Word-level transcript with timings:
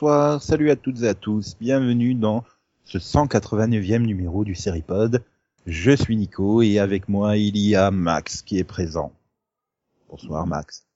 bonsoir, 0.00 0.42
salut 0.42 0.70
à 0.70 0.76
toutes 0.76 1.02
et 1.02 1.08
à 1.08 1.14
tous, 1.14 1.58
bienvenue 1.60 2.14
dans 2.14 2.42
ce 2.84 2.96
189e 2.96 3.98
numéro 3.98 4.44
du 4.44 4.54
Seripod. 4.54 5.22
Je 5.66 5.90
suis 5.90 6.16
Nico 6.16 6.62
et 6.62 6.78
avec 6.78 7.10
moi 7.10 7.36
il 7.36 7.58
y 7.58 7.76
a 7.76 7.90
Max 7.90 8.40
qui 8.40 8.56
est 8.56 8.64
présent. 8.64 9.12
Bonsoir 10.08 10.46
Max. 10.46 10.86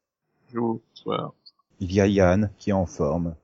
Bonjour, 0.46 0.80
bonsoir. 0.88 1.34
Il 1.80 1.92
y 1.92 2.00
a 2.00 2.06
Yann 2.06 2.50
qui 2.58 2.70
est 2.70 2.72
en 2.72 2.86
forme. 2.86 3.34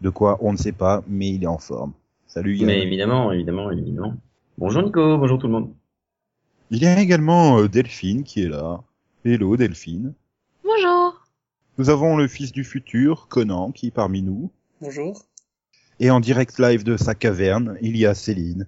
De 0.00 0.10
quoi 0.10 0.38
on 0.40 0.52
ne 0.52 0.56
sait 0.56 0.70
pas, 0.70 1.02
mais 1.08 1.30
il 1.30 1.42
est 1.42 1.48
en 1.48 1.58
forme. 1.58 1.92
Salut 2.28 2.54
Yann. 2.54 2.66
Mais 2.66 2.80
évidemment, 2.80 3.32
évidemment, 3.32 3.72
évidemment. 3.72 4.14
Bonjour 4.58 4.84
Nico, 4.84 5.18
bonjour 5.18 5.40
tout 5.40 5.48
le 5.48 5.54
monde. 5.54 5.74
Il 6.70 6.80
y 6.80 6.86
a 6.86 7.00
également 7.00 7.58
euh, 7.58 7.68
Delphine 7.68 8.22
qui 8.22 8.44
est 8.44 8.48
là. 8.48 8.80
Hello 9.24 9.56
Delphine. 9.56 10.14
Bonjour. 10.62 11.20
Nous 11.78 11.90
avons 11.90 12.16
le 12.16 12.28
fils 12.28 12.52
du 12.52 12.62
futur, 12.62 13.26
Conan, 13.26 13.72
qui 13.72 13.88
est 13.88 13.90
parmi 13.90 14.22
nous. 14.22 14.52
Bonjour. 14.88 15.24
Et 15.98 16.10
en 16.10 16.20
direct 16.20 16.58
live 16.58 16.84
de 16.84 16.98
sa 16.98 17.14
caverne, 17.14 17.78
il 17.80 17.96
y 17.96 18.04
a 18.04 18.14
Céline. 18.14 18.66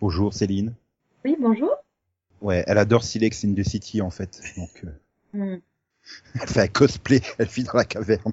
Bonjour 0.00 0.32
Céline. 0.32 0.72
Oui, 1.24 1.34
bonjour. 1.40 1.72
Ouais, 2.40 2.62
elle 2.68 2.78
adore 2.78 3.02
Silex 3.02 3.44
in 3.44 3.52
the 3.52 3.64
City 3.64 4.00
en 4.00 4.10
fait. 4.10 4.40
Donc, 4.56 4.84
euh, 4.84 4.90
Hmm. 5.32 5.58
elle 6.40 6.48
fait 6.48 6.60
un 6.60 6.68
cosplay, 6.68 7.20
elle 7.38 7.48
vit 7.48 7.64
dans 7.64 7.72
la 7.72 7.84
caverne. 7.84 8.32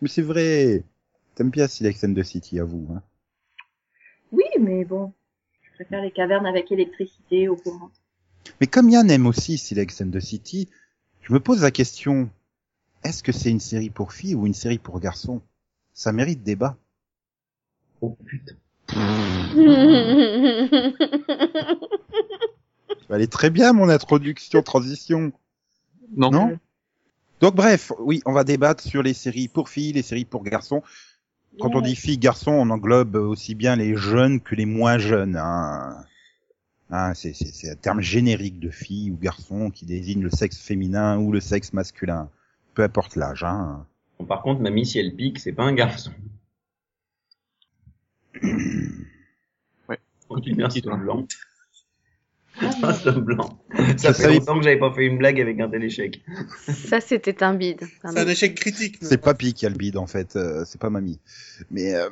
Mais 0.00 0.08
c'est 0.08 0.22
vrai. 0.22 0.84
T'aimes 1.34 1.50
bien 1.50 1.66
Silex 1.66 2.04
in 2.04 2.14
the 2.14 2.22
City, 2.22 2.60
à 2.60 2.64
vous. 2.64 2.86
Hein 2.94 3.02
Oui, 4.30 4.44
mais 4.60 4.84
bon, 4.84 5.12
je 5.62 5.70
préfère 5.74 6.00
les 6.00 6.12
cavernes 6.12 6.46
avec 6.46 6.70
électricité 6.70 7.48
au 7.48 7.56
courant. 7.56 7.90
Mais 8.60 8.68
comme 8.68 8.88
Yann 8.88 9.10
aime 9.10 9.26
aussi 9.26 9.58
Silex 9.58 10.00
and 10.00 10.10
the 10.12 10.20
City, 10.20 10.68
je 11.22 11.32
me 11.32 11.40
pose 11.40 11.60
la 11.62 11.72
question, 11.72 12.30
est-ce 13.04 13.22
que 13.22 13.32
c'est 13.32 13.50
une 13.50 13.60
série 13.60 13.90
pour 13.90 14.12
filles 14.12 14.34
ou 14.34 14.46
une 14.46 14.54
série 14.54 14.78
pour 14.78 15.00
garçons? 15.00 15.40
Ça 15.92 16.12
mérite 16.12 16.42
débat. 16.42 16.76
Oh 18.00 18.16
putain. 18.24 18.54
Elle 23.08 23.22
est 23.22 23.32
très 23.32 23.50
bien 23.50 23.72
mon 23.72 23.88
introduction 23.88 24.62
transition, 24.62 25.32
Non. 26.16 26.30
non? 26.30 26.58
Donc 27.40 27.54
bref, 27.56 27.92
oui, 27.98 28.22
on 28.26 28.32
va 28.32 28.44
débattre 28.44 28.82
sur 28.82 29.02
les 29.02 29.14
séries 29.14 29.48
pour 29.48 29.68
filles, 29.68 29.92
les 29.92 30.02
séries 30.02 30.24
pour 30.24 30.44
garçons. 30.44 30.82
Quand 31.58 31.74
on 31.74 31.80
dit 31.80 31.96
filles, 31.96 32.18
garçons, 32.18 32.52
on 32.52 32.70
englobe 32.70 33.16
aussi 33.16 33.54
bien 33.54 33.74
les 33.76 33.96
jeunes 33.96 34.40
que 34.40 34.54
les 34.54 34.66
moins 34.66 34.98
jeunes. 34.98 35.36
Hein. 35.36 36.04
Hein, 36.90 37.14
c'est, 37.14 37.32
c'est, 37.34 37.52
c'est 37.52 37.70
un 37.70 37.76
terme 37.76 38.00
générique 38.00 38.60
de 38.60 38.70
filles 38.70 39.10
ou 39.10 39.16
garçons 39.16 39.70
qui 39.70 39.86
désigne 39.86 40.22
le 40.22 40.30
sexe 40.30 40.58
féminin 40.58 41.18
ou 41.18 41.32
le 41.32 41.40
sexe 41.40 41.72
masculin. 41.72 42.28
Peu 42.74 42.82
importe 42.82 43.16
l'âge. 43.16 43.44
Hein. 43.44 43.86
Bon, 44.18 44.24
par 44.26 44.42
contre, 44.42 44.60
mamie, 44.60 44.86
si 44.86 44.98
elle 44.98 45.14
pique, 45.14 45.38
c'est 45.38 45.52
pas 45.52 45.64
un 45.64 45.72
garçon. 45.74 46.12
Ouais. 49.88 49.98
Continue 50.28 50.64
un 50.64 50.96
blanc. 50.98 51.26
Ah, 52.60 52.96
Un 53.06 53.12
blanc. 53.18 53.58
Ça 53.96 54.12
fait 54.12 54.22
savais- 54.22 54.34
longtemps 54.38 54.58
que 54.58 54.64
j'avais 54.64 54.78
pas 54.78 54.92
fait 54.92 55.06
une 55.06 55.18
blague 55.18 55.40
avec 55.40 55.58
un 55.60 55.68
tel 55.68 55.82
échec. 55.82 56.22
Ça, 56.68 57.00
c'était 57.00 57.42
un 57.42 57.54
bide. 57.54 57.82
Un 58.04 58.12
C'est 58.12 58.18
un 58.20 58.28
échec 58.28 58.54
critique. 58.54 59.00
non 59.02 59.08
C'est 59.08 59.18
Papy 59.18 59.54
qui 59.54 59.66
a 59.66 59.68
le 59.70 59.76
bide 59.76 59.96
en 59.96 60.06
fait, 60.06 60.36
euh, 60.36 60.64
c'est 60.66 60.80
pas 60.80 60.90
mamie. 60.90 61.18
Mais 61.70 61.94
euh, 61.94 62.08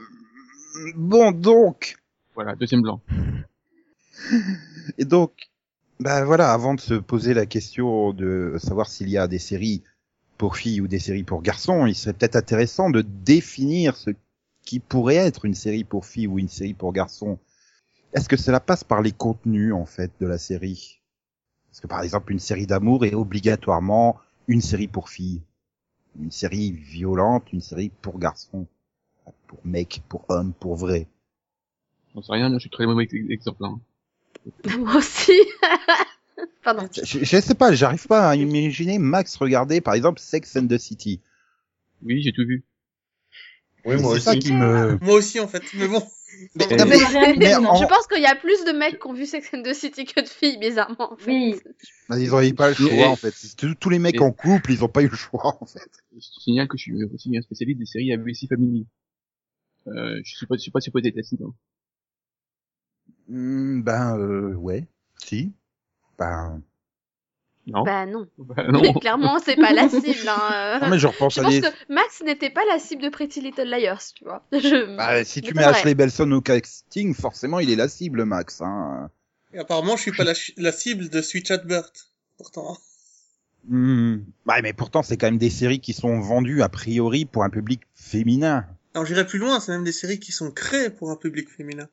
bon 0.96 1.32
donc 1.32 1.96
Voilà, 2.34 2.54
deuxième 2.56 2.82
blanc. 2.82 3.00
et 4.96 5.04
donc 5.04 5.32
bah 6.00 6.24
voilà, 6.24 6.52
avant 6.52 6.74
de 6.74 6.80
se 6.80 6.94
poser 6.94 7.34
la 7.34 7.44
question 7.46 8.12
de 8.12 8.54
savoir 8.58 8.88
s'il 8.88 9.08
y 9.10 9.18
a 9.18 9.26
des 9.28 9.38
séries 9.40 9.82
pour 10.38 10.56
filles 10.56 10.80
ou 10.80 10.88
des 10.88 11.00
séries 11.00 11.24
pour 11.24 11.42
garçons, 11.42 11.86
il 11.86 11.94
serait 11.94 12.14
peut-être 12.14 12.36
intéressant 12.36 12.90
de 12.90 13.02
définir 13.02 13.96
ce 13.96 14.10
qui 14.64 14.80
pourrait 14.80 15.16
être 15.16 15.44
une 15.44 15.54
série 15.54 15.84
pour 15.84 16.06
filles 16.06 16.28
ou 16.28 16.38
une 16.38 16.48
série 16.48 16.74
pour 16.74 16.92
garçons. 16.92 17.38
Est-ce 18.14 18.28
que 18.28 18.36
cela 18.36 18.60
passe 18.60 18.84
par 18.84 19.02
les 19.02 19.12
contenus 19.12 19.74
en 19.74 19.86
fait 19.86 20.12
de 20.20 20.26
la 20.26 20.38
série? 20.38 21.02
Parce 21.70 21.80
que 21.80 21.86
par 21.86 22.02
exemple 22.02 22.32
une 22.32 22.38
série 22.38 22.66
d'amour 22.66 23.04
est 23.04 23.14
obligatoirement 23.14 24.18
une 24.46 24.62
série 24.62 24.88
pour 24.88 25.10
filles, 25.10 25.42
une 26.20 26.30
série 26.30 26.72
violente, 26.72 27.52
une 27.52 27.60
série 27.60 27.90
pour 28.02 28.18
garçons, 28.18 28.66
pour 29.46 29.58
mecs, 29.64 30.02
pour 30.08 30.24
hommes, 30.28 30.52
pour 30.52 30.76
vrai. 30.76 31.06
J'en 32.14 32.22
sais 32.22 32.32
rien, 32.32 32.52
je 32.52 32.58
suis 32.58 32.70
très 32.70 32.86
mauvais 32.86 33.04
ex- 33.04 33.30
exemple. 33.30 33.64
Hein. 33.64 33.80
Moi 34.78 34.96
aussi. 34.96 35.40
Pardon. 36.62 36.88
Je, 36.92 37.18
je 37.24 37.40
sais 37.40 37.54
pas, 37.54 37.72
j'arrive 37.72 38.06
pas 38.06 38.30
à 38.30 38.36
imaginer 38.36 38.98
Max 38.98 39.36
regarder 39.36 39.80
par 39.80 39.94
exemple 39.94 40.20
Sex 40.20 40.56
and 40.56 40.66
the 40.66 40.78
City. 40.78 41.20
Oui, 42.02 42.22
j'ai 42.22 42.32
tout 42.32 42.46
vu. 42.46 42.64
Oui, 43.84 43.96
moi 44.00 44.12
aussi. 44.12 44.22
ça 44.24 44.36
qui 44.36 44.52
me. 44.52 44.98
Moi 45.02 45.14
aussi, 45.14 45.40
en 45.40 45.48
fait. 45.48 45.62
Mais 45.74 45.88
bon. 45.88 46.02
Mais, 46.54 46.66
non, 46.76 46.84
mais- 46.86 47.34
mais 47.38 47.54
en- 47.56 47.74
Je 47.76 47.86
pense 47.86 48.06
qu'il 48.06 48.20
y 48.22 48.26
a 48.26 48.36
plus 48.36 48.62
de 48.64 48.72
mecs 48.72 49.00
qui 49.00 49.06
ont 49.08 49.14
vu 49.14 49.24
Sex 49.26 49.48
and 49.54 49.62
the 49.62 49.72
City 49.72 50.04
que 50.04 50.20
de 50.20 50.28
filles, 50.28 50.58
bizarrement. 50.58 51.12
en 51.14 51.16
fait. 51.16 51.30
Oui. 51.30 51.54
ils 52.10 52.34
ont 52.34 52.40
eu 52.42 52.52
pas 52.54 52.68
le 52.68 52.74
choix 52.74 52.90
Mais- 52.90 53.04
en 53.06 53.16
fait. 53.16 53.34
Tous 53.80 53.88
les 53.88 53.98
mecs 53.98 54.16
mais- 54.16 54.22
en 54.26 54.30
couple, 54.32 54.72
ils 54.72 54.84
ont 54.84 54.88
pas 54.88 55.02
eu 55.02 55.08
le 55.08 55.16
choix 55.16 55.56
en 55.60 55.66
fait. 55.66 55.88
Je 56.12 56.18
te 56.18 56.40
signale 56.40 56.68
que 56.68 56.76
je 56.76 56.82
suis 56.82 57.04
aussi 57.04 57.36
un 57.36 57.40
spécialiste 57.40 57.78
des 57.80 57.86
séries 57.86 58.12
ABC 58.12 58.46
Family. 58.46 58.86
Euh, 59.86 60.20
je 60.22 60.36
suis 60.36 60.46
pas, 60.46 60.56
je 60.56 60.60
suis 60.60 60.70
pas 60.70 60.80
supposé 60.80 61.08
être 61.08 61.18
acide. 61.18 61.40
Hein. 61.42 61.54
Hmm, 63.28 63.82
ben 63.82 64.18
euh, 64.18 64.54
ouais, 64.54 64.86
si. 65.22 65.52
Ben. 66.18 66.62
Non. 67.68 67.82
Bah 67.82 68.06
non. 68.06 68.26
Bah, 68.38 68.64
non. 68.68 68.80
Mais 68.82 68.94
clairement, 69.00 69.38
c'est 69.44 69.56
pas 69.56 69.72
la 69.72 69.88
cible. 69.88 70.28
Hein. 70.28 70.80
Non 70.82 70.88
mais 70.88 70.98
je 70.98 71.06
repense 71.06 71.34
Je 71.34 71.40
à 71.40 71.44
pense 71.44 71.54
des. 71.54 71.60
que 71.60 71.66
Max 71.90 72.22
n'était 72.24 72.50
pas 72.50 72.62
la 72.70 72.78
cible 72.78 73.02
de 73.02 73.08
Pretty 73.10 73.40
Little 73.40 73.68
Liars, 73.68 74.02
tu 74.14 74.24
vois. 74.24 74.42
Je... 74.52 74.96
Bah, 74.96 75.24
si 75.24 75.42
tu 75.42 75.54
mets. 75.54 75.64
Ashley 75.64 75.94
Belson 75.94 76.30
au 76.32 76.40
casting, 76.40 77.14
forcément 77.14 77.60
il 77.60 77.70
est 77.70 77.76
la 77.76 77.88
cible 77.88 78.24
Max. 78.24 78.62
Hein. 78.62 79.10
Et 79.52 79.58
apparemment, 79.58 79.96
je 79.96 80.02
suis 80.02 80.12
pas 80.12 80.24
la, 80.24 80.72
cible 80.72 81.08
de 81.08 81.22
Sweet 81.22 81.46
Chat 81.46 81.58
Burt. 81.58 81.92
Pourtant. 82.36 82.76
Hmm. 83.66 84.18
Ouais, 84.46 84.62
mais 84.62 84.72
pourtant 84.72 85.02
c'est 85.02 85.16
quand 85.16 85.26
même 85.26 85.38
des 85.38 85.50
séries 85.50 85.80
qui 85.80 85.92
sont 85.92 86.20
vendues 86.20 86.62
a 86.62 86.68
priori 86.68 87.26
pour 87.26 87.44
un 87.44 87.50
public 87.50 87.82
féminin. 87.94 88.64
Alors, 88.94 89.04
j'irai 89.04 89.26
plus 89.26 89.38
loin. 89.38 89.60
C'est 89.60 89.72
même 89.72 89.84
des 89.84 89.92
séries 89.92 90.18
qui 90.18 90.32
sont 90.32 90.50
créées 90.50 90.90
pour 90.90 91.10
un 91.10 91.16
public 91.16 91.48
féminin. 91.50 91.88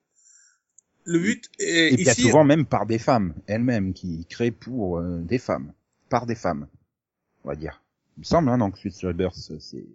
Le 1.05 1.17
but 1.19 1.49
est 1.57 1.89
Et 1.89 1.97
bien 1.97 2.13
ici. 2.13 2.21
souvent 2.21 2.43
même 2.43 2.65
par 2.67 2.85
des 2.85 2.99
femmes 2.99 3.33
elles-mêmes 3.47 3.93
qui 3.93 4.25
créent 4.27 4.51
pour 4.51 4.99
euh, 4.99 5.21
des 5.21 5.39
femmes, 5.39 5.73
par 6.09 6.25
des 6.27 6.35
femmes, 6.35 6.67
on 7.43 7.49
va 7.49 7.55
dire. 7.55 7.81
Il 8.17 8.21
me 8.21 8.25
semble, 8.25 8.49
hein, 8.49 8.57
donc 8.59 8.77
Sweet 8.77 8.97
Rebirth, 9.03 9.35
c'est 9.59 9.85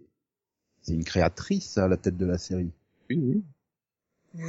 c'est 0.82 0.94
une 0.94 1.04
créatrice 1.04 1.78
à 1.78 1.88
la 1.88 1.96
tête 1.96 2.16
de 2.18 2.26
la 2.26 2.38
série. 2.38 2.72
Oui, 3.10 3.18
oui. 3.22 3.44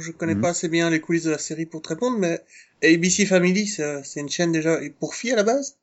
Je 0.00 0.10
connais 0.10 0.34
Mhm. 0.34 0.40
pas 0.40 0.48
assez 0.48 0.68
bien 0.68 0.90
les 0.90 1.00
coulisses 1.00 1.22
de 1.22 1.30
la 1.30 1.38
série 1.38 1.66
pour 1.66 1.82
te 1.82 1.90
répondre, 1.90 2.18
mais 2.18 2.44
ABC 2.82 3.26
Family, 3.26 3.68
c'est 3.68 4.02
c'est 4.02 4.18
une 4.18 4.28
chaîne 4.28 4.50
déjà 4.50 4.80
pour 4.98 5.14
filles 5.14 5.34
à 5.34 5.36
la 5.36 5.44
base? 5.44 5.78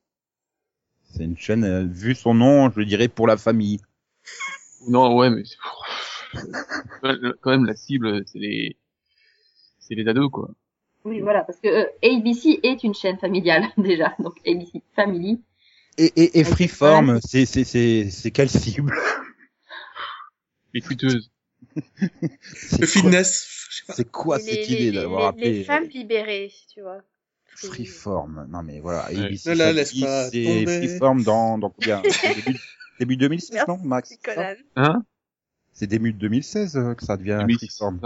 C'est 1.13 1.25
une 1.25 1.37
chaîne, 1.37 1.65
euh, 1.65 1.83
vu 1.85 2.15
son 2.15 2.33
nom, 2.33 2.71
je 2.71 2.81
dirais 2.81 3.09
pour 3.09 3.27
la 3.27 3.37
famille. 3.37 3.79
Non, 4.87 5.15
ouais, 5.17 5.29
mais 5.29 5.43
quand 7.41 7.51
même 7.51 7.65
la 7.65 7.75
cible, 7.75 8.23
c'est 8.27 8.39
les, 8.39 8.77
c'est 9.79 9.95
les 9.95 10.07
ados 10.07 10.29
quoi. 10.31 10.49
Oui, 11.05 11.21
voilà, 11.21 11.43
parce 11.43 11.59
que 11.59 11.67
euh, 11.67 11.85
ABC 12.03 12.59
est 12.63 12.83
une 12.83 12.93
chaîne 12.93 13.17
familiale 13.17 13.63
déjà, 13.77 14.13
donc 14.19 14.35
ABC 14.45 14.81
Family. 14.95 15.41
Et, 15.97 16.11
et, 16.15 16.39
et 16.39 16.43
Freeform, 16.43 17.19
c'est 17.25 17.45
c'est 17.45 17.63
c'est 17.63 18.09
c'est 18.09 18.31
quelle 18.31 18.49
cible? 18.49 18.93
Les 20.73 20.81
tweeteuses. 20.81 21.31
C'est 22.41 22.79
Le 22.81 22.87
fitness. 22.87 23.67
je 23.69 23.75
sais 23.77 23.83
pas. 23.87 23.93
C'est 23.93 24.09
quoi 24.09 24.37
Les- 24.37 24.43
cette 24.43 24.67
les- 24.69 24.73
idée 24.75 24.91
d'avoir 24.93 25.21
les- 25.21 25.27
appelé 25.27 25.51
Les 25.59 25.63
femmes 25.65 25.87
libérées, 25.89 26.51
tu 26.73 26.81
vois. 26.81 27.01
Freeform 27.47 28.47
Non 28.49 28.63
mais 28.63 28.79
voilà, 28.79 29.07
Ouais. 29.11 29.25
ABC 29.25 29.55
Family, 29.55 29.85
c'est. 29.85 30.65
Freeform 30.65 31.23
dans 31.23 31.57
dans 31.57 31.69
combien? 31.69 32.01
Début, 32.01 32.59
début 32.99 33.17
2006 33.17 33.51
Merci, 33.53 33.69
non 33.71 33.77
Max. 33.83 34.17
Hein? 34.77 35.03
C'est 35.73 35.87
début 35.87 36.13
2016 36.13 36.77
euh, 36.77 36.93
que 36.95 37.03
ça 37.05 37.17
devient 37.17 37.37
2006, 37.41 37.67
Freeform. 37.77 37.99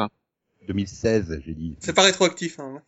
Ça. 0.64 0.68
2016, 0.68 1.42
j'ai 1.46 1.54
dit. 1.54 1.76
C'est 1.80 1.94
pas 1.94 2.04
rétroactif. 2.04 2.60
Hein. 2.60 2.82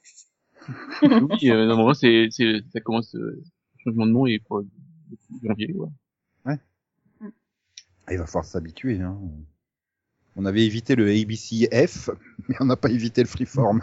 Oui, 1.04 1.52
euh, 1.52 1.68
normalement 1.68 1.94
c'est, 1.94 2.30
c'est, 2.32 2.64
ça 2.74 2.80
commence, 2.80 3.14
euh, 3.14 3.44
changement 3.84 4.08
de 4.08 4.12
nom 4.12 4.26
et 4.26 4.40
pour 4.40 4.64
janvier, 5.44 5.72
ouais. 5.76 6.58
Ah, 8.08 8.14
il 8.14 8.18
va 8.20 8.26
falloir 8.26 8.46
s'habituer. 8.46 9.02
Hein. 9.02 9.18
On 10.36 10.46
avait 10.46 10.66
évité 10.66 10.96
le 10.96 11.10
ABCF, 11.10 12.10
mais 12.48 12.56
on 12.60 12.66
n'a 12.66 12.76
pas 12.76 12.90
évité 12.90 13.22
le 13.22 13.28
Freeform. 13.28 13.82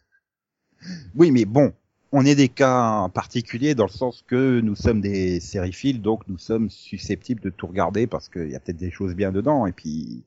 oui, 1.14 1.30
mais 1.30 1.44
bon, 1.44 1.72
on 2.12 2.26
est 2.26 2.34
des 2.34 2.48
cas 2.48 3.08
particuliers 3.08 3.74
dans 3.74 3.86
le 3.86 3.90
sens 3.90 4.22
que 4.26 4.60
nous 4.60 4.76
sommes 4.76 5.00
des 5.00 5.40
sériphiles, 5.40 6.02
donc 6.02 6.28
nous 6.28 6.38
sommes 6.38 6.68
susceptibles 6.68 7.40
de 7.40 7.50
tout 7.50 7.66
regarder 7.66 8.06
parce 8.06 8.28
qu'il 8.28 8.50
y 8.50 8.54
a 8.54 8.60
peut-être 8.60 8.76
des 8.76 8.90
choses 8.90 9.14
bien 9.14 9.32
dedans. 9.32 9.66
Et 9.66 9.72
puis, 9.72 10.24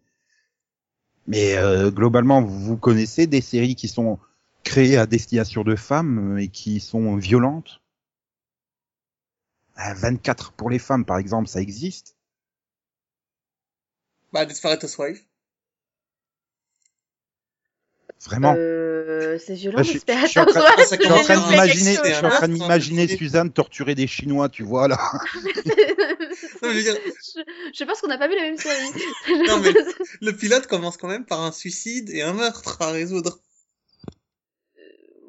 mais 1.30 1.56
euh, 1.58 1.92
globalement, 1.92 2.42
vous 2.42 2.76
connaissez 2.76 3.28
des 3.28 3.42
séries 3.42 3.76
qui 3.76 3.88
sont 3.88 4.18
créées 4.64 4.98
à 4.98 5.06
destination 5.06 5.64
de 5.64 5.76
femmes 5.76 6.38
euh, 6.38 6.42
et 6.42 6.48
qui 6.48 6.80
sont 6.80 7.18
violentes? 7.18 7.81
Euh, 9.78 9.94
24 9.94 10.54
pour 10.54 10.72
les 10.72 10.80
femmes, 10.80 11.06
par 11.06 11.20
exemple, 11.20 11.48
ça 11.48 11.62
existe? 11.62 12.16
Bah, 14.34 14.48
Desperate 14.48 14.84
Housewives. 14.84 15.22
Vraiment. 18.25 18.54
Euh, 18.57 19.38
c'est 19.39 19.54
violent, 19.54 19.77
Bah, 19.77 19.83
je- 19.83 19.94
j'espère. 19.94 20.21
je 20.24 20.27
suis 20.27 20.39
en 20.42 20.45
train- 20.45 20.60
Ouais, 20.60 20.68
je 20.77 20.83
Je 20.95 21.01
suis 21.01 21.12
en 21.12 21.24
train 21.24 21.36
J'ai 21.36 21.50
d'imaginer, 21.51 21.95
je 22.04 22.13
suis 22.13 22.25
en 22.25 22.30
train 22.30 22.48
d'imaginer 22.50 23.07
Suzanne 23.07 23.50
torturer 23.51 23.95
des 23.95 24.07
Chinois, 24.07 24.50
tu 24.50 24.63
vois, 24.63 24.88
là. 24.89 24.98
Non, 26.62 26.69
je 26.71 26.75
veux 26.75 26.81
dire, 26.81 26.95
je, 27.06 27.42
je 27.74 27.83
pense 27.86 28.01
qu'on 28.01 28.07
n'a 28.10 28.18
pas 28.18 28.27
vu 28.27 28.36
la 28.36 28.42
même 28.42 28.57
série. 28.57 28.89
Non, 29.48 29.60
mais- 29.60 29.74
le 30.21 30.31
pilote 30.36 30.68
commence 30.68 30.98
quand 30.98 31.07
même 31.07 31.25
par 31.25 31.42
un 31.42 31.51
suicide 31.54 32.10
et 32.10 32.21
un 32.21 32.33
meurtre 32.33 32.77
à 32.81 32.92
résoudre. 32.92 33.39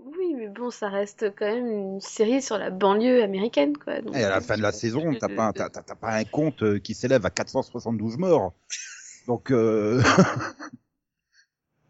Oui, 0.07 0.35
mais 0.37 0.49
bon, 0.49 0.71
ça 0.71 0.89
reste 0.89 1.33
quand 1.39 1.47
même 1.47 1.69
une 1.69 2.01
série 2.01 2.43
sur 2.43 2.59
la 2.59 2.71
banlieue 2.71 3.23
américaine, 3.23 3.77
quoi. 3.77 4.01
Donc, 4.01 4.17
Et 4.17 4.25
à 4.25 4.31
la 4.31 4.41
fin 4.41 4.57
de 4.57 4.63
la 4.63 4.73
saison, 4.73 5.15
t'as 5.15 5.29
pas, 5.29 5.53
t'as, 5.53 5.69
t'as- 5.71 5.83
t'as 5.83 5.95
pas 5.95 6.11
un 6.15 6.25
compte 6.25 6.63
euh, 6.65 6.79
qui 6.81 6.95
s'élève 6.95 7.25
à 7.25 7.31
472 7.31 8.17
morts. 8.19 8.53
Donc, 9.29 9.51
euh... 9.53 10.03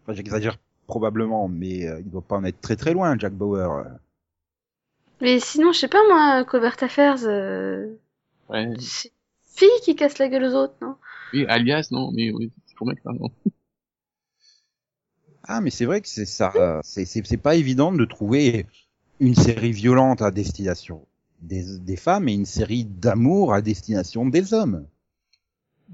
enfin, 0.02 0.12
j'exagère 0.14 0.58
probablement, 0.90 1.46
mais 1.48 1.86
euh, 1.86 2.00
il 2.00 2.10
doit 2.10 2.20
pas 2.20 2.36
en 2.36 2.44
être 2.44 2.60
très 2.60 2.74
très 2.74 2.92
loin, 2.92 3.16
Jack 3.16 3.32
Bauer. 3.32 3.84
Mais 5.20 5.38
sinon, 5.38 5.72
je 5.72 5.78
sais 5.78 5.88
pas, 5.88 6.02
moi, 6.08 6.44
Covert 6.44 6.82
Affairs, 6.82 7.22
euh... 7.24 7.86
Ouais. 8.48 8.66
c'est 8.80 9.08
une 9.08 9.54
fille 9.56 9.80
qui 9.84 9.94
casse 9.94 10.18
la 10.18 10.28
gueule 10.28 10.44
aux 10.44 10.54
autres, 10.54 10.74
non? 10.82 10.96
Oui, 11.32 11.46
alias, 11.46 11.88
non, 11.92 12.10
mais 12.12 12.32
oui, 12.32 12.50
c'est 12.66 12.74
pour 12.76 12.88
mec, 12.88 13.00
pardon. 13.04 13.30
Ah, 15.44 15.60
mais 15.60 15.70
c'est 15.70 15.84
vrai 15.84 16.00
que 16.00 16.08
c'est 16.08 16.26
ça. 16.26 16.52
euh, 16.56 16.80
C'est, 16.82 17.04
c'est, 17.04 17.24
c'est 17.24 17.36
pas 17.36 17.54
évident 17.54 17.92
de 17.92 18.04
trouver 18.04 18.66
une 19.20 19.36
série 19.36 19.72
violente 19.72 20.22
à 20.22 20.30
destination 20.30 21.06
des, 21.40 21.78
des 21.78 21.96
femmes 21.96 22.28
et 22.28 22.34
une 22.34 22.46
série 22.46 22.84
d'amour 22.84 23.54
à 23.54 23.60
destination 23.62 24.26
des 24.26 24.52
hommes. 24.54 24.86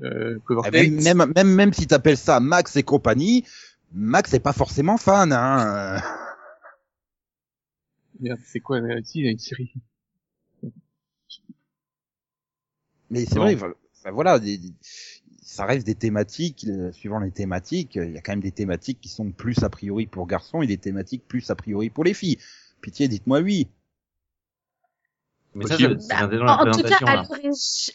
Euh, 0.03 0.39
Eh 0.67 0.71
ben, 0.71 1.03
même, 1.03 1.33
même, 1.35 1.55
même 1.55 1.73
si 1.73 1.87
t'appelles 1.87 2.19
ça 2.19 2.39
Max 2.41 2.77
et 2.77 2.83
compagnie, 2.83 3.45
Max 3.93 4.33
est 4.35 4.41
pas 4.41 4.53
forcément 4.53 4.97
fan, 4.97 5.33
hein. 5.33 6.01
Merde, 8.21 8.41
c'est 8.45 8.61
quoi, 8.61 8.79
là, 8.81 9.03
si, 9.03 9.21
il 9.21 9.25
y 9.25 9.29
a 9.29 9.31
une 9.31 9.39
série. 9.39 9.73
Mais 13.11 13.25
c'est 13.25 13.39
vrai, 13.39 13.55
enfin, 13.55 14.11
voilà, 14.13 14.39
des- 14.39 14.59
des- 14.59 14.75
ça 15.43 15.65
reste 15.65 15.87
des 15.87 15.95
thématiques, 15.95 16.67
euh, 16.69 16.91
suivant 16.93 17.21
les 17.21 17.31
thématiques, 17.31 17.97
euh, 17.97 18.07
il 18.07 18.13
y 18.13 18.19
a 18.19 18.21
quand 18.21 18.33
même 18.33 18.41
des 18.41 18.53
thématiques 18.53 19.01
qui 19.01 19.09
sont 19.09 19.31
plus 19.31 19.63
a 19.63 19.69
priori 19.71 20.07
pour 20.07 20.27
garçons 20.27 20.63
et 20.63 20.67
des 20.67 20.79
thématiques 20.79 21.27
plus 21.27 21.49
a 21.51 21.55
priori 21.55 21.91
pour 21.91 22.05
les 22.05 22.15
filles. 22.15 22.39
Pitié, 22.81 23.09
dites-moi 23.09 23.41
oui. 23.41 23.69
Mais 25.57 25.67
ça, 25.67 25.77
Bah, 25.79 26.29
en, 26.65 26.69
en 26.69 26.71
tout 26.71 26.83
cas, 26.83 26.99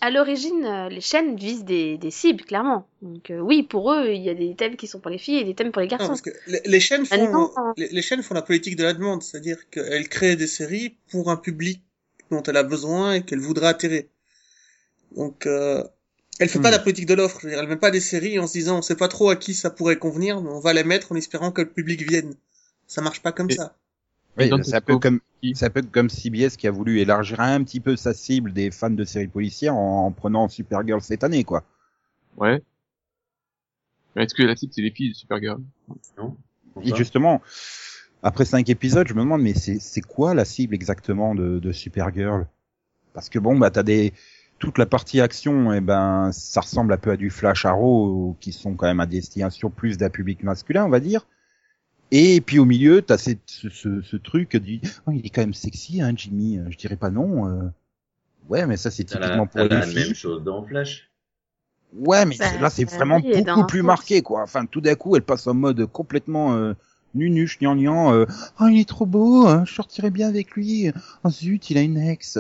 à 0.02 0.10
l'origine, 0.10 0.66
euh, 0.66 0.90
les 0.90 1.02
chaînes 1.02 1.36
visent 1.36 1.64
des, 1.64 1.98
des 1.98 2.12
cibles, 2.12 2.44
clairement. 2.44 2.88
Donc 3.02 3.30
euh, 3.30 3.40
oui, 3.40 3.64
pour 3.64 3.92
eux, 3.94 4.10
il 4.12 4.22
y 4.22 4.30
a 4.30 4.34
des 4.34 4.56
thèmes 4.56 4.76
qui 4.76 4.88
sont 4.88 5.00
pour 5.00 5.12
les 5.12 5.18
filles 5.20 5.38
et 5.40 5.44
des 5.44 5.54
thèmes 5.56 5.72
pour 5.72 5.82
les 5.82 5.88
Non, 5.88 5.98
garçons. 5.98 6.08
parce 6.10 6.22
que 6.22 6.32
les, 6.48 6.62
les 6.66 6.80
chaînes 6.80 7.06
font, 7.06 7.18
Maintenant, 7.24 7.52
les, 7.78 7.88
les 7.90 8.02
chaînes 8.02 8.24
font 8.24 8.34
la 8.34 8.42
politique 8.42 8.76
de 8.76 8.84
la 8.84 8.94
demande, 8.94 9.22
c'est-à-dire 9.24 9.70
qu'elles 9.70 10.10
créent 10.10 10.36
des 10.36 10.48
séries 10.48 10.98
pour 11.12 11.30
un 11.30 11.38
public 11.38 11.82
dont 12.32 12.42
elle 12.44 12.58
a 12.58 12.64
besoin 12.64 13.14
et 13.14 13.24
qu'elle 13.24 13.40
voudrait 13.42 13.68
attirer. 13.68 14.10
Donc, 15.16 15.46
euh, 15.46 15.84
elle 16.40 16.50
fait 16.50 16.60
pas 16.60 16.70
Hmm. 16.70 16.72
la 16.72 16.80
politique 16.80 17.06
de 17.06 17.14
l'offre. 17.14 17.46
Elle 17.46 17.68
met 17.68 17.76
pas 17.76 17.92
des 17.92 18.00
séries 18.00 18.40
en 18.40 18.48
se 18.48 18.54
disant 18.54 18.80
on 18.80 18.82
sait 18.82 18.96
pas 18.96 19.08
trop 19.08 19.30
à 19.30 19.36
qui 19.36 19.54
ça 19.54 19.70
pourrait 19.70 19.98
convenir, 19.98 20.42
mais 20.42 20.50
on 20.50 20.60
va 20.60 20.74
les 20.74 20.84
mettre 20.84 21.12
en 21.12 21.16
espérant 21.16 21.52
que 21.52 21.62
le 21.62 21.70
public 21.70 22.02
vienne. 22.10 22.34
Ça 22.88 23.02
marche 23.02 23.22
pas 23.22 23.32
comme 23.32 23.50
Et- 23.52 23.56
ça. 23.56 23.76
Oui, 24.38 24.50
c'est 24.64 24.76
un 24.76 24.82
peu 24.82 24.98
comme, 24.98 25.20
c'est 25.54 25.66
un 25.66 25.70
peu 25.70 25.82
comme 25.82 26.10
CBS 26.10 26.56
qui 26.58 26.68
a 26.68 26.72
voulu 26.72 27.00
élargir 27.00 27.40
un 27.40 27.64
petit 27.64 27.80
peu 27.80 27.96
sa 27.96 28.14
cible 28.14 28.54
des 28.54 28.72
fans 28.72 28.90
de 28.90 29.04
séries 29.04 29.28
policières 29.28 29.76
en, 29.76 30.08
en 30.08 30.12
prenant 30.12 30.48
Supergirl 30.48 31.02
cette 31.02 31.24
année, 31.24 31.44
quoi. 31.44 31.64
Ouais. 32.38 32.62
Mais 34.16 34.24
est-ce 34.24 34.34
que 34.34 34.44
la 34.44 34.56
cible, 34.56 34.74
c'est 34.74 34.82
les 34.82 34.92
filles 34.92 35.10
de 35.10 35.16
Supergirl? 35.16 35.62
Non 36.18 36.36
Et 36.84 36.96
justement, 36.96 37.42
après 38.24 38.46
cinq 38.46 38.70
épisodes, 38.70 39.08
je 39.08 39.14
me 39.14 39.22
demande, 39.22 39.42
mais 39.42 39.54
c'est, 39.54 39.80
c'est 39.80 40.02
quoi 40.02 40.34
la 40.34 40.46
cible 40.46 40.76
exactement 40.76 41.36
de, 41.36 41.60
de 41.60 41.72
Supergirl? 41.72 42.48
Parce 43.14 43.30
que 43.30 43.40
bon, 43.40 43.58
bah 43.58 43.72
t'as 43.72 43.84
des 43.84 44.14
toute 44.60 44.78
la 44.78 44.86
partie 44.86 45.20
action, 45.22 45.74
et 45.74 45.82
ben 45.82 46.32
ça 46.32 46.62
ressemble 46.62 46.94
un 46.94 46.98
peu 46.98 47.12
à 47.12 47.18
du 47.18 47.32
Flash 47.32 47.66
Arrow, 47.66 48.38
qui 48.40 48.54
sont 48.54 48.76
quand 48.76 48.86
même 48.86 49.00
à 49.00 49.08
destination 49.08 49.72
plus 49.72 49.98
d'un 49.98 50.10
public 50.10 50.44
masculin, 50.44 50.86
on 50.86 50.90
va 50.90 51.00
dire. 51.00 51.26
Et 52.12 52.42
puis 52.42 52.60
au 52.60 52.66
milieu, 52.66 53.02
t'as 53.02 53.18
cette, 53.18 53.40
ce, 53.46 53.70
ce, 53.70 54.02
ce 54.02 54.18
truc 54.18 54.58
du, 54.58 54.82
oh, 55.08 55.12
il 55.12 55.26
est 55.26 55.30
quand 55.30 55.42
même 55.42 55.54
sexy, 55.54 56.02
hein, 56.02 56.12
Jimmy. 56.16 56.60
Je 56.70 56.78
dirais 56.78 56.98
pas 56.98 57.10
non. 57.10 57.48
euh. 57.48 57.70
Ouais, 58.50 58.66
mais 58.66 58.76
ça 58.78 58.92
c'est 58.92 59.04
typiquement 59.06 59.48
pour 59.48 59.62
les 59.62 59.70
la 59.70 59.82
filles. 59.84 59.96
même 60.06 60.14
chose 60.16 60.44
dans 60.44 60.64
Flash. 60.64 61.10
Ouais, 61.94 62.26
mais 62.26 62.36
Bah, 62.38 62.50
c'est- 62.50 62.60
là, 62.60 62.70
c'est 62.70 62.92
euh, 62.92 62.96
vraiment 62.96 63.20
beaucoup 63.20 63.66
plus 63.66 63.82
marqué, 63.82 64.22
quoi. 64.22 64.44
Enfin, 64.44 64.66
tout 64.66 64.82
d'un 64.82 64.96
coup, 64.96 65.16
elle 65.16 65.22
passe 65.24 65.48
en 65.48 65.54
mode 65.54 65.86
complètement 65.88 66.56
euh, 66.56 66.74
nunuche, 67.16 67.60
gnangnan. 67.60 68.14
Euh, 68.14 68.26
oh, 68.60 68.68
il 68.68 68.80
est 68.80 68.88
trop 68.88 69.06
beau, 69.06 69.46
hein, 69.48 69.64
je 69.66 69.74
sortirais 69.74 70.10
bien 70.12 70.28
avec 70.30 70.52
lui. 70.52 70.92
Oh 71.24 71.30
zut, 71.30 71.70
il 71.70 71.78
a 71.78 71.82
une 71.82 71.98
ex. 71.98 72.38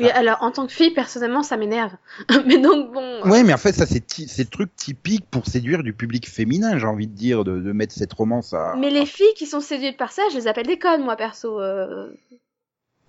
Oui, 0.00 0.10
alors 0.10 0.38
en 0.42 0.50
tant 0.50 0.66
que 0.66 0.72
fille, 0.72 0.90
personnellement, 0.92 1.42
ça 1.42 1.56
m'énerve. 1.56 1.92
mais 2.46 2.58
donc 2.58 2.92
bon. 2.92 3.22
Ouais, 3.28 3.42
mais 3.42 3.52
en 3.52 3.58
fait, 3.58 3.72
ça, 3.72 3.86
c'est 3.86 4.02
c'est 4.10 4.42
le 4.44 4.48
truc 4.50 4.74
typique 4.76 5.24
pour 5.30 5.46
séduire 5.46 5.82
du 5.82 5.92
public 5.92 6.28
féminin, 6.28 6.78
j'ai 6.78 6.86
envie 6.86 7.06
de 7.06 7.14
dire, 7.14 7.44
de, 7.44 7.58
de 7.60 7.72
mettre 7.72 7.92
cette 7.94 8.12
romance 8.12 8.52
à... 8.54 8.74
Mais 8.78 8.90
les 8.90 9.06
filles 9.06 9.34
qui 9.36 9.46
sont 9.46 9.60
séduites 9.60 9.96
par 9.96 10.12
ça, 10.12 10.22
je 10.32 10.36
les 10.36 10.48
appelle 10.48 10.66
des 10.66 10.78
connes, 10.78 11.02
moi 11.04 11.16
perso. 11.16 11.60
euh. 11.60 12.10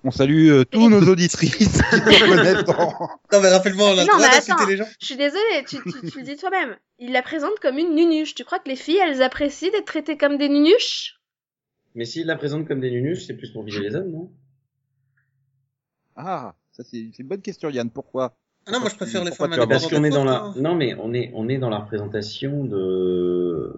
On 0.03 0.09
salue 0.09 0.49
euh, 0.49 0.65
tous 0.65 0.89
nos 0.89 1.01
auditrices 1.07 1.55
qui 1.55 1.65
se 1.65 1.77
reconnaissent 1.83 2.63
dans... 2.65 2.89
Non, 3.31 3.41
mais 3.41 3.49
rappelle-moi, 3.49 3.87
on 3.89 3.97
a 3.99 4.03
le 4.03 4.07
Non, 4.07 4.17
mais 4.17 4.25
attends. 4.25 4.65
les 4.65 4.77
gens. 4.77 4.87
Je 4.99 5.05
suis 5.05 5.15
désolée, 5.15 5.63
tu, 5.67 5.77
tu, 5.83 6.11
tu 6.11 6.17
le 6.17 6.23
dis 6.25 6.37
toi-même. 6.37 6.75
Il 6.97 7.11
la 7.11 7.21
présente 7.21 7.59
comme 7.61 7.77
une 7.77 7.93
nunuche. 7.93 8.33
Tu 8.33 8.43
crois 8.43 8.57
que 8.57 8.67
les 8.67 8.75
filles, 8.75 8.97
elles 8.97 9.21
apprécient 9.21 9.69
d'être 9.71 9.85
traitées 9.85 10.17
comme 10.17 10.37
des 10.37 10.49
nunuches? 10.49 11.19
Mais 11.93 12.05
s'il 12.05 12.25
la 12.25 12.35
présente 12.35 12.67
comme 12.67 12.79
des 12.79 12.89
nunuches, 12.89 13.25
c'est 13.27 13.35
plus 13.35 13.51
pour 13.51 13.63
viser 13.63 13.81
les 13.81 13.95
hommes, 13.95 14.09
non? 14.11 14.31
Ah, 16.15 16.55
ça 16.71 16.83
c'est 16.83 17.11
une 17.19 17.27
bonne 17.27 17.41
question, 17.41 17.69
Yann, 17.69 17.89
pourquoi? 17.89 18.37
Ah 18.65 18.71
non, 18.71 18.79
moi 18.79 18.89
je 18.89 18.95
préfère 18.95 19.23
les 19.23 19.31
tu 19.31 19.43
as 19.43 19.67
Parce 19.67 19.89
qu'on 19.89 20.03
est 20.03 20.09
dans 20.09 20.23
la, 20.23 20.43
hein. 20.43 20.53
non 20.57 20.75
mais 20.75 20.95
on 20.99 21.13
est, 21.13 21.31
on 21.33 21.49
est 21.49 21.57
dans 21.57 21.69
la 21.69 21.79
représentation 21.79 22.63
de, 22.65 23.73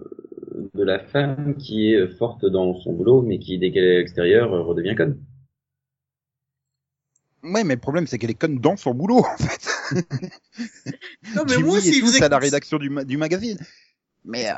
de 0.74 0.84
la 0.84 0.98
femme 0.98 1.56
qui 1.58 1.92
est 1.92 2.08
forte 2.16 2.44
dans 2.44 2.78
son 2.80 2.92
boulot, 2.92 3.22
mais 3.22 3.38
qui 3.38 3.58
dès 3.58 3.72
qu'elle 3.72 3.84
est 3.84 3.96
à 3.96 3.98
l'extérieur 3.98 4.50
redevient 4.50 4.94
conne. 4.94 5.18
Ouais, 7.42 7.62
mais 7.62 7.74
le 7.74 7.80
problème, 7.80 8.06
c'est 8.06 8.18
qu'elle 8.18 8.30
est 8.30 8.34
conne 8.34 8.58
dans 8.58 8.76
son 8.76 8.94
boulot, 8.94 9.18
en 9.24 9.36
fait. 9.36 9.68
Non, 11.36 11.44
mais 11.46 11.54
Jimmy 11.54 11.68
moi, 11.68 11.80
s'il 11.80 12.00
tous 12.00 12.06
faisait 12.06 12.24
à 12.24 12.28
la 12.28 12.38
rédaction 12.38 12.78
du, 12.78 12.88
ma- 12.88 13.04
du 13.04 13.16
magazine. 13.18 13.58
Mais 14.24 14.48
euh, 14.48 14.54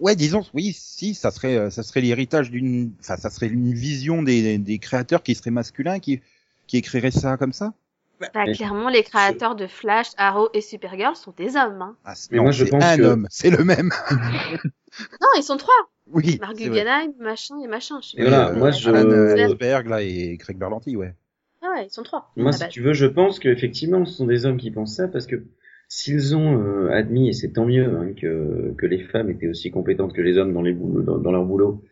ouais, 0.00 0.14
disons, 0.14 0.44
oui, 0.54 0.72
si, 0.72 1.14
ça 1.14 1.32
serait, 1.32 1.56
euh, 1.56 1.70
ça 1.70 1.82
serait 1.82 2.00
l'héritage 2.00 2.50
d'une, 2.50 2.92
enfin, 3.00 3.16
ça 3.16 3.30
serait 3.30 3.48
une 3.48 3.72
vision 3.74 4.22
des, 4.22 4.58
des 4.58 4.78
créateurs 4.78 5.24
qui 5.24 5.34
seraient 5.34 5.50
masculins, 5.50 5.98
qui, 5.98 6.20
qui 6.68 6.76
écriraient 6.76 7.10
ça 7.10 7.36
comme 7.36 7.52
ça? 7.52 7.72
Bah, 8.20 8.28
Mais- 8.34 8.52
clairement, 8.52 8.88
les 8.88 9.02
créateurs 9.04 9.54
de 9.56 9.66
Flash, 9.68 10.08
Arrow 10.16 10.48
et 10.52 10.60
Supergirl 10.60 11.14
sont 11.16 11.32
des 11.36 11.56
hommes. 11.56 11.80
Hein. 11.82 11.96
Ah, 12.04 12.14
c'est- 12.16 12.30
Mais 12.32 12.38
non, 12.38 12.44
moi, 12.44 12.52
je 12.52 12.64
c'est 12.64 12.70
pense 12.70 12.84
un 12.84 12.96
que- 12.96 13.02
homme, 13.02 13.26
c'est 13.30 13.50
le 13.50 13.64
même. 13.64 13.90
Non, 15.20 15.28
ils 15.36 15.42
sont 15.42 15.56
trois. 15.56 15.74
Oui. 16.10 16.38
Mark. 16.40 16.56
Guggenheim, 16.56 17.12
machin 17.20 17.56
et 17.62 17.68
machin. 17.68 17.96
Je 18.02 18.08
sais 18.10 18.16
Et 18.20 18.24
pas. 18.24 18.30
voilà, 18.30 18.48
euh, 18.50 18.56
moi, 18.56 18.70
je- 18.70 18.88
Alan 18.88 19.10
euh, 19.10 19.84
là, 19.88 20.02
et 20.02 20.36
Craig 20.38 20.56
Berlanti, 20.58 20.96
ouais. 20.96 21.14
Ah 21.62 21.66
ouais, 21.76 21.86
ils 21.86 21.90
sont 21.90 22.02
trois. 22.02 22.32
Moi, 22.36 22.50
Ah 22.50 22.52
si 22.52 22.60
bah, 22.60 22.68
tu 22.68 22.80
veux, 22.82 22.94
je 22.94 23.06
pense 23.06 23.38
qu'effectivement, 23.38 24.04
ce 24.04 24.14
sont 24.14 24.26
des 24.26 24.46
hommes 24.46 24.56
qui 24.56 24.70
pensent 24.70 24.96
ça 24.96 25.06
parce 25.06 25.26
que 25.26 25.44
s'ils 25.88 26.34
ont 26.34 26.58
euh, 26.60 26.90
admis, 26.90 27.28
et 27.28 27.32
c'est 27.32 27.50
tant 27.52 27.66
mieux, 27.66 27.84
hein, 27.96 28.12
que, 28.20 28.74
que 28.78 28.86
les 28.86 28.98
femmes 29.04 29.30
étaient 29.30 29.48
aussi 29.48 29.70
compétentes 29.70 30.12
que 30.14 30.22
les 30.22 30.38
hommes 30.38 30.52
dans, 30.54 30.62
les 30.62 30.72
boulots, 30.72 31.02
dans, 31.02 31.18
dans 31.18 31.30
leur 31.32 31.44
boulot, 31.44 31.82
euh, 31.84 31.88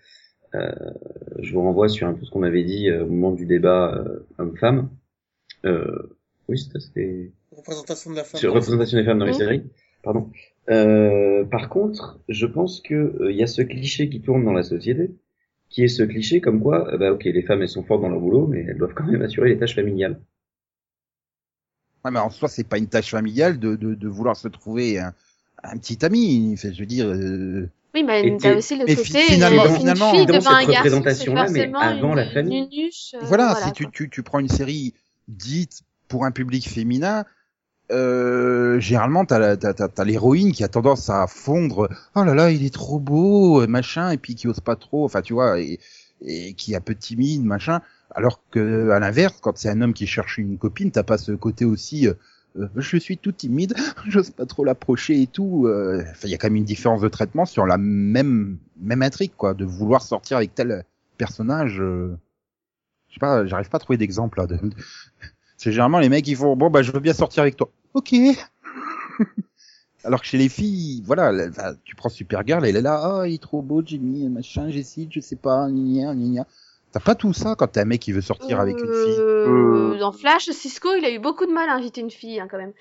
je 0.53 1.53
vous 1.53 1.61
renvoie 1.63 1.89
sur 1.89 2.07
un 2.07 2.15
peu 2.15 2.25
ce 2.25 2.31
qu'on 2.31 2.43
avait 2.43 2.65
dit 2.65 2.89
euh, 2.89 3.05
au 3.05 3.09
moment 3.09 3.33
du 3.33 3.47
débat 3.47 3.95
euh, 3.95 4.27
homme-femme. 4.39 4.89
Euh, 5.65 6.19
oui, 6.49 6.59
c'était- 6.59 6.81
c'était 6.81 7.33
Représentation 7.53 8.11
de 8.11 8.17
la 8.17 8.25
femme. 8.25 8.39
sur 8.41 8.53
représentation 8.53 8.99
des 8.99 9.05
femmes 9.05 9.19
dans 9.19 9.25
les 9.27 9.33
séries. 9.33 9.63
Pardon. 10.03 10.31
Euh, 10.71 11.45
par 11.45 11.69
contre, 11.69 12.21
je 12.29 12.47
pense 12.47 12.81
que 12.81 12.95
euh, 12.95 13.33
il 13.33 13.37
y 13.37 13.43
a 13.43 13.47
ce 13.47 13.63
cliché 13.63 14.09
qui 14.09 14.21
tourne 14.21 14.45
dans 14.45 14.53
la 14.53 14.63
société, 14.63 15.11
qui 15.69 15.83
est 15.85 15.89
ce 15.89 16.03
cliché 16.05 16.41
comme 16.41 16.61
quoi, 16.63 16.93
euh, 16.93 16.99
bah 16.99 17.13
ok, 17.13 17.25
les 17.25 17.43
femmes 17.43 17.63
elles 17.63 17.69
sont 17.69 17.83
fortes 17.83 18.03
dans 18.03 18.09
leur 18.09 18.21
boulot, 18.21 18.47
mais 18.47 18.65
elles 18.69 18.79
doivent 18.79 18.95
quand 18.95 19.07
même 19.07 19.23
assurer 19.23 19.49
les 19.49 19.59
tâches 19.59 19.75
familiales. 19.75 20.21
Ouais, 22.05 22.11
mais 22.13 22.21
en 22.21 22.31
soi, 22.31 22.49
c'est 22.49 22.69
pas 22.69 22.79
une 22.79 22.87
tâche 22.89 23.11
familiale 23.11 23.59
de, 23.59 23.75
de, 23.75 23.95
de 23.95 24.09
vouloir 24.09 24.37
se 24.37 24.47
trouver 24.49 24.99
un, 25.01 25.13
un 25.65 25.77
petit 25.79 26.05
ami. 26.05 26.53
Enfin, 26.55 26.71
je 26.73 26.79
veux 26.81 26.87
dire, 26.87 27.07
euh, 27.09 27.69
Oui, 27.97 28.03
mais 28.05 28.27
Et 28.27 28.37
t'as 28.37 28.55
aussi 28.55 28.77
le 28.77 28.85
mais 28.85 28.95
côté 28.95 29.05
fi- 29.05 29.23
finalement- 29.35 29.65
une, 29.67 29.77
finalement, 29.77 30.13
fille 30.13 30.27
devant 30.27 30.41
cette 30.41 30.51
un 30.51 30.65
garçon, 30.67 30.69
c'est 30.69 30.77
représentation-là, 30.77 31.43
mais 31.51 31.71
forcément 31.73 31.79
avant 31.81 32.11
une, 32.11 32.17
la 32.17 32.27
famille. 32.27 32.59
une 32.59 32.69
nunuche, 32.69 33.15
euh, 33.15 33.21
voilà, 33.27 33.53
voilà, 33.53 33.67
si 33.67 33.73
tu, 33.73 33.91
tu, 33.91 34.11
tu 34.11 34.23
prends 34.23 34.39
une 34.39 34.49
série 34.51 34.93
dite 35.29 35.81
pour 36.09 36.25
un 36.27 36.31
public 36.31 36.69
féminin, 36.69 37.25
euh, 37.93 38.81
généralement 38.81 39.25
t'as 39.25 39.39
la- 39.39 39.57
t'as, 39.57 39.73
t'as, 39.73 39.89
t'as 39.89 40.05
l'héroïne 40.05 40.53
qui 40.53 40.65
a 40.65 40.69
tendance 40.69 41.09
à 41.09 41.27
fondre. 41.27 41.89
Oh 42.15 42.25
là 42.25 42.35
là, 42.35 42.51
il 42.51 42.65
est 42.65 42.75
trop 42.75 42.99
beau, 42.99 43.63
euh, 43.63 43.67
machin, 43.67 44.11
et 44.11 44.19
puis 44.19 44.35
qui 44.35 44.49
ose 44.49 44.61
pas 44.61 44.77
trop. 44.77 45.05
Enfin, 45.05 45.23
tu 45.23 45.33
vois. 45.35 45.59
Et, 45.61 45.79
et 46.23 46.55
qui 46.55 46.73
est 46.73 46.77
un 46.77 46.81
peu 46.81 46.95
timide, 46.95 47.45
machin. 47.45 47.81
Alors 48.15 48.41
que 48.51 48.91
à 48.91 48.99
l'inverse, 48.99 49.39
quand 49.41 49.57
c'est 49.57 49.69
un 49.71 49.81
homme 49.83 49.95
qui 49.95 50.07
cherche 50.07 50.39
une 50.39 50.59
copine, 50.59 50.91
t'as 50.91 51.03
pas 51.03 51.19
ce 51.19 51.33
côté 51.33 51.65
aussi. 51.65 52.09
euh, 52.09 52.13
euh, 52.13 52.15
je 52.77 52.97
suis 52.97 53.19
tout 53.19 53.33
timide, 53.33 53.75
j'ose 54.09 54.31
pas 54.31 54.47
trop 54.47 54.65
l'approcher 54.65 55.21
et 55.23 55.27
tout. 55.27 55.67
euh, 55.67 56.05
il 56.25 56.31
y 56.31 56.35
a 56.35 56.39
quand 56.39 56.47
même 56.49 56.57
une 56.57 56.65
différence 56.65 57.01
de 57.01 57.09
traitement 57.09 57.45
sur 57.45 57.67
la 57.67 57.79
même 57.79 58.59
même 58.81 59.03
intrigue, 59.03 59.33
quoi, 59.37 59.55
de 59.55 59.65
vouloir 59.65 60.03
sortir 60.03 60.37
avec 60.37 60.55
tel 60.55 60.85
personnage. 61.19 61.81
euh, 61.81 62.17
je 63.09 63.15
sais 63.15 63.21
pas, 63.21 63.47
j'arrive 63.47 63.69
pas 63.69 63.77
à 63.77 63.81
trouver 63.81 63.97
d'exemple. 63.97 64.43
C'est 65.57 65.73
généralement 65.73 65.99
les 65.99 66.09
mecs 66.09 66.25
qui 66.25 66.35
font 66.35 66.55
bon 66.57 66.71
bah 66.71 66.83
je 66.83 66.93
veux 66.93 67.01
bien 67.01 67.15
sortir 67.15 67.43
avec 67.43 67.57
toi. 67.57 67.71
Ok. 67.95 68.15
Alors 70.05 70.21
que 70.21 70.27
chez 70.27 70.39
les 70.39 70.49
filles, 70.49 71.03
voilà, 71.05 71.33
tu 71.85 71.97
prends 71.97 72.09
Supergirl, 72.09 72.65
elle 72.65 72.77
est 72.77 72.83
là, 72.83 73.01
ah 73.21 73.27
il 73.27 73.35
est 73.35 73.43
trop 73.43 73.61
beau 73.61 73.83
Jimmy, 73.85 74.29
machin, 74.29 74.71
j'hésite, 74.71 75.13
je 75.13 75.19
sais 75.21 75.35
pas, 75.35 75.69
gna 75.69 76.15
gna 76.15 76.29
gna. 76.29 76.47
T'as 76.97 77.01
pas 77.05 77.15
tout 77.15 77.35
ça 77.35 77.55
quand 77.57 77.67
t'as 77.67 77.83
un 77.83 77.85
mec 77.85 78.01
qui 78.01 78.13
veut 78.13 78.23
sortir 78.23 78.59
avec 78.59 78.75
une 78.79 78.87
fille. 78.87 79.19
Euh, 79.21 79.93
Euh. 79.93 79.99
Dans 79.99 80.13
Flash, 80.13 80.49
Cisco, 80.49 80.89
il 80.97 81.05
a 81.05 81.11
eu 81.11 81.19
beaucoup 81.19 81.45
de 81.45 81.53
mal 81.53 81.69
à 81.69 81.75
inviter 81.75 82.01
une 82.01 82.11
fille, 82.11 82.41
hein, 82.41 82.49
quand 82.51 82.57
même. 82.57 82.73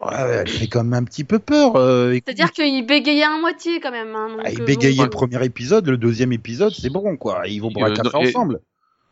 Ouais, 0.00 0.40
elle 0.40 0.48
fait 0.48 0.66
quand 0.66 0.82
même 0.82 0.94
un 0.94 1.04
petit 1.04 1.22
peu 1.22 1.38
peur. 1.38 1.76
Euh, 1.76 2.10
écoute. 2.10 2.24
C'est-à-dire 2.26 2.50
qu'il 2.50 2.84
bégayait 2.84 3.22
à 3.22 3.38
moitié, 3.38 3.78
quand 3.78 3.92
même. 3.92 4.12
Hein, 4.16 4.30
donc, 4.30 4.40
Ah, 4.44 4.50
il 4.50 4.60
euh, 4.60 4.64
bégayait 4.64 4.96
bon, 4.96 5.04
le 5.04 5.10
premier 5.10 5.44
épisode, 5.44 5.86
le 5.86 5.96
deuxième 5.98 6.32
épisode, 6.32 6.72
c'est 6.72 6.90
bon 6.90 7.16
quoi. 7.16 7.46
Ils 7.46 7.60
vont 7.60 7.70
boire 7.70 7.90
un 7.90 7.92
Euh, 7.92 7.94
café 7.94 8.16
ensemble. 8.16 8.60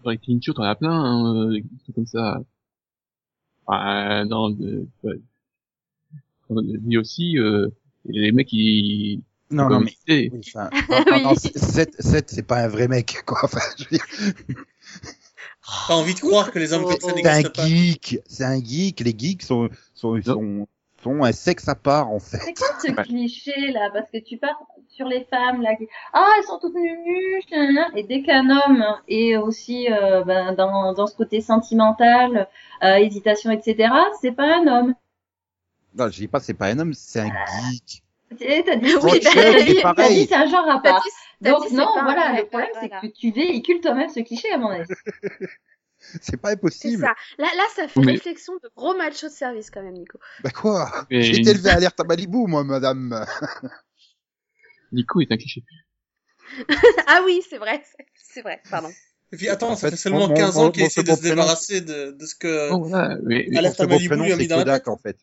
Dans 0.02 0.10
les 0.10 0.18
Teen 0.18 0.40
t'en 0.40 0.62
as 0.64 0.74
plein, 0.74 0.90
hein, 0.90 1.50
des 1.50 1.62
trucs 1.84 1.94
comme 1.94 2.06
ça. 2.06 2.40
Dans 3.68 4.48
le- 4.48 4.88
lui 6.84 6.98
aussi, 6.98 7.38
euh, 7.38 7.68
les 8.06 8.32
mecs, 8.32 8.52
ils, 8.52 9.22
Non, 9.50 9.68
non, 9.68 9.80
mais 9.80 9.92
oui, 10.08 10.30
enfin, 10.54 10.68
non, 10.90 11.04
non, 11.10 11.22
non, 11.22 11.30
Oui. 11.30 11.36
c'est- 11.40 11.58
Seth, 11.58 12.02
Seth, 12.02 12.30
c'est 12.30 12.42
pas 12.42 12.58
un 12.58 12.68
vrai 12.68 12.86
mec 12.88 13.22
quoi. 13.26 13.38
Enfin, 13.44 13.60
je 13.78 13.84
veux 13.84 13.90
dire, 13.96 14.04
T'as 15.86 15.94
envie 15.94 16.14
de 16.14 16.20
croire 16.20 16.50
que 16.50 16.58
les 16.58 16.72
hommes 16.72 16.84
comme 16.84 17.00
ça 17.00 17.12
c'est 17.14 17.26
un 17.26 17.42
geek, 17.66 18.18
c'est 18.26 18.44
un 18.44 18.62
geek. 18.62 19.00
Les 19.00 19.14
geeks 19.16 19.42
sont 19.42 19.68
sont 19.94 20.20
sont, 20.22 20.66
sont 21.02 21.22
un 21.24 21.32
sexe 21.32 21.68
à 21.68 21.74
part 21.74 22.10
en 22.10 22.18
fait. 22.20 22.38
C'est 22.38 22.54
quoi 22.54 22.68
ce 22.82 22.90
Ouais. 22.90 23.02
cliché 23.04 23.72
là? 23.72 23.90
Parce 23.92 24.10
que 24.10 24.18
tu 24.18 24.38
pars 24.38 24.58
sur 24.88 25.06
les 25.06 25.24
femmes 25.24 25.60
là 25.62 25.74
qui 25.76 25.86
ah 26.14 26.26
elles 26.38 26.44
sont 26.44 26.58
toutes 26.58 26.74
nues 26.74 27.42
et 27.96 28.02
dès 28.04 28.22
qu'un 28.22 28.48
homme 28.50 28.82
est 29.08 29.36
aussi 29.36 29.92
euh, 29.92 30.24
ben, 30.24 30.54
dans 30.54 30.94
dans 30.94 31.06
ce 31.06 31.14
côté 31.14 31.40
sentimental, 31.42 32.48
euh, 32.82 32.94
hésitation 32.96 33.50
etc. 33.50 33.90
C'est 34.22 34.32
pas 34.32 34.56
un 34.60 34.66
homme. 34.66 34.94
Non, 35.94 36.08
je 36.10 36.16
dis 36.18 36.28
pas 36.28 36.40
c'est 36.40 36.54
pas 36.54 36.66
un 36.68 36.78
homme, 36.78 36.94
c'est 36.94 37.20
un 37.20 37.26
geek. 37.26 38.02
Tu- 38.30 38.36
T'as 38.64 38.76
dit, 38.76 38.94
Oui, 39.02 39.20
t'as 39.20 39.34
bah, 39.34 39.58
dit- 39.64 39.74
c'est 39.74 39.82
t'as 39.82 40.08
dit 40.08 40.26
c'est 40.26 40.34
un 40.34 40.46
genre 40.46 40.68
à 40.68 40.80
part. 40.82 41.02
dit- 41.02 41.48
Donc 41.48 41.70
non, 41.70 41.86
pas 41.94 42.02
voilà, 42.04 42.38
le 42.38 42.46
problème 42.46 42.68
c'est 42.74 42.88
voilà. 42.88 43.00
que 43.00 43.06
tu 43.06 43.30
véhicules 43.32 43.80
toi-même 43.80 44.08
ce 44.10 44.20
cliché 44.20 44.50
à 44.52 44.58
mon 44.58 44.68
avis. 44.68 44.88
C'est 46.20 46.36
pas 46.40 46.50
C'est 46.50 46.54
impossible. 46.54 47.00
ça. 47.02 47.12
Là, 47.38 47.48
là, 47.56 47.64
ça 47.74 47.88
fait 47.88 47.98
Mais- 48.00 48.12
réflexion 48.12 48.52
de 48.62 48.70
gros 48.76 48.96
macho 48.96 49.26
de 49.26 49.32
service, 49.32 49.68
quand 49.68 49.82
même, 49.82 49.94
Nico. 49.94 50.20
Bah 50.44 50.50
quoi? 50.50 50.88
Mais- 51.10 51.22
J'ai 51.22 51.40
été 51.40 51.50
élevé 51.50 51.70
à 51.70 51.74
alerte 51.74 51.98
à 51.98 52.04
Malibu, 52.04 52.46
moi, 52.46 52.62
madame. 52.62 53.26
Nico 54.92 55.20
est 55.20 55.32
un 55.32 55.36
cliché. 55.36 55.64
ah 57.08 57.20
oui, 57.24 57.42
c'est 57.48 57.58
vrai. 57.58 57.82
c'est- 58.14 58.42
vrai, 58.42 58.60
pardon. 58.70 58.90
Et 59.32 59.36
puis 59.36 59.48
attends, 59.48 59.70
En 59.70 59.76
ça 59.76 59.88
fait, 59.88 59.96
fait 59.96 60.02
seulement 60.02 60.28
mon- 60.28 60.34
15 60.34 60.54
mon- 60.54 60.66
ans 60.66 60.70
qu'il 60.70 60.84
essaie 60.84 61.02
de 61.02 61.10
se 61.10 61.16
prénom, 61.18 61.34
débarrasser 61.34 61.80
de, 61.80 62.12
de 62.12 62.26
ce 62.26 62.34
que 62.36 62.70
Oh, 62.70 62.84
voilà, 62.84 63.16
mais, 63.24 63.46
mais- 63.50 63.58
Alerte 63.58 63.80
à 63.80 63.86
Malibu 63.88 64.14
lui 64.14 64.32
a 64.32 64.36
mis 64.36 64.42
c'est 64.42 64.48
dans 64.48 64.56
la 64.58 64.62
Kodak, 64.62 64.84
tête. 64.84 64.88
en 64.88 64.96
fait. 64.98 65.18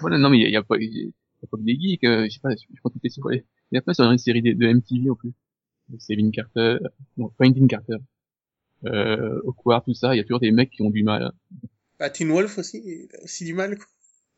voilà, 0.00 0.18
non, 0.18 0.28
mais 0.30 0.38
il 0.38 0.42
y 0.42 0.44
a, 0.44 0.48
il 0.48 0.52
y 0.52 0.56
a 0.56 0.62
pas, 0.62 0.76
il 1.44 1.46
y 1.46 1.48
a 1.48 1.50
pas 1.50 1.56
que 1.56 1.62
des 1.62 1.78
geeks, 1.78 2.04
euh, 2.04 2.24
je 2.24 2.30
sais 2.30 2.40
pas, 2.40 2.50
je 2.50 2.78
crois 2.80 2.90
que 2.90 2.96
c'était 2.96 3.08
sur, 3.08 3.32
il 3.32 3.42
y 3.72 3.78
a 3.78 3.82
pas 3.82 3.94
sur 3.94 4.04
une 4.04 4.18
série 4.18 4.42
de, 4.42 4.52
de 4.52 4.72
MTV 4.72 5.10
en 5.10 5.14
plus. 5.14 5.32
C'est 5.98 6.16
Vin 6.16 6.30
Carter, 6.30 6.78
non, 7.16 7.28
pas 7.28 7.44
Vin 7.44 7.66
Carter. 7.66 7.96
Euh, 8.86 9.40
Awkward, 9.44 9.84
tout 9.84 9.94
ça, 9.94 10.14
il 10.14 10.18
y 10.18 10.20
a 10.20 10.24
toujours 10.24 10.40
des 10.40 10.50
mecs 10.50 10.70
qui 10.70 10.82
ont 10.82 10.90
du 10.90 11.02
mal. 11.02 11.32
bah, 11.98 12.10
Teen 12.10 12.28
Wolf 12.28 12.58
aussi, 12.58 12.82
il 12.84 13.08
a 13.16 13.24
aussi 13.24 13.44
du 13.44 13.54
mal. 13.54 13.76
Quoi. 13.76 13.86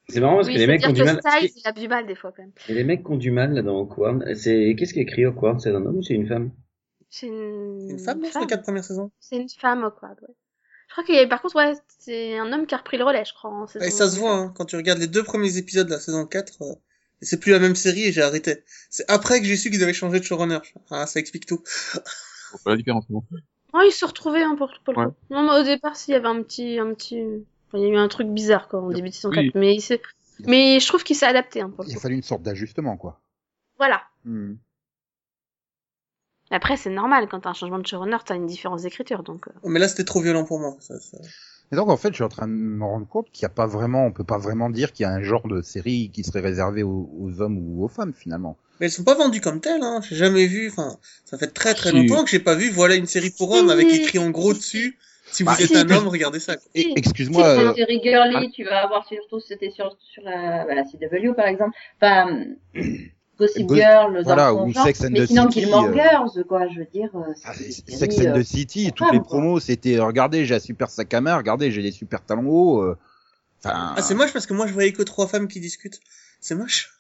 C'est 0.08 0.20
marrant 0.20 0.36
parce 0.36 0.48
oui, 0.48 0.54
que 0.54 0.58
les 0.58 0.66
mecs 0.66 0.86
ont 0.86 0.92
du 0.92 1.02
mal. 1.02 1.20
Styles, 1.20 1.50
il 1.56 1.66
a 1.66 1.72
du 1.72 1.88
mal, 1.88 2.06
des 2.06 2.14
fois, 2.14 2.32
quand 2.32 2.42
même. 2.42 2.52
Et 2.68 2.74
les 2.74 2.84
mecs 2.84 3.04
qui 3.04 3.10
ont 3.10 3.16
du 3.16 3.30
mal 3.30 3.54
là 3.54 3.62
dans 3.62 3.80
Awkward, 3.80 4.24
c'est 4.34 4.74
qu'est-ce 4.78 4.92
qui 4.92 5.00
est 5.00 5.02
écrit 5.02 5.24
Awkward 5.24 5.60
C'est 5.60 5.70
un 5.70 5.84
homme 5.84 5.96
ou 5.96 6.02
c'est 6.02 6.14
une 6.14 6.28
femme? 6.28 6.52
C'est 7.08 7.26
une... 7.26 7.86
C'est 7.86 7.92
une 7.94 7.98
femme, 7.98 8.20
non, 8.20 8.30
sur 8.30 8.40
les 8.40 8.46
quatre 8.46 8.62
premières 8.62 8.84
saisons 8.84 9.10
C'est 9.20 9.36
une 9.36 9.48
femme, 9.48 9.90
quoi, 9.98 10.10
ouais. 10.10 10.34
Je 10.88 10.92
crois 10.92 11.04
qu'il 11.04 11.16
y 11.16 11.18
a, 11.18 11.26
par 11.26 11.42
contre, 11.42 11.56
ouais, 11.56 11.74
c'est 11.98 12.38
un 12.38 12.52
homme 12.52 12.66
qui 12.66 12.74
a 12.74 12.78
repris 12.78 12.96
le 12.96 13.04
relais, 13.04 13.24
je 13.24 13.34
crois, 13.34 13.50
en 13.50 13.66
saison 13.66 13.84
Et 13.84 13.90
ça 13.90 14.08
se 14.08 14.18
voit, 14.18 14.32
hein, 14.32 14.52
quand 14.56 14.64
tu 14.64 14.76
regardes 14.76 15.00
les 15.00 15.08
deux 15.08 15.24
premiers 15.24 15.56
épisodes 15.56 15.86
de 15.86 15.92
la 15.92 16.00
saison 16.00 16.24
4, 16.26 16.62
euh, 16.62 16.74
c'est 17.22 17.40
plus 17.40 17.52
la 17.52 17.58
même 17.58 17.74
série 17.76 18.04
et 18.04 18.12
j'ai 18.12 18.22
arrêté. 18.22 18.62
C'est 18.90 19.04
après 19.10 19.40
que 19.40 19.46
j'ai 19.46 19.56
su 19.56 19.70
qu'ils 19.70 19.82
avaient 19.82 19.92
changé 19.94 20.20
de 20.20 20.24
showrunner. 20.24 20.58
Ah, 20.90 21.06
ça 21.06 21.18
explique 21.20 21.46
tout. 21.46 21.62
Faut 21.64 22.58
pas 22.64 22.70
la 22.70 22.76
différence, 22.76 23.04
bon. 23.08 23.22
Oh, 23.72 23.80
ils 23.84 23.92
se 23.92 24.04
retrouvaient, 24.04 24.42
hein, 24.42 24.54
pour, 24.56 24.72
pour 24.84 24.94
le 24.94 25.00
Ouais. 25.00 25.06
coup. 25.06 25.14
Non, 25.30 25.42
mais 25.42 25.60
au 25.60 25.64
départ, 25.64 25.96
s'il 25.96 26.12
y 26.12 26.16
avait 26.16 26.28
un 26.28 26.42
petit, 26.42 26.78
un 26.78 26.94
petit, 26.94 27.20
enfin, 27.68 27.78
il 27.78 27.80
y 27.82 27.84
a 27.84 27.88
eu 27.88 27.96
un 27.96 28.08
truc 28.08 28.28
bizarre, 28.28 28.68
quoi, 28.68 28.80
en 28.80 28.90
début 28.90 29.08
de 29.10 29.14
saison 29.14 29.30
Oui. 29.30 29.46
4. 29.52 29.54
Mais 29.54 29.74
il 29.74 29.80
s'est, 29.80 30.00
mais 30.46 30.78
je 30.80 30.86
trouve 30.86 31.02
qu'il 31.04 31.16
s'est 31.16 31.26
adapté, 31.26 31.60
hein, 31.60 31.70
pour 31.70 31.84
le 31.84 31.90
Il 31.90 31.92
a 31.92 31.96
coup. 31.96 32.00
fallu 32.02 32.14
une 32.14 32.22
sorte 32.22 32.42
d'ajustement, 32.42 32.96
quoi. 32.96 33.20
Voilà. 33.78 34.02
Hmm. 34.24 34.54
Après, 36.50 36.76
c'est 36.76 36.90
normal, 36.90 37.26
quand 37.28 37.40
t'as 37.40 37.50
un 37.50 37.54
changement 37.54 37.78
de 37.80 37.86
showrunner, 37.86 38.18
t'as 38.24 38.36
une 38.36 38.46
différence 38.46 38.82
d'écriture, 38.82 39.22
donc, 39.24 39.48
euh, 39.48 39.52
Mais 39.64 39.80
là, 39.80 39.88
c'était 39.88 40.04
trop 40.04 40.20
violent 40.20 40.44
pour 40.44 40.60
moi. 40.60 40.76
Ça, 40.80 40.98
ça... 41.00 41.18
Et 41.72 41.76
donc, 41.76 41.88
en 41.88 41.96
fait, 41.96 42.10
je 42.10 42.14
suis 42.14 42.24
en 42.24 42.28
train 42.28 42.46
de 42.46 42.52
me 42.52 42.84
rendre 42.84 43.08
compte 43.08 43.26
qu'il 43.32 43.42
n'y 43.44 43.50
a 43.50 43.54
pas 43.54 43.66
vraiment, 43.66 44.06
on 44.06 44.12
peut 44.12 44.24
pas 44.24 44.38
vraiment 44.38 44.70
dire 44.70 44.92
qu'il 44.92 45.02
y 45.04 45.06
a 45.06 45.10
un 45.12 45.22
genre 45.22 45.48
de 45.48 45.62
série 45.62 46.10
qui 46.12 46.22
serait 46.22 46.40
réservé 46.40 46.82
aux, 46.84 47.10
aux 47.20 47.40
hommes 47.40 47.58
ou 47.58 47.84
aux 47.84 47.88
femmes, 47.88 48.12
finalement. 48.14 48.56
Mais 48.78 48.86
elles 48.86 48.92
sont 48.92 49.04
pas 49.04 49.14
vendues 49.16 49.40
comme 49.40 49.60
telles, 49.60 49.82
hein. 49.82 50.00
J'ai 50.08 50.16
jamais 50.16 50.46
vu, 50.46 50.68
enfin, 50.70 50.96
ça 51.24 51.38
fait 51.38 51.48
très 51.48 51.74
très 51.74 51.90
Si. 51.90 51.96
longtemps 51.96 52.22
que 52.24 52.30
j'ai 52.30 52.38
pas 52.40 52.54
vu, 52.54 52.70
voilà 52.70 52.94
une 52.94 53.06
série 53.06 53.30
pour 53.30 53.52
Si. 53.52 53.58
hommes 53.58 53.70
avec 53.70 53.92
écrit 53.92 54.18
en 54.18 54.30
gros 54.30 54.52
dessus. 54.52 54.96
Si 55.32 55.42
vous 55.42 55.48
Bah, 55.50 55.56
êtes 55.58 55.66
si. 55.66 55.76
un 55.76 55.90
homme, 55.90 56.06
regardez 56.06 56.38
ça. 56.38 56.56
Si. 56.74 56.92
excuse-moi, 56.94 57.56
Si 57.56 57.60
c'est 57.74 57.74
série 57.74 58.00
girly, 58.02 58.50
tu 58.52 58.64
vas 58.64 58.84
avoir 58.84 59.04
surtout, 59.08 59.40
c'était 59.40 59.70
sur, 59.70 59.96
sur 60.12 60.22
la, 60.22 60.64
la 60.72 60.84
CW 60.84 61.34
par 61.34 61.46
exemple, 61.46 61.76
enfin, 62.00 62.44
Gossip 63.38 63.66
Go- 63.66 63.74
Girl 63.74 64.22
voilà, 64.24 64.54
ou 64.54 64.72
Sex 64.72 65.02
and 65.02 65.08
mais 65.10 65.20
the 65.20 65.26
sinon 65.26 65.50
City, 65.50 65.60
Gilmore 65.60 65.84
euh, 65.88 65.92
Girls, 65.94 66.44
quoi, 66.48 66.66
je 66.68 66.78
veux 66.80 66.86
dire, 66.92 67.10
euh, 67.14 67.32
ah, 67.44 67.52
Sex 67.54 68.18
and 68.18 68.22
euh, 68.34 68.40
the 68.40 68.42
City, 68.42 68.84
pour 68.86 68.94
toutes 68.94 69.12
les 69.12 69.20
promos, 69.20 69.60
c'était, 69.60 69.98
regardez, 69.98 70.46
j'ai 70.46 70.54
un 70.54 70.58
super 70.60 70.88
sac 70.90 71.12
à 71.12 71.20
main, 71.20 71.36
regardez, 71.36 71.70
j'ai 71.70 71.82
des 71.82 71.92
super 71.92 72.24
talons 72.24 72.48
hauts, 72.48 72.82
euh, 72.82 72.96
enfin, 73.64 73.94
Ah, 73.96 74.02
c'est 74.02 74.14
moche 74.14 74.32
parce 74.32 74.46
que 74.46 74.54
moi 74.54 74.66
je 74.66 74.72
voyais 74.72 74.92
que 74.92 75.02
trois 75.02 75.26
femmes 75.28 75.48
qui 75.48 75.60
discutent. 75.60 76.00
C'est 76.40 76.54
moche. 76.54 76.92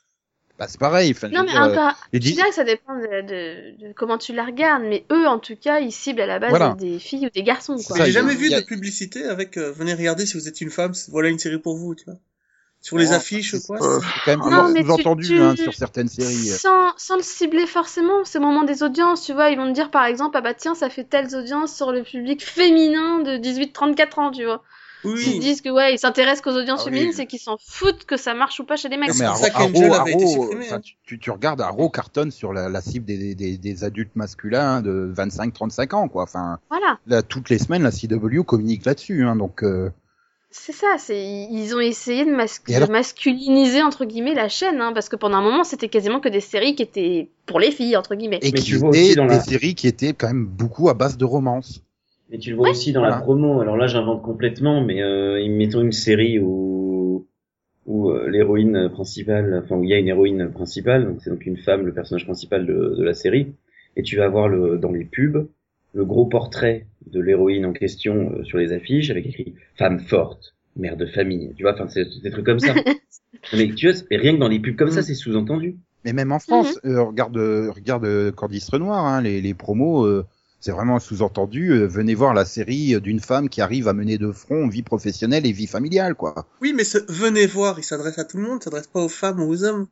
bah, 0.58 0.66
c'est 0.68 0.80
pareil, 0.80 1.10
enfin, 1.14 1.28
Non, 1.28 1.42
mais 1.44 1.52
dire, 1.52 1.62
euh, 1.62 1.90
je 2.14 2.18
dis- 2.18 2.32
dirais 2.32 2.48
que 2.48 2.54
ça 2.54 2.64
dépend 2.64 2.96
de, 2.98 3.20
de, 3.22 3.86
de 3.88 3.92
comment 3.94 4.16
tu 4.18 4.32
la 4.34 4.44
regardes, 4.46 4.82
mais 4.82 5.04
eux, 5.12 5.26
en 5.26 5.38
tout 5.38 5.56
cas, 5.56 5.80
ils 5.80 5.92
ciblent 5.92 6.20
à 6.22 6.26
la 6.26 6.38
base 6.38 6.50
Voilà. 6.50 6.74
des 6.78 6.98
filles 6.98 7.26
ou 7.26 7.30
des 7.30 7.42
garçons, 7.42 7.76
quoi. 7.86 7.96
J'ai 8.04 8.10
jamais 8.12 8.34
vu 8.34 8.52
a- 8.52 8.60
de 8.60 8.66
publicité 8.66 9.24
avec 9.24 9.56
euh, 9.58 9.70
venez 9.72 9.92
regarder 9.94 10.24
si 10.26 10.34
vous 10.38 10.48
êtes 10.48 10.60
une 10.62 10.70
femme, 10.70 10.94
c'est- 10.94 11.10
voilà 11.10 11.28
une 11.28 11.38
série 11.38 11.58
pour 11.58 11.76
vous, 11.76 11.94
tu 11.94 12.04
vois. 12.06 12.16
Sur 12.86 12.98
les 12.98 13.10
Oh, 13.10 13.14
affiches 13.14 13.54
ou 13.54 13.60
quoi. 13.66 13.82
Euh, 13.82 14.00
c'est- 14.00 14.20
quand 14.24 14.30
même 14.44 14.50
Non, 14.52 14.68
mais 14.72 14.80
tu- 14.82 14.86
sous-entendu, 14.86 15.26
tu- 15.26 15.40
hein, 15.40 15.54
sur 15.56 15.74
certaines 15.74 16.08
séries. 16.08 16.34
Sans, 16.50 16.92
sans 16.96 17.16
le 17.16 17.22
cibler 17.22 17.66
forcément, 17.66 18.24
c'est 18.24 18.38
au 18.38 18.42
moment 18.42 18.62
des 18.62 18.84
audiences, 18.84 19.24
tu 19.24 19.32
vois, 19.32 19.50
ils 19.50 19.56
vont 19.58 19.66
te 19.68 19.72
dire 19.74 19.90
par 19.90 20.04
exemple, 20.04 20.36
ah 20.38 20.40
bah 20.40 20.54
tiens, 20.54 20.74
ça 20.76 20.88
fait 20.88 21.02
telles 21.04 21.34
audiences 21.34 21.74
sur 21.74 21.90
le 21.90 22.02
public 22.04 22.44
féminin 22.44 23.20
de 23.20 23.38
18-34 23.38 24.18
ans, 24.20 24.30
tu 24.30 24.44
vois. 24.44 24.62
Oui. 25.04 25.38
disent 25.38 25.60
que 25.60 25.68
ouais, 25.68 25.94
ils 25.94 25.98
s'intéressent 25.98 26.40
qu'aux 26.42 26.58
audiences 26.58 26.80
Ah 26.82 26.86
oui. 26.88 26.92
féminines, 26.94 27.12
c'est 27.12 27.26
qu'ils 27.26 27.38
s'en 27.38 27.56
foutent 27.64 28.04
que 28.06 28.16
ça 28.16 28.34
marche 28.34 28.58
ou 28.60 28.64
pas 28.64 28.76
chez 28.76 28.88
les 28.88 28.96
mecs. 28.96 29.10
Non, 29.10 29.14
mais 29.18 29.24
pour 29.26 29.34
Arrow, 29.34 29.42
ça 29.44 29.50
qu'Angel 29.50 29.84
Arrow, 29.92 29.94
avait 30.00 30.12
été 30.12 30.24
Arrow, 30.24 30.42
supprimé, 30.42 30.64
enfin, 30.66 30.76
hein. 30.76 30.80
tu- 30.80 30.94
tu, 31.04 31.18
tu 31.18 31.30
regardes 31.30 31.60
Arrow 31.60 31.88
cartonne 31.90 32.30
sur 32.32 32.52
la, 32.52 32.68
la 32.68 32.80
cible 32.80 33.04
des, 33.06 33.34
des, 33.36 33.56
des 33.58 33.84
adultes 33.84 34.16
masculins 34.16 34.80
de 34.80 35.12
25-35 35.16 35.94
ans, 35.94 36.08
quoi. 36.08 36.22
Enfin, 36.24 36.58
Voilà, 36.70 36.98
là, 37.06 37.22
toutes 37.22 37.50
les 37.50 37.58
semaines, 37.58 37.82
la 37.84 37.92
CW 37.92 38.42
communique 38.44 38.84
là-dessus, 38.84 39.24
hein, 39.24 39.36
donc. 39.36 39.62
Euh... 39.62 39.90
c'est 40.58 40.72
ça, 40.72 40.96
c'est 40.98 41.22
ils 41.24 41.74
ont 41.76 41.80
essayé 41.80 42.24
de, 42.24 42.30
mas- 42.30 42.60
Et 42.68 42.72
de 42.72 42.76
alors 42.76 42.90
masculiniser 42.90 43.82
entre 43.82 44.04
guillemets 44.04 44.34
la 44.34 44.48
chaîne, 44.48 44.80
hein, 44.80 44.92
parce 44.92 45.08
que 45.08 45.16
pendant 45.16 45.36
un 45.38 45.42
moment 45.42 45.64
c'était 45.64 45.88
quasiment 45.88 46.20
que 46.20 46.28
des 46.28 46.40
séries 46.40 46.74
qui 46.74 46.82
étaient 46.82 47.28
pour 47.46 47.60
les 47.60 47.70
filles 47.70 47.96
entre 47.96 48.14
guillemets. 48.14 48.40
Et 48.42 48.52
Mais 48.52 48.58
qui 48.58 48.74
étaient 48.74 49.14
des 49.14 49.14
la- 49.14 49.40
séries 49.40 49.74
qui 49.74 49.86
étaient 49.86 50.12
quand 50.12 50.28
même 50.28 50.46
beaucoup 50.46 50.88
à 50.88 50.94
base 50.94 51.16
de 51.16 51.24
romance. 51.24 51.82
Et 52.32 52.38
tu 52.38 52.50
le 52.50 52.56
vois 52.56 52.70
aussi 52.70 52.92
dans 52.92 53.00
voilà. 53.00 53.16
la 53.16 53.22
promo. 53.22 53.60
Alors 53.60 53.76
là, 53.76 53.86
j'invente 53.86 54.22
complètement, 54.22 54.80
mais 54.82 55.02
euh, 55.02 55.46
mettons 55.48 55.82
une 55.82 55.92
série 55.92 56.38
où 56.40 57.26
où 57.86 58.10
euh, 58.10 58.28
l'héroïne 58.28 58.88
principale, 58.90 59.62
enfin 59.64 59.76
où 59.76 59.84
il 59.84 59.90
y 59.90 59.94
a 59.94 59.98
une 59.98 60.08
héroïne 60.08 60.50
principale, 60.50 61.06
donc 61.06 61.18
c'est 61.22 61.30
donc 61.30 61.46
une 61.46 61.56
femme, 61.56 61.86
le 61.86 61.92
personnage 61.94 62.24
principal 62.24 62.66
de, 62.66 62.96
de 62.98 63.04
la 63.04 63.14
série, 63.14 63.52
et 63.96 64.02
tu 64.02 64.16
vas 64.16 64.24
avoir 64.24 64.48
le 64.48 64.76
dans 64.78 64.90
les 64.92 65.04
pubs 65.04 65.46
le 65.94 66.04
gros 66.04 66.26
portrait 66.26 66.86
de 67.06 67.20
l'héroïne 67.20 67.66
en 67.66 67.72
question 67.72 68.32
euh, 68.32 68.44
sur 68.44 68.58
les 68.58 68.72
affiches 68.72 69.10
avec 69.10 69.26
écrit 69.26 69.54
femme 69.76 70.00
forte, 70.00 70.54
mère 70.76 70.96
de 70.96 71.06
famille. 71.06 71.52
Tu 71.56 71.62
vois, 71.62 71.74
enfin 71.74 71.88
c'est 71.88 72.04
c'est 72.12 72.22
des 72.22 72.30
trucs 72.30 72.46
comme 72.46 72.60
ça. 72.60 72.74
mais 73.52 73.72
tu 73.74 73.90
vois, 73.90 74.00
mais 74.10 74.16
rien 74.16 74.34
que 74.34 74.40
dans 74.40 74.48
les 74.48 74.58
pubs 74.60 74.76
comme 74.76 74.90
ça, 74.90 75.00
Mm. 75.00 75.04
c'est 75.04 75.14
sous-entendu. 75.14 75.76
Mais 76.04 76.12
même 76.12 76.30
en 76.32 76.38
France, 76.38 76.78
euh, 76.84 77.02
regarde, 77.02 77.36
euh, 77.36 77.70
regarde 77.74 78.04
euh, 78.04 78.30
Candice 78.30 78.68
Renoir, 78.70 79.04
hein, 79.04 79.22
les, 79.22 79.40
les 79.40 79.54
promos, 79.54 80.04
euh, 80.04 80.24
c'est 80.60 80.70
vraiment 80.70 80.98
sous-entendu. 81.00 81.70
euh, 81.72 81.86
venez 81.86 82.14
voir 82.14 82.32
la 82.32 82.44
série 82.44 83.00
d'une 83.00 83.18
femme 83.20 83.48
qui 83.48 83.60
arrive 83.60 83.88
à 83.88 83.92
mener 83.92 84.16
de 84.16 84.30
front 84.30 84.68
vie 84.68 84.82
professionnelle 84.82 85.46
et 85.46 85.52
vie 85.52 85.66
familiale, 85.66 86.14
quoi. 86.14 86.46
Oui, 86.60 86.72
mais 86.76 86.84
ce 86.84 86.98
venez 87.08 87.46
voir, 87.46 87.78
il 87.78 87.82
s'adresse 87.84 88.18
à 88.18 88.24
tout 88.24 88.36
le 88.36 88.44
monde, 88.44 88.58
il 88.60 88.64
s'adresse 88.64 88.86
pas 88.86 89.00
aux 89.00 89.08
femmes 89.08 89.40
ou 89.40 89.48
aux 89.50 89.64
hommes. 89.64 89.86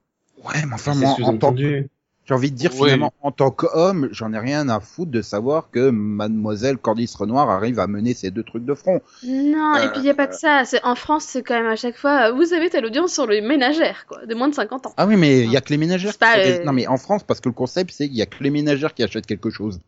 Ouais, 0.44 0.62
mais 0.66 0.74
enfin, 0.74 0.94
moi, 0.94 1.10
en 1.10 1.14
tant, 1.14 1.16
que, 1.16 1.22
sous-entendu. 1.24 1.88
J'ai 2.26 2.32
envie 2.32 2.50
de 2.50 2.56
dire 2.56 2.70
Ouais. 2.72 2.88
finalement, 2.90 3.12
en 3.22 3.30
tant 3.32 3.50
qu'homme, 3.50 4.08
j'en 4.10 4.32
ai 4.32 4.38
rien 4.38 4.68
à 4.70 4.80
foutre 4.80 5.10
de 5.10 5.20
savoir 5.20 5.68
que 5.70 5.90
Mademoiselle 5.90 6.78
Candice 6.78 7.14
Renoir 7.16 7.50
arrive 7.50 7.78
à 7.78 7.86
mener 7.86 8.14
ces 8.14 8.30
deux 8.30 8.42
trucs 8.42 8.64
de 8.64 8.72
front. 8.74 9.02
Non, 9.22 9.76
et 9.76 9.80
Euh, 9.84 9.88
puis 9.90 10.00
il 10.00 10.04
y 10.06 10.10
a 10.10 10.14
pas 10.14 10.26
que 10.26 10.34
ça. 10.36 10.64
C'est 10.64 10.82
en 10.84 10.94
France, 10.94 11.24
c'est 11.28 11.42
quand 11.42 11.54
même 11.54 11.66
à 11.66 11.76
chaque 11.76 11.98
fois. 11.98 12.32
Vous 12.32 12.54
avez 12.54 12.70
telle 12.70 12.86
audience 12.86 13.12
sur 13.12 13.26
les 13.26 13.42
ménagères, 13.42 14.06
quoi, 14.08 14.24
de 14.24 14.34
moins 14.34 14.48
de 14.48 14.54
50 14.54 14.86
ans. 14.86 14.94
Ah 14.96 15.06
oui, 15.06 15.16
mais 15.16 15.40
il 15.42 15.50
y 15.52 15.56
a 15.58 15.60
que 15.60 15.68
les 15.68 15.76
ménagères. 15.76 16.16
Pas, 16.16 16.34
qui 16.34 16.40
achètent- 16.40 16.60
euh, 16.62 16.64
Non, 16.64 16.72
mais 16.72 16.86
en 16.86 16.96
France, 16.96 17.22
parce 17.24 17.40
que 17.40 17.48
le 17.50 17.54
concept, 17.54 17.92
c'est 17.92 18.08
qu'il 18.08 18.16
y 18.16 18.22
a 18.22 18.26
que 18.26 18.42
les 18.42 18.50
ménagères 18.50 18.94
qui 18.94 19.02
achètent 19.02 19.26
quelque 19.26 19.50
chose. 19.50 19.78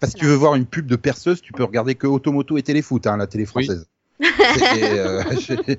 Parce 0.00 0.14
que 0.14 0.18
tu 0.18 0.26
veux 0.26 0.34
voir 0.34 0.56
une 0.56 0.66
pub 0.66 0.86
de 0.86 0.96
perceuse, 0.96 1.40
tu 1.40 1.52
peux 1.52 1.62
regarder 1.64 1.94
que 1.94 2.06
Automoto 2.08 2.58
et 2.58 2.62
Téléfoot, 2.62 3.06
hein, 3.06 3.16
la 3.16 3.26
télé 3.28 3.44
Oui. 3.54 3.64
française. 3.64 3.86
C'est, 4.20 4.98
euh, 4.98 5.22
j'ai- 5.40 5.78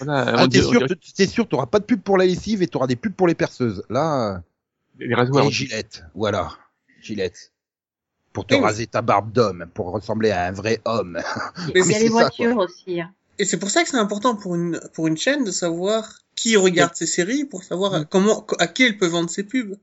Voilà, 0.00 0.34
ah, 0.38 0.46
t'es 0.48 1.26
sûr, 1.26 1.48
t'auras 1.48 1.66
pas 1.66 1.78
de 1.80 1.84
pub 1.84 2.00
pour 2.00 2.16
la 2.16 2.26
lessive 2.26 2.62
et 2.62 2.66
t'auras 2.68 2.86
des 2.86 2.96
pubs 2.96 3.12
pour 3.12 3.26
les 3.26 3.34
perceuses. 3.34 3.82
Là, 3.90 4.40
les 4.98 5.14
rasoirs. 5.14 5.46
et. 5.46 5.50
Gillette, 5.50 6.04
voilà, 6.14 6.50
Gillette. 7.00 7.52
Pour 8.32 8.46
te 8.46 8.54
Oui, 8.54 8.60
mais- 8.60 8.66
raser 8.66 8.86
ta 8.88 9.00
barbe 9.02 9.30
d'homme, 9.32 9.66
pour 9.74 9.92
ressembler 9.92 10.30
à 10.30 10.46
un 10.46 10.52
vrai 10.52 10.80
homme. 10.84 11.20
Il 11.68 11.68
y 11.68 11.72
mais 11.74 11.80
a 11.80 11.84
c'est 11.84 11.98
les 12.00 12.06
ça, 12.06 12.12
voitures 12.12 12.56
aussi. 12.58 13.00
hein. 13.00 13.12
Et 13.38 13.44
c'est 13.44 13.58
pour 13.58 13.70
ça 13.70 13.82
que 13.82 13.88
c'est 13.90 13.96
important 13.98 14.36
pour 14.36 14.54
une 14.54 14.80
pour 14.92 15.06
une 15.08 15.16
chaîne 15.16 15.44
de 15.44 15.50
savoir 15.50 16.20
qui 16.36 16.56
regarde 16.56 16.94
ces 16.94 17.06
séries 17.06 17.44
pour 17.44 17.62
savoir 17.64 17.92
Mm. 17.92 17.94
à- 17.94 18.04
comment 18.04 18.46
à 18.58 18.66
qui 18.66 18.82
elle 18.84 18.96
peut 18.98 19.06
vendre 19.06 19.30
ses 19.30 19.44
pubs. 19.44 19.76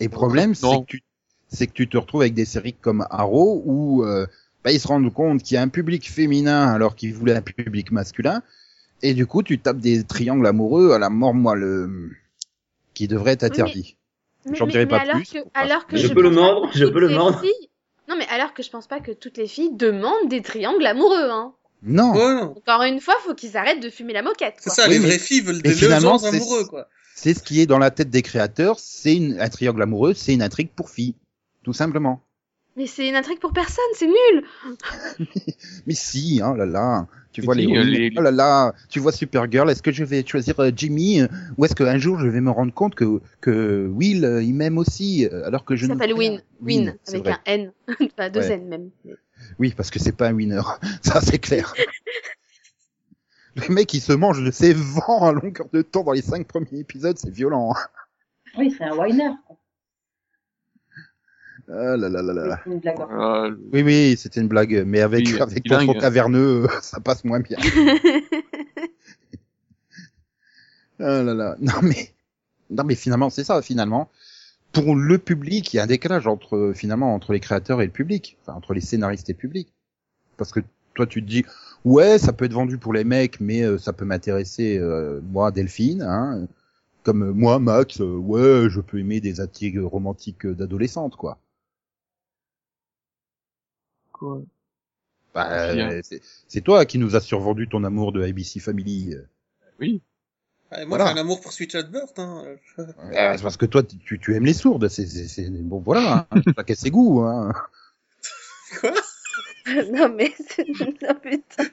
Et 0.00 0.04
le 0.04 0.10
problème, 0.10 0.54
c'est 0.54 0.66
que 0.66 0.84
tu, 0.86 1.02
c'est 1.48 1.66
que 1.66 1.72
tu 1.72 1.88
te 1.88 1.96
retrouves 1.98 2.22
avec 2.22 2.34
des 2.34 2.44
séries 2.46 2.74
comme 2.74 3.06
Arrow 3.10 3.62
où 3.66 4.04
euh, 4.04 4.26
bah, 4.64 4.70
ils 4.72 4.80
se 4.80 4.88
rendent 4.88 5.12
compte 5.12 5.42
qu'il 5.42 5.54
y 5.56 5.58
a 5.58 5.62
un 5.62 5.68
public 5.68 6.10
féminin 6.10 6.68
alors 6.72 6.94
qu'ils 6.94 7.14
voulaient 7.14 7.36
un 7.36 7.42
public 7.42 7.90
masculin, 7.92 8.42
et 9.02 9.12
du 9.14 9.26
coup 9.26 9.42
tu 9.42 9.58
tapes 9.58 9.78
des 9.78 10.04
triangles 10.04 10.46
amoureux 10.46 10.92
à 10.92 10.98
la 10.98 11.10
mort 11.10 11.34
moelle 11.34 11.88
qui 12.94 13.08
devraient 13.08 13.32
être 13.32 13.42
Oui, 13.42 13.48
mais- 13.50 13.60
interdits. 13.62 13.96
Mais, 13.96 13.99
J'en 14.52 14.66
dirai 14.66 14.86
pas 14.86 14.98
alors 14.98 15.16
plus, 15.16 15.30
Que, 15.32 15.38
alors 15.54 15.84
Je 15.92 16.08
peux 16.08 16.22
le 16.22 16.30
pense 16.30 16.36
pas 16.36 16.42
mordre, 16.42 16.70
que 16.72 16.78
je 16.78 16.84
toutes 16.84 16.92
peux 16.94 17.00
le 17.00 17.08
les 17.08 17.14
mordre. 17.14 17.40
filles- 17.40 17.68
Non, 18.08 18.16
mais 18.16 18.26
alors 18.28 18.54
que 18.54 18.62
je 18.62 18.70
pense 18.70 18.86
pas 18.86 19.00
que 19.00 19.12
toutes 19.12 19.36
les 19.36 19.46
filles 19.46 19.70
demandent 19.74 20.28
des 20.28 20.42
triangles 20.42 20.84
amoureux, 20.86 21.28
hein. 21.30 21.54
Non, 21.82 22.12
Ouais, 22.12 22.34
non. 22.34 22.54
Encore 22.56 22.82
une 22.82 23.00
fois, 23.00 23.14
faut 23.24 23.34
qu'ils 23.34 23.56
arrêtent 23.56 23.80
de 23.82 23.88
fumer 23.90 24.12
la 24.12 24.22
moquette. 24.22 24.54
C'est 24.58 24.70
ça, 24.70 24.84
Oui, 24.86 24.94
les 24.94 24.98
mais- 24.98 25.06
vraies 25.06 25.18
filles 25.18 25.40
veulent 25.40 25.62
des 25.62 25.72
c'est- 25.74 25.90
amoureux 25.92 26.64
quoi. 26.66 26.88
c'est 27.14 27.32
ce 27.34 27.42
qui 27.42 27.60
est 27.60 27.66
dans 27.66 27.78
la 27.78 27.90
tête 27.90 28.10
des 28.10 28.22
créateurs, 28.22 28.78
c'est 28.78 29.14
une- 29.16 29.40
un 29.40 29.48
triangle 29.48 29.82
amoureux, 29.82 30.12
c'est 30.14 30.32
une 30.34 30.42
intrigue 30.42 30.70
pour 30.74 30.90
filles, 30.90 31.14
tout 31.64 31.72
simplement. 31.72 32.20
Mais 32.76 32.86
c'est 32.86 33.08
une 33.08 33.16
intrigue 33.16 33.40
pour 33.40 33.52
personne, 33.52 33.84
c'est 33.94 34.06
nul. 34.06 34.44
Mais 35.86 35.94
si, 35.94 36.40
hein, 36.42 36.54
là 36.56 36.66
là, 36.66 37.06
tu 37.32 37.42
vois 37.42 37.54
les, 37.54 37.66
euh, 37.66 37.82
les- 37.84 38.12
oh 38.16 38.20
là 38.22 38.30
là, 38.30 38.72
tu 38.88 39.00
vois 39.00 39.12
Supergirl, 39.12 39.68
est-ce 39.70 39.82
que 39.82 39.92
je 39.92 40.04
vais 40.04 40.24
choisir 40.26 40.58
euh, 40.60 40.70
Jimmy 40.74 41.20
euh, 41.20 41.26
ou 41.58 41.64
est-ce 41.64 41.74
qu'un 41.74 41.98
jour 41.98 42.18
je 42.20 42.28
vais 42.28 42.40
me 42.40 42.50
rendre 42.50 42.72
compte 42.72 42.94
que 42.94 43.20
que 43.40 43.86
Will 43.88 44.24
euh, 44.24 44.42
il 44.42 44.54
m'aime 44.54 44.78
aussi 44.78 45.26
alors 45.44 45.64
que 45.64 45.74
je 45.76 45.86
Il 45.86 45.90
ne 45.90 45.94
s'appelle 45.94 46.14
Win. 46.14 46.40
Win, 46.62 46.96
c'est 47.04 47.16
avec 47.16 47.24
vrai. 47.26 47.32
un 47.34 47.52
N. 47.52 47.72
enfin, 48.00 48.30
deux 48.30 48.40
Ouais. 48.40 48.52
N 48.52 48.68
même. 48.68 48.90
Oui, 49.58 49.74
parce 49.76 49.90
que 49.90 49.98
c'est 49.98 50.16
pas 50.16 50.28
un 50.28 50.32
winner, 50.34 50.62
ça 51.02 51.20
c'est 51.20 51.38
clair. 51.38 51.74
Le 53.56 53.74
mec 53.74 53.92
il 53.94 54.00
se 54.00 54.12
mange 54.12 54.42
de 54.44 54.50
ses 54.52 54.72
vents 54.74 55.26
à 55.26 55.32
longueur 55.32 55.66
de 55.72 55.82
temps 55.82 56.04
dans 56.04 56.12
les 56.12 56.22
cinq 56.22 56.46
premiers 56.46 56.78
épisodes, 56.78 57.18
c'est 57.18 57.30
violent. 57.30 57.72
hein. 57.74 57.80
Oui, 58.58 58.74
c'est 58.76 58.84
un 58.84 58.96
whiner. 58.96 59.30
Ah 61.72 61.96
là 61.96 62.08
là 62.08 62.20
là 62.22 62.32
là 62.32 62.60
une 62.66 62.78
blague. 62.80 62.96
Voilà, 62.96 63.48
le- 63.48 63.60
Oui 63.72 63.82
oui, 63.82 64.16
c'était 64.18 64.40
une 64.40 64.48
blague, 64.48 64.82
mais 64.86 65.00
avec 65.00 65.24
Oui, 65.26 65.40
avec 65.40 65.62
ton 65.64 65.86
ton 65.86 65.94
caverneux, 66.00 66.66
ça 66.82 66.98
passe 67.00 67.24
moins 67.24 67.40
bien. 67.40 67.58
Ah 70.98 71.22
là 71.22 71.34
là. 71.34 71.56
Non 71.60 71.80
mais, 71.82 72.12
non 72.70 72.84
mais 72.84 72.94
finalement 72.94 73.30
c'est 73.30 73.44
ça 73.44 73.62
finalement. 73.62 74.10
Pour 74.72 74.94
le 74.94 75.18
public, 75.18 75.72
il 75.72 75.78
y 75.78 75.80
a 75.80 75.84
un 75.84 75.86
décalage 75.86 76.26
entre 76.26 76.72
finalement 76.74 77.14
entre 77.14 77.32
les 77.32 77.40
créateurs 77.40 77.80
et 77.82 77.86
le 77.86 77.90
public, 77.92 78.36
enfin 78.42 78.56
entre 78.56 78.74
les 78.74 78.80
scénaristes 78.80 79.28
et 79.30 79.32
le 79.32 79.38
public. 79.38 79.72
Parce 80.36 80.52
que 80.52 80.60
toi 80.94 81.06
tu 81.06 81.22
te 81.22 81.28
dis 81.28 81.44
ouais 81.84 82.18
ça 82.18 82.32
peut 82.32 82.44
être 82.44 82.52
vendu 82.52 82.78
pour 82.78 82.92
les 82.92 83.04
mecs, 83.04 83.40
mais 83.40 83.62
euh, 83.62 83.78
ça 83.78 83.92
peut 83.92 84.04
m'intéresser 84.04 84.78
euh, 84.78 85.20
moi 85.32 85.50
Delphine, 85.50 86.02
hein, 86.02 86.46
comme 87.02 87.22
euh, 87.22 87.32
moi 87.32 87.58
Max, 87.58 88.00
euh, 88.00 88.16
ouais 88.16 88.68
je 88.68 88.80
peux 88.80 88.98
aimer 88.98 89.20
des 89.20 89.40
intrigues 89.40 89.80
romantiques 89.80 90.44
euh, 90.46 90.54
d'adolescente 90.54 91.16
quoi. 91.16 91.38
Quoi. 94.20 94.42
Bah, 95.34 95.48
euh, 95.50 96.00
c'est- 96.04 96.22
c'est 96.48 96.60
toi 96.60 96.84
qui 96.86 96.98
nous 96.98 97.16
as 97.16 97.20
survendu 97.20 97.68
ton 97.68 97.82
amour 97.84 98.12
de 98.12 98.22
ABC 98.22 98.60
Family. 98.60 99.14
Oui. 99.80 100.02
Ouais, 100.72 100.84
moi 100.86 100.98
Voilà. 100.98 101.06
j'ai 101.12 101.18
un 101.18 101.22
amour 101.22 101.40
pour 101.40 101.52
Switch 101.52 101.74
Birth 101.76 102.18
hein. 102.18 102.44
Euh, 102.78 102.86
c'est 103.36 103.42
parce 103.42 103.56
que 103.56 103.66
toi, 103.66 103.82
tu, 103.82 104.20
tu 104.20 104.34
aimes 104.36 104.44
les 104.46 104.52
sourdes. 104.54 104.88
C'est, 104.88 105.06
c'est, 105.06 105.26
c'est- 105.26 105.48
bon, 105.50 105.80
voilà. 105.80 106.28
Hein, 106.30 106.40
chacun 106.56 106.74
ses 106.74 106.90
goûts. 106.90 107.22
Hein. 107.22 107.52
Quoi? 108.80 108.92
Non, 109.92 110.08
mais 110.16 110.32
c'est. 110.48 110.66
Non, 110.68 111.14
putain. 111.22 111.64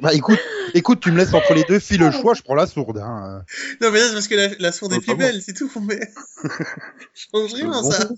Bah, 0.00 0.14
écoute, 0.14 0.38
écoute, 0.72 1.00
tu 1.00 1.10
me 1.10 1.18
laisses 1.18 1.34
entre 1.34 1.52
les 1.52 1.64
deux 1.64 1.78
filles 1.80 1.98
le 1.98 2.10
choix, 2.12 2.32
je 2.32 2.42
prends 2.42 2.54
la 2.54 2.66
sourde. 2.66 2.98
Hein. 2.98 3.44
Non 3.82 3.90
mais 3.90 3.98
là 3.98 4.06
c'est 4.08 4.14
parce 4.14 4.28
que 4.28 4.34
la, 4.36 4.48
la 4.60 4.72
sourde 4.72 4.92
est 4.94 5.00
plus 5.00 5.16
belle, 5.16 5.42
c'est 5.42 5.52
tout, 5.52 5.70
mais 5.82 6.00
je 7.14 7.26
change 7.32 7.52
rien 7.54 7.70
Bon. 7.82 7.90
ça. 7.90 8.08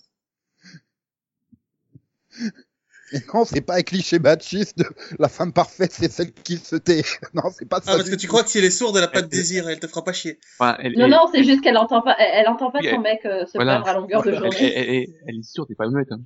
Et 3.13 3.19
non, 3.35 3.45
c'est 3.45 3.61
pas 3.61 3.77
un 3.77 3.83
cliché 3.83 4.19
machiste 4.19 4.79
de 4.79 4.87
la 5.19 5.29
femme 5.29 5.53
parfaite, 5.53 5.93
c'est 5.93 6.11
celle 6.11 6.33
qui 6.33 6.57
se 6.59 6.77
tait. 6.77 7.05
Non, 7.35 7.45
c'est 7.57 7.67
pas 7.69 7.77
ça. 7.81 7.93
Ah 7.93 7.97
parce 7.97 8.11
que 8.11 8.15
tu 8.17 8.27
crois 8.29 8.43
que 8.43 8.51
si 8.51 8.59
elle 8.59 8.65
est 8.65 8.71
sourde, 8.71 8.97
elle 8.97 9.05
a 9.05 9.09
pas 9.09 9.23
de 9.23 9.29
désir, 9.29 9.69
elle 9.69 9.79
te 9.79 9.87
fera 9.87 10.03
pas 10.05 10.13
chier. 10.13 10.39
Enfin, 10.59 10.77
elle, 10.81 10.93
Non, 10.99 11.05
elle- 11.05 11.11
non, 11.13 11.29
c'est 11.33 11.45
juste 11.45 11.61
qu'elle 11.63 11.77
entend 11.77 12.03
pas, 12.03 12.17
elle, 12.19 12.41
elle 12.41 12.49
entend 12.49 12.71
pas 12.71 12.81
Oui, 12.81 12.91
son 12.91 13.01
mec 13.01 13.21
euh, 13.25 13.47
se 13.47 13.53
voilà. 13.55 13.77
plaindre 13.81 13.89
à 13.89 13.95
longueur 14.01 14.23
de 14.23 14.31
elle, 14.31 14.39
journée. 14.39 14.57
elle, 14.61 14.89
elle, 14.89 14.95
elle- 14.95 15.15
elle 15.29 15.39
est 15.39 15.43
sûre, 15.43 15.67
t'es 15.67 15.75
pas 15.75 15.87
honnête. 15.87 16.09
Hein. 16.11 16.21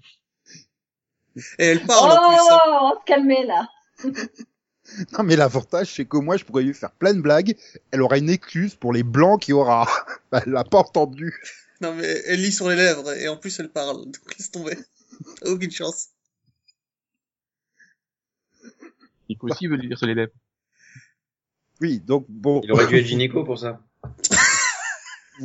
Et 1.58 1.66
elle 1.66 1.80
parle 1.86 2.10
en 2.12 2.28
plus. 2.28 2.36
hein. 2.36 2.58
Oh, 2.66 2.78
on 2.82 2.88
va 2.90 2.94
se 3.00 3.04
calmer 3.06 3.44
là. 3.46 3.68
Non, 5.16 5.22
mais 5.22 5.36
l'avantage, 5.36 5.94
c'est 5.94 6.04
que 6.04 6.16
moi, 6.16 6.36
je 6.36 6.44
pourrais 6.44 6.64
lui 6.64 6.74
faire 6.74 6.90
plein 6.90 7.14
de 7.14 7.20
blagues. 7.20 7.54
Elle 7.92 8.02
aura 8.02 8.18
une 8.18 8.28
excuse 8.28 8.74
pour 8.74 8.92
les 8.92 9.04
blancs 9.04 9.40
qu'il 9.42 9.52
y 9.52 9.54
aura. 9.54 9.86
Bah, 10.32 10.42
elle 10.44 10.52
l'a 10.52 10.64
pas 10.64 10.78
entendu. 10.78 11.32
Non 11.80 11.94
mais 11.94 12.22
elle 12.26 12.42
lit 12.42 12.50
sur 12.52 12.68
les 12.68 12.74
lèvres 12.76 13.12
et 13.16 13.28
en 13.28 13.36
plus 13.36 13.58
elle 13.60 13.70
parle, 13.70 13.98
donc 14.04 14.16
laisse 14.36 14.50
tomber. 14.50 14.76
T'as 15.42 15.50
Aucune 15.50 15.70
chance. 15.70 16.08
Il 19.30 19.38
peut 19.38 19.46
aussi 19.48 19.66
lui 19.68 19.78
dire 19.86 19.96
sur 19.96 20.06
les 20.08 20.14
lèvres. 20.14 20.32
Oui, 21.80 22.00
donc 22.00 22.26
bon. 22.28 22.60
Il 22.64 22.72
aurait 22.72 22.86
dû 22.88 22.96
être 22.96 23.06
gynéco 23.06 23.44
pour 23.44 23.58
ça. 23.58 23.80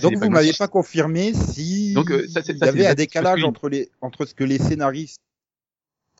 donc 0.00 0.16
vous 0.16 0.30
m'avez 0.30 0.52
pas 0.52 0.68
confirmé 0.68 1.32
si 1.34 1.94
Donc, 1.94 2.10
euh, 2.10 2.26
ça, 2.28 2.40
il 2.46 2.56
y 2.58 2.62
avait 2.64 2.86
un 2.86 2.94
décalage 2.94 3.42
entre 3.44 3.68
les 3.68 3.90
entre 4.00 4.26
ce 4.26 4.34
que 4.34 4.44
les 4.44 4.58
scénaristes 4.58 5.18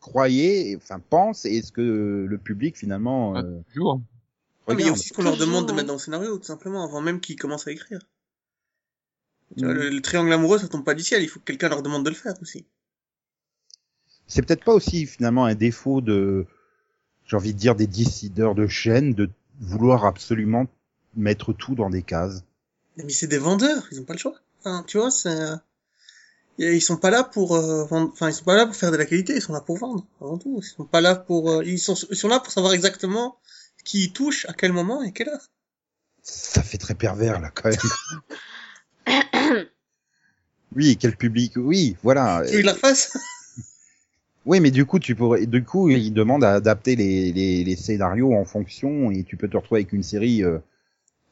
croyaient, 0.01 0.71
et- 0.71 0.77
enfin 0.77 0.99
pensent, 0.99 1.45
et 1.45 1.63
ce 1.63 1.71
que 1.71 2.27
le 2.29 2.39
public 2.39 2.77
finalement 2.77 3.35
Ah, 3.37 3.41
euh, 3.43 3.61
Toujours. 3.73 4.01
Ah, 4.67 4.75
mais 4.75 4.83
il 4.83 4.87
y 4.87 4.89
a 4.89 4.93
aussi 4.93 5.09
ce 5.09 5.13
qu'on 5.15 5.23
leur 5.23 5.37
demande 5.37 5.69
de 5.69 5.73
mettre 5.73 5.89
dans 5.89 5.93
le 5.95 5.99
scénario, 5.99 6.39
tout 6.39 6.45
simplement, 6.45 6.83
avant 6.85 7.01
même 7.01 7.21
qu'ils 7.21 7.37
commencent 7.37 7.67
à 7.69 7.73
écrire. 7.73 8.01
Le, 9.59 9.91
le 9.91 10.01
triangle 10.01 10.33
amoureux, 10.33 10.59
ça 10.59 10.69
tombe 10.69 10.85
pas 10.85 10.95
du 10.95 11.03
ciel, 11.03 11.23
il 11.23 11.29
faut 11.29 11.39
que 11.41 11.45
quelqu'un 11.45 11.69
leur 11.69 11.83
demande 11.83 12.05
de 12.05 12.11
le 12.11 12.17
faire 12.17 12.35
aussi. 12.41 12.65
C'est 14.27 14.43
peut-être 14.43 14.65
pas 14.65 14.73
aussi 14.73 15.07
finalement 15.07 15.45
un 15.45 15.55
défaut 15.55 16.01
de, 16.01 16.47
j'ai 17.27 17.37
envie 17.37 17.53
de 17.53 17.59
dire 17.59 17.75
des 17.75 17.87
décideurs 17.87 18.55
de 18.55 18.67
chaîne 18.67 19.15
de 19.15 19.31
vouloir 19.61 20.07
absolument 20.07 20.67
mettre 21.15 21.53
tout 21.53 21.75
dans 21.75 21.91
des 21.91 22.03
cases. 22.03 22.43
Mais 22.97 23.11
c'est 23.11 23.27
des 23.27 23.39
vendeurs, 23.39 23.87
ils 23.93 24.01
ont 24.01 24.05
pas 24.05 24.15
le 24.15 24.19
choix. 24.19 24.35
Enfin, 24.61 24.85
tu 24.87 24.99
vois, 24.99 25.11
c'est... 25.11 25.29
euh, 25.29 25.57
Ils 26.59 26.81
sont 26.81 26.97
pas 26.97 27.11
là 27.11 27.25
pour 27.25 27.57
euh, 27.57 27.85
vendre... 27.85 28.11
enfin 28.13 28.29
ils 28.29 28.35
sont 28.35 28.45
pas 28.45 28.57
là 28.57 28.67
pour 28.67 28.77
faire 28.77 28.93
de 28.93 28.97
la 28.97 29.07
qualité, 29.07 29.35
ils 29.35 29.43
sont 29.43 29.53
là 29.53 29.61
pour 29.61 29.79
vendre 29.79 30.07
avant 30.21 30.39
tout. 30.39 30.61
Ils 30.63 30.65
sont 30.67 30.85
pas 30.85 31.01
là 31.01 31.15
pour 31.17 31.51
euh, 31.51 31.65
ils 31.65 31.79
sont 31.79 31.95
ils 32.11 32.17
sont 32.17 32.29
là 32.29 32.41
pour 32.41 32.53
savoir 32.53 32.73
exactement 32.73 33.37
qui 33.85 34.13
touche 34.13 34.47
à 34.47 34.53
quel 34.53 34.73
moment 34.73 35.03
et 35.03 35.13
quelle 35.13 35.29
heure. 35.29 35.51
Ça 36.23 36.63
fait 36.63 36.79
très 36.79 36.95
pervers 36.95 37.41
là 37.41 37.51
quand 37.51 37.71
même. 37.71 39.67
oui, 40.77 40.97
quel 40.99 41.17
public? 41.17 41.55
Oui, 41.57 41.97
voilà. 42.03 42.43
Tu 42.49 42.57
veux 42.57 42.63
la 42.63 42.73
refasse 42.75 43.17
Oui, 44.45 44.59
mais 44.61 44.71
du 44.71 44.85
coup, 44.87 44.99
tu 44.99 45.15
pourrais, 45.15 45.47
du 45.47 45.63
coup, 45.65 45.89
ils 45.91 46.13
demandent 46.13 46.45
à 46.45 46.55
adapter 46.55 46.97
les, 46.97 47.33
les, 47.33 47.63
les 47.65 47.77
scénarios 47.77 48.35
en 48.35 48.45
fonction 48.45 49.11
et 49.11 49.23
tu 49.23 49.37
peux 49.37 49.49
te 49.49 49.57
retrouver 49.57 49.83
avec 49.83 49.93
une 49.93 50.03
série 50.03 50.43
euh, 50.43 50.59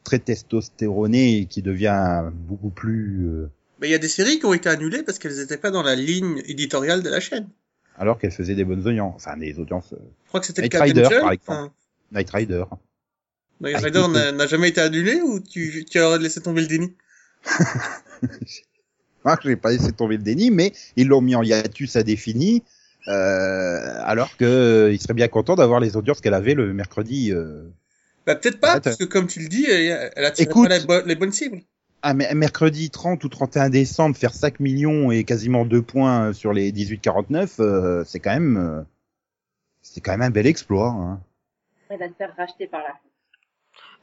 très 0.03 0.19
testostéronée 0.19 1.45
qui 1.49 1.61
devient 1.61 2.23
beaucoup 2.33 2.69
plus, 2.69 3.27
euh, 3.27 3.49
Mais 3.81 3.89
il 3.89 3.91
y 3.91 3.95
a 3.95 3.97
des 3.99 4.07
séries 4.07 4.39
qui 4.39 4.45
ont 4.45 4.53
été 4.53 4.69
annulées 4.69 5.03
parce 5.03 5.19
qu'elles 5.19 5.39
étaient 5.41 5.57
pas 5.57 5.71
dans 5.71 5.83
la 5.83 5.95
ligne 5.95 6.41
éditoriale 6.45 7.03
de 7.03 7.09
la 7.09 7.19
chaîne. 7.19 7.49
alors 7.97 8.17
qu'elle 8.17 8.31
faisait 8.31 8.55
des 8.55 8.63
bonnes 8.63 8.87
audiences, 8.87 9.15
enfin 9.17 9.35
des 9.37 9.59
audiences. 9.59 9.91
euh, 9.93 9.97
Je 10.23 10.27
crois 10.29 10.39
que 10.39 10.45
c'était 10.45 10.61
Night 10.61 10.75
Rider, 10.75 11.07
par 11.19 11.31
exemple. 11.33 11.73
Night 12.13 12.29
Rider. 12.29 12.63
Night 13.59 13.77
Rider 13.77 14.05
n'a 14.33 14.47
jamais 14.47 14.69
été 14.69 14.79
annulé 14.81 15.21
ou 15.21 15.39
tu, 15.41 15.83
tu 15.85 15.99
as 15.99 16.17
laissé 16.17 16.41
tomber 16.41 16.61
le 16.61 16.67
déni? 16.67 16.93
Ah, 19.23 19.37
j'ai 19.43 19.55
pas 19.55 19.71
laissé 19.71 19.91
tomber 19.91 20.17
le 20.17 20.23
déni, 20.23 20.49
mais 20.49 20.73
ils 20.95 21.07
l'ont 21.07 21.21
mis 21.21 21.35
en 21.35 21.43
hiatus 21.43 21.95
indéfini, 21.95 22.63
euh, 22.63 22.80
alors 23.07 24.35
que 24.37 24.45
euh, 24.45 24.91
il 24.93 24.99
serait 25.01 25.13
bien 25.13 25.27
content 25.27 25.55
d'avoir 25.55 25.79
les 25.79 25.95
audiences 25.97 26.21
qu'elle 26.21 26.33
avait 26.33 26.53
le 26.53 26.73
mercredi. 26.73 27.31
euh. 27.31 27.63
Bah 28.27 28.35
peut-être 28.35 28.59
pas, 28.59 28.75
Ouais, 28.75 28.81
parce 28.81 28.97
que 28.97 29.03
comme 29.05 29.27
tu 29.27 29.39
le 29.39 29.47
dis, 29.47 29.65
elle, 29.69 30.11
elle 30.15 30.25
attire 30.25 30.47
Écoute. 30.47 30.69
pas 30.69 30.77
les, 30.77 30.85
bo- 30.85 31.05
les 31.05 31.15
bonnes 31.15 31.31
cibles. 31.31 31.61
Ah, 32.03 32.13
mais 32.13 32.33
mercredi 32.33 32.89
30 32.89 33.23
ou 33.23 33.29
31 33.29 33.69
décembre, 33.69 34.15
faire 34.15 34.33
5 34.33 34.59
millions 34.59 35.11
et 35.11 35.23
quasiment 35.23 35.65
2 35.65 35.81
points 35.81 36.33
sur 36.33 36.51
les 36.53 36.71
18-49, 36.71 37.55
euh, 37.59 38.03
c'est 38.05 38.19
quand 38.19 38.31
même, 38.33 38.57
euh, 38.57 38.81
c'est 39.83 40.01
quand 40.01 40.11
même 40.11 40.21
un 40.23 40.29
bel 40.31 40.47
exploit. 40.47 40.89
Hein. 40.89 41.19
Il 41.91 41.97
va 41.97 42.07
te 42.07 42.13
faire 42.15 42.33
racheter 42.37 42.67
par 42.67 42.81
là. 42.81 42.95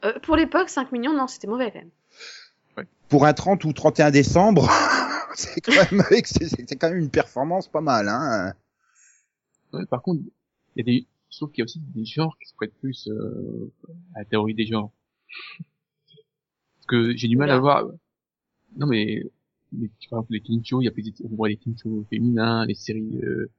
Euh, 0.05 0.19
pour 0.21 0.35
l'époque, 0.37 0.69
5 0.69 0.91
millions, 0.93 1.13
non, 1.13 1.27
c'était 1.27 1.47
mauvais 1.47 1.71
quand 1.71 1.79
même. 1.79 2.85
Pour 3.09 3.25
un 3.25 3.33
30 3.33 3.65
ou 3.65 3.73
31 3.73 4.11
décembre, 4.11 4.69
c'est 5.35 5.59
quand 5.61 5.73
même, 5.91 6.03
quand 6.79 6.89
même 6.89 6.97
une 6.99 7.09
performance 7.09 7.67
pas 7.67 7.81
mal. 7.81 8.07
Hein. 8.07 8.53
Par 9.89 10.01
contre, 10.01 10.21
il 10.75 10.79
y 10.79 10.81
a 10.81 10.83
des, 10.83 11.07
trouve 11.31 11.51
qu'il 11.51 11.59
y 11.59 11.63
a 11.63 11.65
aussi 11.65 11.79
des 11.79 12.05
genres 12.05 12.37
qui 12.39 12.47
se 12.49 12.55
prêtent 12.55 12.73
plus 12.79 13.07
euh, 13.07 13.71
à 14.15 14.19
la 14.19 14.25
théorie 14.25 14.53
des 14.55 14.65
genres. 14.65 14.91
Parce 16.77 16.87
que 16.87 17.15
j'ai 17.15 17.27
du 17.27 17.37
mal 17.37 17.51
à 17.51 17.59
voir. 17.59 17.85
Non 18.77 18.87
mais, 18.87 19.23
les, 19.73 19.89
par 20.09 20.19
exemple, 20.19 20.33
les 20.33 20.41
teen 20.41 20.63
shows, 20.65 20.81
il 20.81 20.85
y 20.85 20.87
a 20.87 20.91
plus 20.91 21.03
des, 21.03 21.13
on 21.25 21.35
voit 21.35 21.49
les 21.49 21.57
teen 21.57 21.77
shows 21.77 22.05
féminins, 22.09 22.65
les 22.65 22.75
séries, 22.75 23.19
euh, 23.23 23.49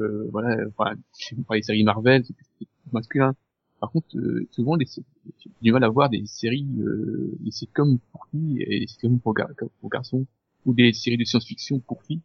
euh, 0.00 0.28
voilà, 0.32 0.56
enfin, 0.68 0.94
je 1.18 1.26
sais 1.36 1.36
pas, 1.48 1.56
les 1.56 1.62
séries 1.62 1.84
Marvel, 1.84 2.24
c'est 2.26 2.34
plus 2.34 2.66
masculin. 2.92 3.34
Par 3.80 3.92
contre, 3.92 4.16
euh, 4.16 4.46
souvent, 4.52 4.76
les, 4.76 4.86
j'ai 4.86 5.50
du 5.62 5.72
mal 5.72 5.84
à 5.84 5.90
voir 5.90 6.10
des 6.10 6.26
séries, 6.26 6.66
euh, 6.80 7.32
des 7.40 7.50
sitcoms 7.52 7.98
pour 8.12 8.26
filles 8.30 8.62
et 8.66 8.80
des 8.80 8.86
sitcoms 8.86 9.20
pour, 9.20 9.34
gar- 9.34 9.50
pour 9.80 9.90
garçons, 9.90 10.26
ou 10.66 10.74
des 10.74 10.92
séries 10.92 11.18
de 11.18 11.24
science-fiction 11.24 11.80
pour 11.80 12.02
filles. 12.04 12.22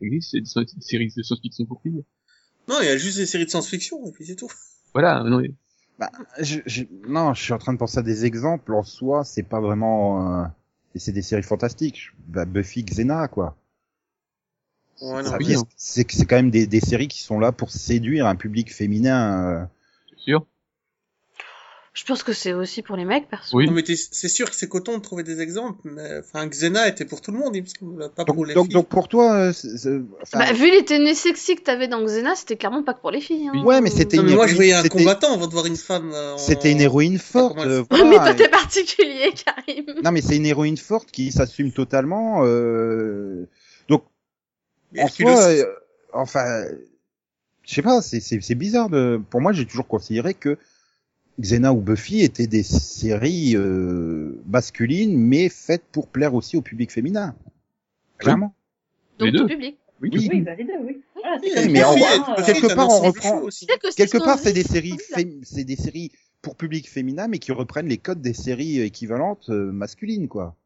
Il 0.00 0.08
existe 0.14 0.36
des 0.36 0.82
séries 0.82 1.12
de 1.16 1.22
science-fiction 1.22 1.66
pour 1.66 1.82
filles. 1.82 2.04
Non, 2.68 2.76
il 2.80 2.86
y 2.86 2.88
a 2.88 2.96
juste 2.96 3.16
des 3.18 3.26
séries 3.26 3.44
de 3.46 3.50
science-fiction, 3.50 4.06
et 4.06 4.12
puis 4.12 4.24
c'est 4.26 4.36
tout. 4.36 4.50
Voilà, 4.94 5.22
non, 5.24 5.38
mais- 5.40 5.50
Je, 6.40 6.60
je- 6.66 6.84
non, 7.06 7.34
je 7.34 7.42
suis 7.42 7.52
en 7.52 7.58
train 7.58 7.72
de 7.72 7.78
penser 7.78 7.98
à 7.98 8.02
des 8.02 8.24
exemples. 8.24 8.72
En 8.74 8.82
soi, 8.82 9.24
c'est 9.24 9.42
pas 9.42 9.60
vraiment. 9.60 10.42
euh, 10.42 10.46
et 10.94 10.98
c'est 10.98 11.12
des 11.12 11.22
séries 11.22 11.42
fantastiques. 11.42 12.10
Bah, 12.26 12.44
Buffy, 12.46 12.84
Xena, 12.84 13.28
quoi. 13.28 13.56
Ouais, 15.02 15.22
oui, 15.38 15.54
c'est 15.76 16.04
quand 16.26 16.36
même 16.36 16.50
des, 16.50 16.66
des 16.66 16.80
séries 16.80 17.08
qui 17.08 17.22
sont 17.22 17.38
là 17.38 17.52
pour 17.52 17.70
séduire 17.70 18.26
un 18.26 18.36
public 18.36 18.72
féminin. 18.72 19.44
euh. 19.62 19.64
c'est 20.10 20.18
sûr. 20.20 20.46
Je 21.92 22.04
pense 22.04 22.22
que 22.22 22.32
c'est 22.32 22.52
aussi 22.52 22.82
pour 22.82 22.94
les 22.94 23.04
mecs, 23.04 23.28
perso. 23.28 23.56
Oui. 23.56 23.66
Non, 23.66 23.72
mais 23.72 23.82
c'est 23.84 24.28
sûr 24.28 24.48
que 24.48 24.54
c'est 24.54 24.68
coton 24.68 24.96
de 24.98 25.02
trouver 25.02 25.24
des 25.24 25.40
exemples, 25.40 25.80
mais 25.84 26.18
enfin, 26.20 26.46
Xena 26.46 26.86
était 26.86 27.04
pour 27.04 27.20
tout 27.20 27.32
le 27.32 27.38
monde, 27.38 27.56
il 27.56 27.62
me 27.62 27.66
semble, 27.66 28.08
pas 28.10 28.24
pour 28.24 28.36
Donc, 28.36 28.46
les 28.46 28.54
donc, 28.54 28.66
filles. 28.66 28.74
donc 28.74 28.88
pour 28.88 29.08
toi, 29.08 29.34
euh, 29.34 29.52
enfin, 30.22 30.38
Bah, 30.38 30.52
vu 30.52 30.70
les 30.70 30.84
tenues 30.84 31.16
sexy 31.16 31.56
que 31.56 31.62
t'avais 31.62 31.88
dans 31.88 32.00
Xena, 32.04 32.36
c'était 32.36 32.56
clairement 32.56 32.84
pas 32.84 32.94
que 32.94 33.00
pour 33.00 33.10
les 33.10 33.20
filles. 33.20 33.48
Hein. 33.52 33.64
Ouais, 33.64 33.80
mais 33.80 33.90
c'était 33.90 34.18
mais 34.22 34.30
une 34.30 34.36
moi, 34.36 34.46
je 34.46 34.54
voyais 34.54 34.72
un 34.72 34.86
combattant 34.86 35.34
avant 35.34 35.48
de 35.48 35.52
voir 35.52 35.66
une 35.66 35.74
femme. 35.76 36.12
euh, 36.14 36.34
en- 36.34 36.38
c'était 36.38 36.70
une 36.70 36.80
héroïne 36.80 37.18
forte. 37.18 37.58
euh, 37.58 37.82
mais 37.90 37.98
voilà. 37.98 38.18
toi, 38.18 38.34
t'es 38.34 38.48
particulier, 38.48 39.32
Karim. 39.66 39.86
Non, 40.04 40.12
mais 40.12 40.22
c'est 40.22 40.36
une 40.36 40.46
héroïne 40.46 40.76
forte 40.76 41.10
qui 41.10 41.32
s'assume 41.32 41.72
totalement. 41.72 42.42
Euh... 42.44 43.48
Donc, 43.88 44.04
Mais 44.92 45.02
en 45.02 45.08
soi, 45.08 45.42
euh, 45.48 45.64
enfin, 46.12 46.66
je 47.66 47.74
sais 47.74 47.82
pas, 47.82 48.00
c'est 48.00 48.20
c'est 48.20 48.40
c'est 48.40 48.54
bizarre 48.54 48.88
de. 48.90 49.20
Pour 49.30 49.40
moi, 49.40 49.52
j'ai 49.52 49.66
toujours 49.66 49.88
considéré 49.88 50.34
que 50.34 50.56
Xena 51.38 51.72
ou 51.72 51.80
Buffy 51.80 52.20
étaient 52.22 52.46
des 52.46 52.62
séries 52.62 53.56
euh, 53.56 54.40
masculines, 54.46 55.16
mais 55.16 55.48
faites 55.48 55.84
pour 55.92 56.08
plaire 56.08 56.34
aussi 56.34 56.56
au 56.56 56.62
public 56.62 56.90
féminin. 56.90 57.34
Clairement. 58.18 58.54
Les 59.18 59.26
Donc 59.26 59.32
deux. 59.34 59.38
tout 59.40 59.48
public. 59.48 59.78
Oui, 60.02 60.10
Oui. 60.14 60.28
Oui, 60.32 60.40
bah 60.40 60.54
les 60.54 60.64
deux, 60.64 60.72
oui. 60.82 61.02
Voilà, 61.14 61.38
c'est 61.42 61.48
Oui, 61.48 61.54
comme 61.64 61.72
mais 61.72 61.80
ça, 61.80 61.90
en- 61.90 61.94
hein, 61.96 62.34
euh, 62.38 62.42
quelque 62.44 62.74
part, 62.74 62.88
on 62.88 63.00
reprend- 63.00 63.40
aussi. 63.42 63.66
Quelque 63.96 64.18
part, 64.18 64.38
c'est 64.38 64.52
des 64.54 64.62
séries, 64.62 64.96
c'est 65.42 65.64
des 65.64 65.76
séries 65.76 66.10
pour 66.40 66.56
public 66.56 66.88
féminin, 66.88 67.28
mais 67.28 67.38
qui 67.38 67.52
reprennent 67.52 67.88
les 67.88 67.98
codes 67.98 68.22
des 68.22 68.32
séries 68.32 68.80
équivalentes 68.80 69.50
euh, 69.50 69.70
masculines, 69.72 70.26
quoi. 70.28 70.56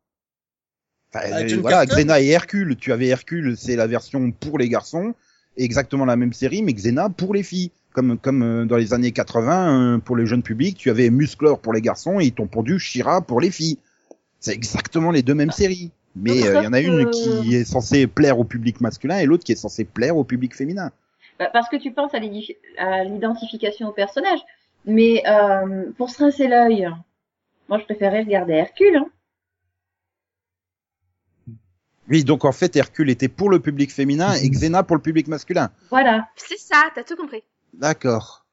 Enfin, 1.13 1.27
Ah, 1.33 1.41
euh, 1.41 1.59
voilà, 1.61 1.85
Xena 1.87 2.21
et 2.21 2.29
Hercule. 2.29 2.77
Tu 2.77 2.93
avais 2.93 3.09
Hercule, 3.09 3.57
c'est 3.57 3.75
la 3.77 3.89
version 3.89 4.31
pour 4.31 4.57
les 4.59 4.69
garçons, 4.69 5.15
exactement 5.57 6.05
la 6.05 6.15
même 6.17 6.33
série, 6.33 6.63
mais 6.63 6.73
Xena 6.73 7.09
pour 7.09 7.35
les 7.35 7.43
filles. 7.43 7.73
Comme, 7.95 8.19
comme 8.19 8.43
euh, 8.43 8.65
dans 8.67 8.77
les 8.77 8.93
années 8.93 9.13
80, 9.13 9.95
euh, 9.95 9.99
pour 9.99 10.17
les 10.17 10.27
jeunes 10.27 10.43
publics, 10.43 10.77
tu 10.77 10.91
avais 10.91 11.11
Musclor 11.11 11.61
pour 11.61 11.73
les 11.73 11.81
garçons 11.81 12.19
et 12.19 12.25
ils 12.27 12.33
t'ont 12.33 12.49
pondu 12.49 12.79
Shira 12.79 13.23
pour 13.23 13.41
les 13.41 13.53
filles. 13.53 13.79
C'est 14.41 14.53
exactement 14.53 15.13
les 15.13 15.23
deux 15.23 15.35
mêmes 15.35 15.53
séries. 15.53 15.93
Mais 16.17 16.45
euh, 16.45 16.61
il 16.61 16.65
y 16.65 16.67
en 16.67 16.73
a 16.73 16.81
une 16.81 17.11
qui 17.11 17.55
est 17.55 17.65
censée 17.65 18.07
plaire 18.07 18.39
au 18.39 18.45
public 18.45 18.81
masculin 18.81 19.19
et 19.19 19.27
l'autre 19.27 19.45
qui 19.45 19.53
est 19.53 19.57
censée 19.57 19.85
plaire 19.85 20.17
au 20.17 20.25
public 20.25 20.55
féminin. 20.55 20.91
Bah, 21.39 21.51
parce 21.53 21.69
que 21.69 21.77
tu 21.77 21.93
penses 21.93 22.13
à 22.15 22.19
l'identification 22.19 23.89
au 23.89 23.93
personnage. 23.93 24.41
Mais 24.87 25.23
euh, 25.27 25.91
pour 25.97 26.11
se 26.11 26.23
rincer 26.23 26.47
l'œil, 26.49 26.89
moi 27.69 27.79
je 27.79 27.85
préférais 27.85 28.21
regarder 28.21 28.55
Hercule. 28.55 28.97
Hein. 28.97 29.07
Oui, 32.11 32.23
donc 32.23 32.45
en 32.45 32.53
fait, 32.53 32.77
Hercule 32.77 33.09
était 33.09 33.29
pour 33.29 33.49
le 33.51 33.61
public 33.61 33.91
féminin 33.91 34.35
et 34.35 34.49
Xena 34.51 34.83
pour 34.83 34.97
le 34.97 35.03
public 35.03 35.29
masculin. 35.29 35.71
Voilà. 35.91 36.29
C'est 36.37 36.59
ça, 36.59 36.91
t'as 36.95 37.03
tout 37.03 37.17
compris. 37.17 37.43
D'accord. 37.79 38.47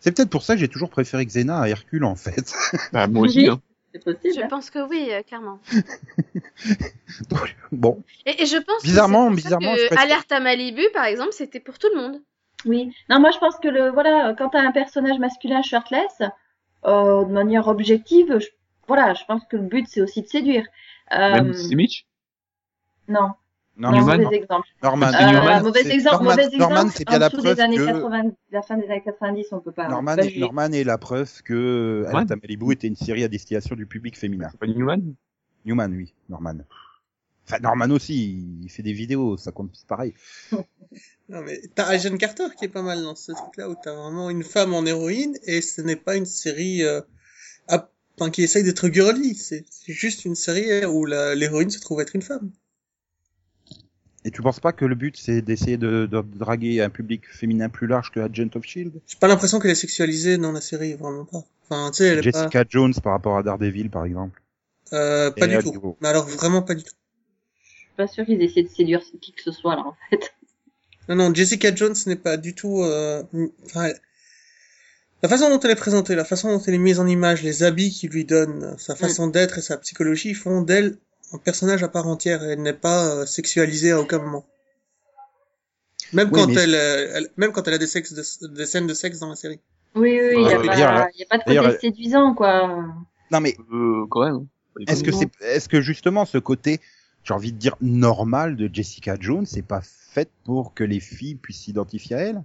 C'est 0.00 0.14
peut-être 0.14 0.30
pour 0.30 0.42
ça 0.42 0.54
que 0.54 0.60
j'ai 0.60 0.68
toujours 0.68 0.90
préféré 0.90 1.24
Xena 1.26 1.60
à 1.60 1.68
Hercule, 1.68 2.04
en 2.04 2.14
fait. 2.14 2.54
Bah, 2.92 3.06
moi 3.06 3.22
aussi, 3.22 3.48
hein. 3.48 3.60
C'est 3.92 4.04
possible. 4.04 4.34
Je 4.34 4.40
hein. 4.42 4.48
pense 4.48 4.70
que 4.70 4.86
oui, 4.88 5.08
euh, 5.10 5.22
clairement. 5.22 5.58
bon. 7.72 8.02
Et, 8.26 8.42
et 8.42 8.46
je 8.46 8.58
pense 8.58 8.82
Bizarrement, 8.82 9.30
que, 9.30 9.36
c'est 9.36 9.42
pour 9.42 9.50
ça 9.50 9.56
bizarrement, 9.58 9.74
que 9.74 9.94
je 9.94 10.00
Alerte 10.00 10.32
à 10.32 10.40
Malibu, 10.40 10.82
par 10.92 11.06
exemple, 11.06 11.32
c'était 11.32 11.60
pour 11.60 11.78
tout 11.78 11.88
le 11.94 12.00
monde. 12.00 12.20
Oui. 12.64 12.92
Non, 13.08 13.20
moi 13.20 13.30
je 13.30 13.38
pense 13.38 13.56
que 13.58 13.68
le 13.68 13.90
voilà, 13.90 14.34
quand 14.36 14.50
t'as 14.50 14.60
un 14.60 14.72
personnage 14.72 15.18
masculin 15.18 15.62
shirtless, 15.62 16.22
euh, 16.84 17.24
de 17.24 17.32
manière 17.32 17.68
objective, 17.68 18.38
je, 18.38 18.48
voilà, 18.88 19.14
je 19.14 19.24
pense 19.24 19.42
que 19.50 19.56
le 19.56 19.62
but 19.62 19.86
c'est 19.88 20.00
aussi 20.00 20.22
de 20.22 20.26
séduire. 20.26 20.66
Euh, 21.12 21.42
Même 21.42 21.54
Mitch? 21.72 22.06
non, 23.08 23.32
Non, 23.78 23.90
non, 23.90 23.98
Newman. 23.98 24.22
mauvais 24.22 24.36
exemple. 24.36 24.68
Norman. 24.82 25.06
Newman. 25.10 25.58
Euh, 25.58 25.62
mauvais 25.62 25.80
exemple, 25.92 26.24
Norman, 26.24 26.30
mauvais 26.30 26.56
Norman, 26.56 26.76
exemple. 26.76 26.92
c'est 26.96 27.06
bien 27.06 27.16
en 27.16 27.20
la 27.20 27.30
preuve 27.30 27.42
que 27.56 27.86
80, 27.86 28.22
la 28.50 28.62
fin 28.62 28.76
des 28.78 28.84
années 28.86 29.02
90, 29.04 29.46
on 29.52 29.60
peut 29.60 29.72
pas. 29.72 29.88
Norman, 29.88 30.16
est, 30.16 30.22
juger. 30.28 30.40
Norman 30.40 30.72
est 30.72 30.84
la 30.84 30.98
preuve 30.98 31.42
que 31.42 32.06
Ouais. 32.12 32.32
À 32.32 32.36
Malibu 32.36 32.72
était 32.72 32.86
une 32.86 32.96
série 32.96 33.22
à 33.24 33.28
destination 33.28 33.74
du 33.76 33.86
public 33.86 34.16
féminin. 34.16 34.48
Pas 34.58 34.66
Newman? 34.66 35.14
Newman, 35.66 35.92
oui, 35.92 36.14
Norman. 36.30 36.54
Enfin, 37.46 37.58
Norman 37.60 37.90
aussi, 37.90 38.44
il 38.62 38.68
fait 38.70 38.82
des 38.82 38.92
vidéos, 38.92 39.36
ça 39.36 39.52
compte 39.52 39.72
pareil. 39.86 40.14
Non, 41.28 41.42
mais 41.42 41.60
t'as 41.74 41.86
Agent 41.86 42.16
Carter 42.18 42.44
qui 42.56 42.66
est 42.66 42.68
pas 42.68 42.82
mal 42.82 43.02
dans 43.02 43.16
ce 43.16 43.32
truc-là 43.32 43.68
où 43.68 43.74
t'as 43.82 43.92
vraiment 43.92 44.30
une 44.30 44.44
femme 44.44 44.72
en 44.74 44.86
héroïne 44.86 45.36
et 45.42 45.60
ce 45.60 45.80
n'est 45.82 45.96
pas 45.96 46.14
une 46.16 46.24
série 46.24 46.84
euh, 46.84 47.00
à- 47.66 47.90
enfin, 48.16 48.30
qui 48.30 48.42
essaye 48.42 48.62
d'être 48.62 48.88
girly. 48.88 49.34
C'est 49.34 49.64
juste 49.88 50.24
une 50.24 50.36
série 50.36 50.84
où 50.86 51.04
l'héroïne 51.04 51.70
se 51.70 51.80
trouve 51.80 52.00
être 52.00 52.14
une 52.14 52.22
femme. 52.22 52.52
Et 54.26 54.32
tu 54.32 54.42
penses 54.42 54.58
pas 54.58 54.72
que 54.72 54.84
le 54.84 54.96
but 54.96 55.16
c'est 55.16 55.40
d'essayer 55.40 55.76
de, 55.76 56.06
de 56.06 56.20
draguer 56.34 56.82
un 56.82 56.90
public 56.90 57.22
féminin 57.30 57.68
plus 57.68 57.86
large 57.86 58.10
que 58.10 58.18
Agent 58.18 58.48
of 58.56 58.64
Shield 58.64 58.92
J'ai 59.06 59.18
pas 59.20 59.28
l'impression 59.28 59.60
qu'elle 59.60 59.70
est 59.70 59.76
sexualisée 59.76 60.36
dans 60.36 60.50
la 60.50 60.60
série, 60.60 60.94
vraiment 60.94 61.24
pas. 61.24 61.44
Enfin, 61.62 61.92
tu 61.92 61.98
sais, 61.98 62.08
elle 62.08 62.18
est 62.18 62.22
Jessica 62.22 62.64
Jones 62.68 62.92
par 63.04 63.12
rapport 63.12 63.38
à 63.38 63.44
Daredevil, 63.44 63.88
par 63.88 64.04
exemple. 64.04 64.42
pas, 64.90 64.96
euh, 64.96 65.30
pas 65.30 65.46
Et 65.46 65.58
du 65.58 65.70
tout. 65.70 65.96
Mais 66.00 66.08
alors 66.08 66.26
vraiment 66.26 66.62
pas 66.62 66.74
du 66.74 66.82
tout. 66.82 66.92
Je 67.68 67.76
suis 67.76 67.90
pas 67.96 68.08
sûr 68.08 68.26
qu'ils 68.26 68.42
essaient 68.42 68.64
de 68.64 68.68
séduire 68.68 69.00
qui 69.20 69.30
que 69.32 69.42
ce 69.42 69.52
soit 69.52 69.76
là 69.76 69.86
en 69.86 69.96
fait. 70.10 70.34
Non, 71.08 71.14
non, 71.14 71.32
Jessica 71.32 71.72
Jones 71.72 71.94
n'est 72.06 72.16
pas 72.16 72.36
du 72.36 72.52
tout. 72.52 72.82
Euh... 72.82 73.22
Enfin, 73.64 73.84
elle- 73.84 74.00
la 75.22 75.28
façon 75.28 75.48
dont 75.50 75.60
elle 75.60 75.70
est 75.70 75.76
présentée, 75.76 76.16
la 76.16 76.24
façon 76.24 76.50
dont 76.50 76.62
elle 76.66 76.74
est 76.74 76.78
mise 76.78 76.98
en 76.98 77.06
image, 77.06 77.44
les 77.44 77.62
habits 77.62 77.90
qu'il 77.90 78.10
lui 78.10 78.24
donne, 78.24 78.74
sa 78.76 78.96
façon 78.96 79.28
d'être 79.28 79.58
et 79.58 79.62
sa 79.62 79.76
psychologie 79.78 80.34
font 80.34 80.62
d'elle 80.62 80.98
un 81.32 81.38
personnage 81.38 81.82
à 81.82 81.88
part 81.88 82.06
entière. 82.06 82.42
Elle 82.42 82.62
n'est 82.62 82.72
pas 82.72 83.06
euh, 83.08 83.26
sexualisée 83.26 83.90
à 83.92 84.00
aucun 84.00 84.18
moment. 84.18 84.46
Même 86.12 86.28
Oui, 86.32 86.40
quand 86.40 86.46
mais- 86.46 86.54
elle, 86.62 86.74
euh, 86.74 87.12
elle- 87.16 87.28
même 87.36 87.52
quand 87.52 87.66
elle 87.66 87.74
a 87.74 87.78
des 87.78 87.86
sexes, 87.86 88.12
de- 88.12 88.46
des 88.48 88.66
scènes 88.66 88.86
de 88.86 88.94
sexe 88.94 89.18
dans 89.18 89.28
la 89.28 89.36
série. 89.36 89.60
Oui, 89.94 90.10
oui, 90.20 90.28
il 90.32 90.36
Ouais, 90.44 90.50
y 90.50 90.52
a, 90.52 90.58
pas, 90.60 90.72
a 91.30 91.38
de 91.38 91.66
côté 91.68 91.78
séduisant 91.80 92.34
quoi. 92.34 92.68
Non 93.30 93.40
mais 93.40 93.56
Euh, 93.72 94.06
quand 94.10 94.24
même. 94.24 94.46
Est-ce 94.86 95.02
que 95.02 95.10
c'est, 95.10 95.30
est-ce 95.40 95.68
que 95.68 95.80
justement 95.80 96.26
ce 96.26 96.38
côté, 96.38 96.80
j'ai 97.24 97.32
envie 97.34 97.50
de 97.52 97.56
dire 97.58 97.76
normal 97.80 98.56
de 98.56 98.70
Jessica 98.72 99.16
Jones, 99.18 99.46
c'est 99.46 99.62
pas 99.62 99.80
fait 99.82 100.28
pour 100.44 100.74
que 100.74 100.84
les 100.84 101.00
filles 101.00 101.34
puissent 101.36 101.62
s'identifier 101.62 102.14
à 102.16 102.18
elle? 102.20 102.44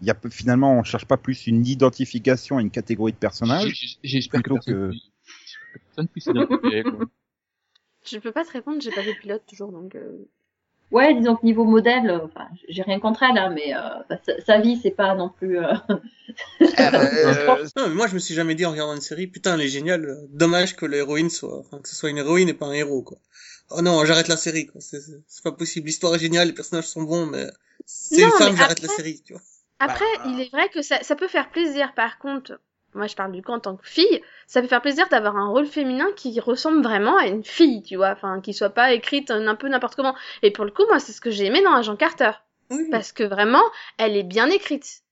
Il 0.00 0.06
y 0.06 0.10
a 0.10 0.16
finalement, 0.30 0.78
on 0.78 0.82
cherche 0.84 1.06
pas 1.06 1.16
plus 1.16 1.46
une 1.46 1.64
identification 1.66 2.58
à 2.58 2.60
une 2.60 2.70
catégorie 2.70 3.12
de 3.12 3.16
personnages. 3.18 3.98
J'espère 4.04 4.42
que- 4.42 4.90
puisse 6.12 6.26
elle, 6.28 6.46
quoi. 6.46 7.06
Je 8.04 8.18
peux 8.18 8.32
pas 8.32 8.44
te 8.44 8.52
répondre, 8.52 8.80
j'ai 8.80 8.90
pas 8.90 9.02
vu 9.02 9.12
le 9.12 9.20
pilote 9.20 9.42
toujours, 9.46 9.72
donc... 9.72 9.94
euh, 9.94 10.28
Ouais, 10.90 11.12
disons 11.14 11.36
que 11.36 11.44
niveau 11.44 11.64
modèle, 11.64 12.08
euh, 12.08 12.24
enfin, 12.24 12.48
j'ai 12.66 12.80
rien 12.80 12.98
contre 12.98 13.22
elle, 13.22 13.36
hein, 13.36 13.50
mais 13.54 13.74
euh, 13.74 13.80
bah, 14.08 14.16
sa, 14.24 14.40
sa 14.40 14.58
vie 14.58 14.78
c'est 14.82 14.90
pas 14.92 15.14
non 15.14 15.28
plus. 15.28 15.58
euh, 15.58 15.74
Euh, 16.60 17.66
Non, 17.76 17.88
mais 17.88 17.94
moi 17.94 18.06
je 18.06 18.14
me 18.14 18.18
suis 18.18 18.32
jamais 18.34 18.54
dit 18.54 18.64
en 18.64 18.70
regardant 18.70 18.94
une 18.94 19.02
série, 19.02 19.26
putain, 19.26 19.54
elle 19.54 19.60
est 19.62 19.68
géniale. 19.68 20.16
Dommage 20.30 20.76
que 20.76 20.86
l'héroïne 20.86 21.28
soit, 21.28 21.58
enfin 21.58 21.78
que 21.80 21.88
ce 21.90 21.94
soit 21.94 22.08
une 22.08 22.16
héroïne 22.18 22.48
et 22.48 22.54
pas 22.54 22.66
un 22.66 22.72
héros, 22.72 23.02
quoi. 23.02 23.18
Oh 23.70 23.82
non, 23.82 24.02
j'arrête 24.06 24.28
la 24.28 24.38
série, 24.38 24.66
quoi. 24.66 24.80
C'est- 24.80 25.42
pas 25.42 25.52
possible. 25.52 25.86
L'histoire 25.88 26.14
est 26.14 26.18
géniale, 26.20 26.48
les 26.48 26.54
personnages 26.54 26.86
sont 26.88 27.02
bons, 27.02 27.26
mais 27.26 27.46
c'est 27.84 28.22
Non, 28.22 28.28
une 28.28 28.32
femme, 28.32 28.52
mais 28.52 28.58
j'arrête 28.58 28.80
la 28.80 28.86
après- 28.86 28.96
série, 28.96 29.20
tu 29.22 29.34
vois. 29.34 29.42
Après, 29.80 30.06
Bah. 30.18 30.24
il 30.28 30.40
est 30.40 30.50
vrai 30.50 30.70
que 30.70 30.80
ça, 30.80 31.02
ça 31.02 31.16
peut 31.16 31.28
faire 31.28 31.50
plaisir. 31.50 31.92
Par 31.94 32.18
contre, 32.18 32.58
moi 32.94 33.06
je 33.06 33.14
parle 33.14 33.32
du 33.32 33.42
coup 33.42 33.52
en 33.52 33.60
tant 33.60 33.76
que 33.76 33.86
fille, 33.86 34.22
ça 34.46 34.60
peut 34.62 34.68
faire 34.68 34.80
plaisir 34.82 35.08
d'avoir 35.08 35.36
un 35.36 35.48
rôle 35.48 35.66
féminin 35.66 36.06
qui 36.16 36.38
ressemble 36.40 36.82
vraiment 36.82 37.16
à 37.16 37.26
une 37.26 37.44
fille, 37.44 37.82
tu 37.82 37.96
vois, 37.96 38.10
enfin 38.10 38.40
qui 38.40 38.54
soit 38.54 38.70
pas 38.70 38.92
écrite 38.92 39.30
un 39.30 39.54
peu 39.54 39.68
n'importe 39.68 39.94
comment. 39.96 40.14
Et 40.42 40.50
pour 40.50 40.64
le 40.64 40.70
coup, 40.70 40.84
moi 40.88 40.98
c'est 40.98 41.12
ce 41.12 41.20
que 41.20 41.30
j'ai 41.30 41.46
aimé 41.46 41.62
dans 41.62 41.72
Agent 41.74 41.96
Carter, 41.96 42.32
Oui. 42.70 42.88
parce 42.90 43.12
que 43.12 43.22
vraiment, 43.24 43.62
elle 43.98 44.16
est 44.16 44.22
bien 44.22 44.48
écrite. 44.50 45.02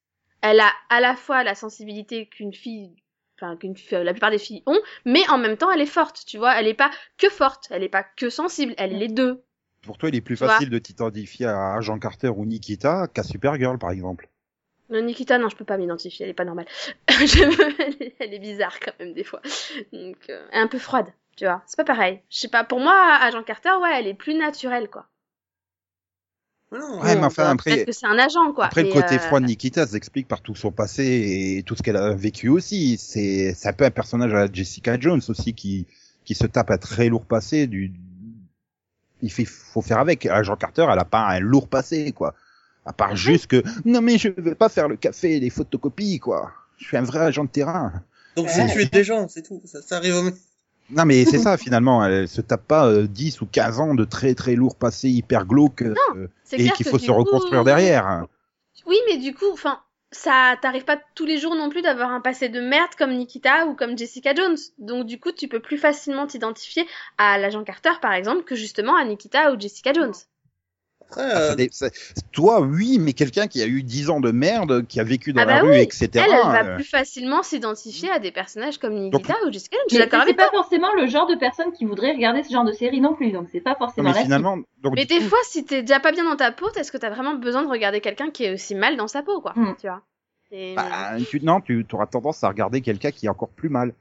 Elle 0.43 0.61
a 0.61 0.71
à 0.91 1.01
la 1.01 1.17
fois 1.17 1.45
la 1.45 1.55
sensibilité 1.55 2.27
qu'une 2.27 2.53
fille, 2.55 2.95
enfin 3.39 3.57
qu'une 3.57 3.77
fi- 3.77 4.03
la 4.03 4.13
plupart 4.13 4.31
des 4.31 4.39
filles 4.39 4.63
ont, 4.67 4.81
mais 5.05 5.29
en 5.29 5.39
même 5.39 5.57
temps 5.57 5.71
elle 5.71 5.81
est 5.81 5.87
forte, 5.87 6.25
tu 6.27 6.39
vois. 6.39 6.55
Elle 6.59 6.67
est 6.69 6.75
pas 6.75 6.91
que 7.19 7.29
forte, 7.29 7.67
elle 7.71 7.83
est 7.83 7.89
pas 7.89 8.05
que 8.05 8.31
sensible, 8.31 8.75
elle 8.79 8.93
est 8.95 8.99
les 8.99 9.09
deux. 9.09 9.43
Pour 9.83 9.99
toi, 9.99 10.09
il 10.09 10.17
est 10.17 10.21
plus 10.21 10.37
Tu 10.37 10.45
facile 10.45 10.69
de 10.71 10.79
t'identifier 10.81 11.47
à 11.47 11.75
Agent 11.75 11.99
Carter 12.01 12.29
ou 12.31 12.45
Nikita 12.45 13.07
qu'à 13.07 13.23
Supergirl, 13.23 13.79
par 13.79 13.91
exemple. 13.93 14.29
Non, 14.91 15.03
Nikita, 15.03 15.39
non, 15.39 15.49
je 15.49 15.57
peux 15.57 15.65
pas 15.65 15.79
m'identifier, 15.79 16.25
elle 16.25 16.31
est 16.31 16.35
pas 16.35 16.45
normale. 16.45 16.67
Je- 17.09 17.83
elle, 17.83 17.97
est, 18.07 18.15
elle 18.21 18.35
est 18.35 18.39
bizarre 18.39 18.79
quand 18.81 18.93
même 19.01 19.15
des 19.15 19.25
fois. 19.25 19.41
Donc, 19.93 20.17
euh, 20.31 20.47
elle 20.53 20.61
est 20.61 20.63
un 20.63 20.69
peu 20.69 20.79
froide, 20.79 21.07
tu 21.37 21.45
vois. 21.45 21.63
C'est 21.67 21.77
pas 21.77 21.85
pareil. 21.85 22.21
Je 22.31 22.39
sais 22.39 22.49
pas, 22.49 22.63
pour 22.65 22.79
moi, 22.81 22.95
Agent 23.21 23.43
Carter, 23.43 23.71
ouais, 23.83 23.91
elle 23.99 24.07
est 24.07 24.15
plus 24.15 24.35
naturelle, 24.35 24.89
quoi. 24.89 25.07
Non, 26.73 27.01
Ouais, 27.01 27.15
mais 27.17 27.25
enfin, 27.25 27.51
après- 27.51 27.85
que 27.85 27.93
c'est 27.93 28.07
un 28.07 28.19
agent, 28.19 28.53
quoi. 28.53 28.67
Après, 28.67 28.83
le 28.83 28.93
côté 28.93 29.15
euh, 29.15 29.19
froid 29.21 29.39
de 29.41 29.47
Nikita 29.47 29.87
s'explique 29.87 30.27
par 30.27 30.41
tout 30.41 30.55
son 30.57 30.73
passé 30.73 31.57
et 31.59 31.63
tout 31.63 31.77
ce 31.77 31.83
qu'elle 31.83 31.97
a 31.97 32.13
vécu 32.15 32.49
aussi. 32.49 32.97
C'est, 32.99 33.55
c'est 33.55 33.69
un 33.69 33.73
peu 33.73 33.85
un 33.85 33.91
personnage 33.91 34.33
à 34.35 34.47
la 34.47 34.53
Jessica 34.53 34.99
Jones 34.99 35.21
aussi 35.29 35.55
qui, 35.55 35.87
qui 36.25 36.35
se 36.35 36.47
tape 36.47 36.71
un 36.73 36.79
très 36.79 37.09
lourd 37.09 37.25
passé 37.25 37.69
du, 37.69 37.93
il 39.23 39.31
fait, 39.31 39.45
faut 39.45 39.81
faire 39.81 39.99
avec. 40.01 40.27
Agent 40.27 40.57
Carter, 40.57 40.87
elle 40.91 40.99
a 40.99 41.05
pas 41.05 41.27
un 41.27 41.39
lourd 41.39 41.69
passé, 41.69 42.11
quoi. 42.13 42.35
À 42.87 42.93
part 42.93 43.17
juste 43.17 43.49
que, 43.49 43.63
non 43.85 44.01
mais 44.01 44.17
je 44.17 44.29
veux 44.37 44.55
pas 44.55 44.69
faire 44.69 44.89
le 44.89 44.97
café 44.97 45.37
et 45.37 45.41
les 45.41 45.51
photocopies, 45.51 46.21
quoi. 46.21 46.53
Je 46.79 46.87
suis 46.87 46.97
un 46.97 47.03
vrai 47.03 47.19
agent 47.21 47.45
de 47.45 47.51
terrain. 47.51 47.93
Donc 48.37 48.49
c'est 48.49 48.67
tuer 48.69 48.87
des 48.87 49.05
gens, 49.05 49.29
c'est 49.29 49.43
tout. 49.43 49.61
Ça, 49.65 49.83
ça 49.83 49.97
arrive 49.97 50.15
au 50.17 50.23
Non 50.91 51.05
mais 51.05 51.25
c'est 51.25 51.39
ça 51.39 51.57
finalement, 51.59 52.05
elle 52.05 52.29
se 52.29 52.41
tape 52.41 52.67
pas 52.67 52.87
euh, 52.87 53.07
10 53.07 53.41
ou 53.41 53.47
15 53.47 53.81
ans 53.81 53.95
de 53.95 54.05
très 54.05 54.35
très 54.35 54.55
lourd 54.55 54.77
passé 54.77 55.09
hyper 55.09 55.47
glauque 55.47 55.83
euh, 55.83 56.29
et 56.53 56.71
qu'il 56.71 56.87
faut 56.87 56.99
se 56.99 57.07
coup- 57.07 57.15
reconstruire 57.19 57.65
derrière. 57.65 58.27
Oui, 58.87 58.97
mais 59.09 59.17
du 59.17 59.35
coup, 59.35 59.51
enfin, 59.53 59.81
ça 60.13 60.57
t'arrive 60.63 60.85
pas 60.85 60.99
tous 61.15 61.25
les 61.25 61.39
jours 61.39 61.57
non 61.57 61.71
plus 61.71 61.83
d'avoir 61.83 62.11
un 62.11 62.21
passé 62.21 62.49
de 62.49 62.61
merde 62.61 62.95
comme 62.97 63.13
Nikita 63.15 63.67
ou 63.67 63.75
comme 63.75 63.99
Jessica 63.99 64.35
Jones. 64.35 64.57
Donc, 64.79 65.07
du 65.07 65.19
coup, 65.19 65.33
tu 65.33 65.49
peux 65.49 65.61
plus 65.61 65.79
facilement 65.79 66.27
t'identifier 66.27 66.87
à 67.19 67.39
l'agent 67.39 67.65
Carter, 67.65 67.93
par 68.01 68.13
exemple, 68.13 68.45
que 68.45 68.55
justement 68.55 68.97
à 68.97 69.05
Nikita 69.05 69.53
ou 69.53 69.59
Jessica 69.61 69.93
Jones. 69.93 70.15
Après, 71.09 71.23
Ah, 71.23 71.39
euh, 71.39 71.49
ça 71.51 71.55
dé- 71.55 71.69
ça- 71.73 71.91
toi, 72.33 72.61
oui, 72.61 72.99
mais 72.99 73.13
quelqu'un 73.13 73.47
qui 73.47 73.63
a 73.63 73.67
eu 73.67 73.83
10 73.83 74.11
ans 74.11 74.21
de 74.21 74.31
merde, 74.33 74.87
qui 74.87 74.99
a 75.01 75.05
vécu 75.05 75.33
dans 75.33 75.43
Ah 75.43 75.45
la 75.47 75.55
bah 75.61 75.69
rue, 75.69 75.77
etc. 75.79 76.09
Elle, 76.15 76.23
elle 76.25 76.29
va 76.31 76.65
euh, 76.65 76.75
plus 76.75 76.85
facilement 76.85 77.43
s'identifier 77.43 78.11
à 78.11 78.19
des 78.19 78.33
personnages 78.33 78.79
comme 78.79 78.95
Nikita 78.95 79.35
ou 79.47 79.53
Jessica 79.53 79.77
Mais 79.93 79.99
c'est 79.99 80.35
pas 80.35 80.51
forcément 80.51 80.93
le 80.95 81.07
genre 81.07 81.27
de 81.27 81.37
personne 81.37 81.73
qui 81.73 81.85
voudrait 81.85 82.13
regarder 82.13 82.43
ce 82.43 82.53
genre 82.53 82.65
de 82.65 82.73
série 82.73 83.01
non 83.01 83.15
plus, 83.15 83.31
donc 83.33 83.49
c'est 83.53 83.61
pas 83.61 83.71
non, 83.73 83.77
forcément 83.79 84.13
mais 84.13 84.23
finalement, 84.23 84.59
donc, 84.83 84.95
Mais 84.97 85.05
des 85.05 85.19
coup, 85.19 85.29
fois, 85.29 85.39
si 85.45 85.65
t'es 85.65 85.83
déjà 85.83 86.01
pas 86.01 86.13
bien 86.13 86.25
dans 86.25 86.37
ta 86.37 86.51
peau, 86.53 86.69
est-ce 86.77 86.91
que 86.93 86.99
t'as 86.99 87.11
vraiment 87.11 87.35
besoin 87.35 87.63
de 87.63 87.69
regarder 87.69 88.01
quelqu'un 88.01 88.31
qui 88.31 88.45
est 88.45 88.53
aussi 88.55 88.75
mal 88.75 88.97
dans 88.97 89.09
sa 89.09 89.23
peau, 89.23 89.41
quoi 89.41 89.53
Mm. 89.57 89.75
Tu 89.81 89.87
vois? 89.87 90.03
Et- 90.53 90.75
bah, 90.75 91.17
tu, 91.29 91.41
non, 91.41 91.61
tu 91.61 91.85
auras 91.93 92.07
tendance 92.07 92.45
à 92.45 92.49
regarder 92.49 92.81
quelqu'un 92.81 93.11
qui 93.11 93.27
est 93.27 93.29
encore 93.29 93.49
plus 93.49 93.69
mal. 93.69 93.95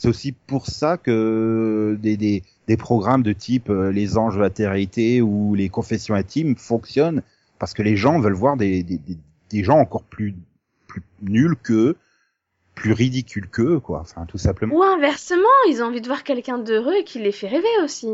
C'est 0.00 0.08
aussi 0.08 0.32
pour 0.32 0.64
ça 0.66 0.96
que 0.96 1.98
des, 2.00 2.16
des, 2.16 2.42
des 2.66 2.76
programmes 2.78 3.22
de 3.22 3.34
type 3.34 3.68
euh, 3.68 3.92
Les 3.92 4.16
Anges 4.16 4.36
de 4.36 4.40
la 4.40 4.48
Terre-été 4.48 5.20
ou 5.20 5.54
Les 5.54 5.68
Confessions 5.68 6.14
intimes 6.14 6.56
fonctionnent 6.56 7.22
parce 7.58 7.74
que 7.74 7.82
les 7.82 7.96
gens 7.96 8.18
veulent 8.18 8.32
voir 8.32 8.56
des, 8.56 8.82
des, 8.82 8.96
des, 8.96 9.18
des 9.50 9.62
gens 9.62 9.76
encore 9.78 10.04
plus, 10.04 10.34
plus 10.86 11.02
nuls 11.20 11.54
qu'eux, 11.62 11.98
plus 12.74 12.92
ridicules 12.92 13.46
qu'eux, 13.46 13.78
quoi. 13.78 14.00
Enfin, 14.00 14.24
tout 14.24 14.38
simplement. 14.38 14.74
Ou 14.74 14.82
inversement, 14.82 15.42
ils 15.68 15.82
ont 15.82 15.88
envie 15.88 16.00
de 16.00 16.06
voir 16.06 16.24
quelqu'un 16.24 16.56
d'heureux 16.56 16.94
et 17.00 17.04
qui 17.04 17.18
les 17.18 17.30
fait 17.30 17.48
rêver 17.48 17.68
aussi. 17.84 18.08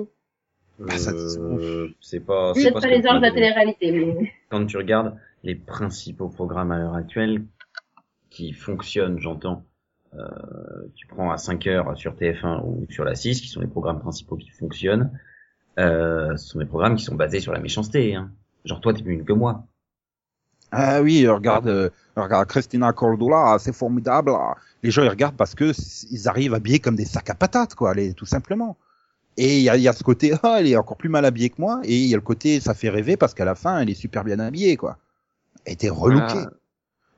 Ah, 0.88 0.98
ça, 0.98 1.12
Euh, 1.12 1.90
c'est 2.00 2.18
pas, 2.18 2.52
Peut-être 2.52 2.64
c'est 2.64 2.72
pas 2.72 2.80
ce 2.80 2.86
les 2.88 3.06
anges 3.06 3.18
de 3.20 3.26
la 3.26 3.30
télé-réalité, 3.30 3.92
mais 3.92 4.32
quand 4.50 4.66
tu 4.66 4.76
regardes 4.76 5.16
les 5.44 5.54
principaux 5.54 6.30
programmes 6.30 6.72
à 6.72 6.78
l'heure 6.78 6.96
actuelle 6.96 7.44
qui 8.28 8.52
fonctionnent, 8.52 9.20
j'entends, 9.20 9.62
euh, 9.62 9.75
tu 10.94 11.06
prends 11.06 11.30
à 11.30 11.38
5 11.38 11.66
heures 11.66 11.96
sur 11.96 12.14
TF1 12.14 12.62
ou 12.64 12.86
sur 12.90 13.04
la 13.04 13.14
6, 13.14 13.40
qui 13.40 13.48
sont 13.48 13.60
les 13.60 13.66
programmes 13.66 14.00
principaux 14.00 14.36
qui 14.36 14.50
fonctionnent, 14.50 15.10
euh, 15.78 16.36
ce 16.36 16.48
sont 16.48 16.58
des 16.58 16.64
programmes 16.64 16.96
qui 16.96 17.04
sont 17.04 17.14
basés 17.14 17.40
sur 17.40 17.52
la 17.52 17.60
méchanceté. 17.60 18.14
Hein. 18.14 18.30
Genre 18.64 18.80
toi, 18.80 18.94
t'es 18.94 19.02
plus 19.02 19.14
une 19.14 19.24
que 19.24 19.32
moi. 19.32 19.64
Ah 20.72 21.00
oui, 21.00 21.26
regarde, 21.28 21.68
euh, 21.68 21.90
regarde 22.16 22.48
Christina 22.48 22.92
Cordula, 22.92 23.56
c'est 23.60 23.74
formidable. 23.74 24.32
Les 24.82 24.90
gens 24.90 25.02
ils 25.02 25.08
regardent 25.08 25.36
parce 25.36 25.54
que 25.54 25.72
ils 26.10 26.28
arrivent 26.28 26.54
habillés 26.54 26.80
comme 26.80 26.96
des 26.96 27.04
sacs 27.04 27.30
à 27.30 27.34
patates, 27.34 27.74
quoi, 27.74 27.94
les, 27.94 28.14
tout 28.14 28.26
simplement. 28.26 28.76
Et 29.36 29.58
il 29.58 29.62
y 29.62 29.68
a, 29.68 29.76
y 29.76 29.86
a 29.86 29.92
ce 29.92 30.02
côté, 30.02 30.32
ah, 30.42 30.56
elle 30.58 30.66
est 30.66 30.76
encore 30.76 30.96
plus 30.96 31.10
mal 31.10 31.24
habillée 31.24 31.50
que 31.50 31.60
moi. 31.60 31.80
Et 31.84 31.96
il 31.96 32.08
y 32.08 32.14
a 32.14 32.16
le 32.16 32.22
côté, 32.22 32.58
ça 32.58 32.74
fait 32.74 32.88
rêver 32.88 33.16
parce 33.16 33.34
qu'à 33.34 33.44
la 33.44 33.54
fin, 33.54 33.78
elle 33.78 33.90
est 33.90 33.94
super 33.94 34.24
bien 34.24 34.38
habillée, 34.38 34.76
quoi. 34.76 34.96
Elle 35.66 35.74
était 35.74 35.90
relookée. 35.90 36.32
Voilà. 36.32 36.50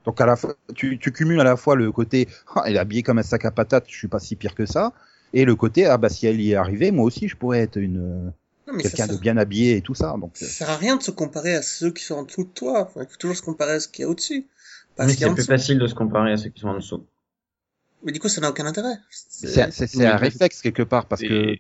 Donc 0.08 0.22
à 0.22 0.24
la 0.24 0.36
fois, 0.36 0.54
tu, 0.74 0.98
tu 0.98 1.12
cumules 1.12 1.38
à 1.38 1.44
la 1.44 1.58
fois 1.58 1.76
le 1.76 1.92
côté, 1.92 2.28
ah, 2.56 2.62
elle 2.64 2.76
est 2.76 2.78
habillée 2.78 3.02
comme 3.02 3.18
un 3.18 3.22
sac 3.22 3.44
à 3.44 3.50
patates, 3.50 3.84
je 3.88 3.94
suis 3.94 4.08
pas 4.08 4.18
si 4.18 4.36
pire 4.36 4.54
que 4.54 4.64
ça, 4.64 4.94
et 5.34 5.44
le 5.44 5.54
côté, 5.54 5.84
ah 5.84 5.98
bah 5.98 6.08
si 6.08 6.26
elle 6.26 6.40
y 6.40 6.52
est 6.52 6.54
arrivée, 6.54 6.92
moi 6.92 7.04
aussi 7.04 7.28
je 7.28 7.36
pourrais 7.36 7.58
être 7.58 7.76
une 7.76 8.32
quelqu'un 8.80 9.06
de 9.06 9.18
bien 9.18 9.36
habillé 9.36 9.76
et 9.76 9.82
tout 9.82 9.92
ça. 9.92 10.14
Donc 10.18 10.32
euh, 10.40 10.46
ça 10.46 10.50
sert 10.50 10.70
à 10.70 10.78
rien 10.78 10.96
de 10.96 11.02
se 11.02 11.10
comparer 11.10 11.54
à 11.54 11.60
ceux 11.60 11.90
qui 11.90 12.02
sont 12.02 12.14
en 12.14 12.22
dessous 12.22 12.44
de 12.44 12.48
toi. 12.48 12.84
Enfin, 12.84 13.02
il 13.02 13.06
faut 13.06 13.18
toujours 13.18 13.36
se 13.36 13.42
comparer 13.42 13.72
à 13.72 13.80
ce 13.80 13.88
qu'il 13.88 14.02
y 14.02 14.06
a 14.06 14.08
au-dessus. 14.08 14.46
Mais 14.98 15.12
c'est 15.12 15.30
plus 15.30 15.44
facile 15.44 15.78
de 15.78 15.86
se 15.86 15.94
comparer 15.94 16.32
à 16.32 16.38
ceux 16.38 16.48
qui 16.48 16.60
sont 16.60 16.68
en 16.68 16.76
dessous. 16.76 17.04
Mais 18.02 18.12
du 18.12 18.18
coup, 18.18 18.30
ça 18.30 18.40
n'a 18.40 18.48
aucun 18.48 18.64
intérêt. 18.64 18.96
c'est 19.10 20.06
un 20.06 20.16
réflexe 20.16 20.62
quelque 20.62 20.84
part 20.84 21.04
parce 21.04 21.20
que 21.20 21.54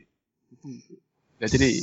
La 1.38 1.50
télé, 1.50 1.82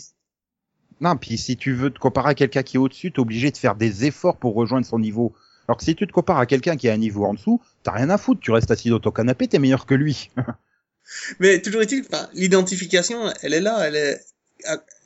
Non, 0.99 1.15
puis 1.15 1.37
si 1.37 1.57
tu 1.57 1.73
veux 1.73 1.91
te 1.91 1.99
comparer 1.99 2.31
à 2.31 2.33
quelqu'un 2.33 2.63
qui 2.63 2.77
est 2.77 2.79
au-dessus, 2.79 3.11
t'es 3.11 3.19
obligé 3.19 3.51
de 3.51 3.57
faire 3.57 3.75
des 3.75 4.05
efforts 4.05 4.37
pour 4.37 4.55
rejoindre 4.55 4.87
son 4.87 4.97
niveau. 4.97 5.35
Alors 5.67 5.77
que 5.77 5.83
si 5.83 5.95
tu 5.95 6.05
te 6.07 6.11
compares 6.11 6.37
à 6.39 6.45
quelqu'un 6.45 6.77
qui 6.77 6.87
est 6.87 6.91
à 6.91 6.93
un 6.93 6.97
niveau 6.97 7.25
en 7.25 7.33
dessous, 7.33 7.61
t'as 7.83 7.91
rien 7.91 8.09
à 8.09 8.17
foutre, 8.17 8.39
tu 8.41 8.51
restes 8.51 8.69
assis 8.71 8.89
dans 8.89 8.99
ton 8.99 9.11
canapé, 9.11 9.47
t'es 9.47 9.59
meilleur 9.59 9.85
que 9.85 9.95
lui. 9.95 10.31
Mais 11.39 11.61
toujours 11.61 11.81
est-il, 11.81 12.03
enfin, 12.09 12.27
l'identification, 12.33 13.31
elle 13.41 13.53
est 13.53 13.61
là, 13.61 13.87
elle 13.87 13.95
est, 13.95 14.21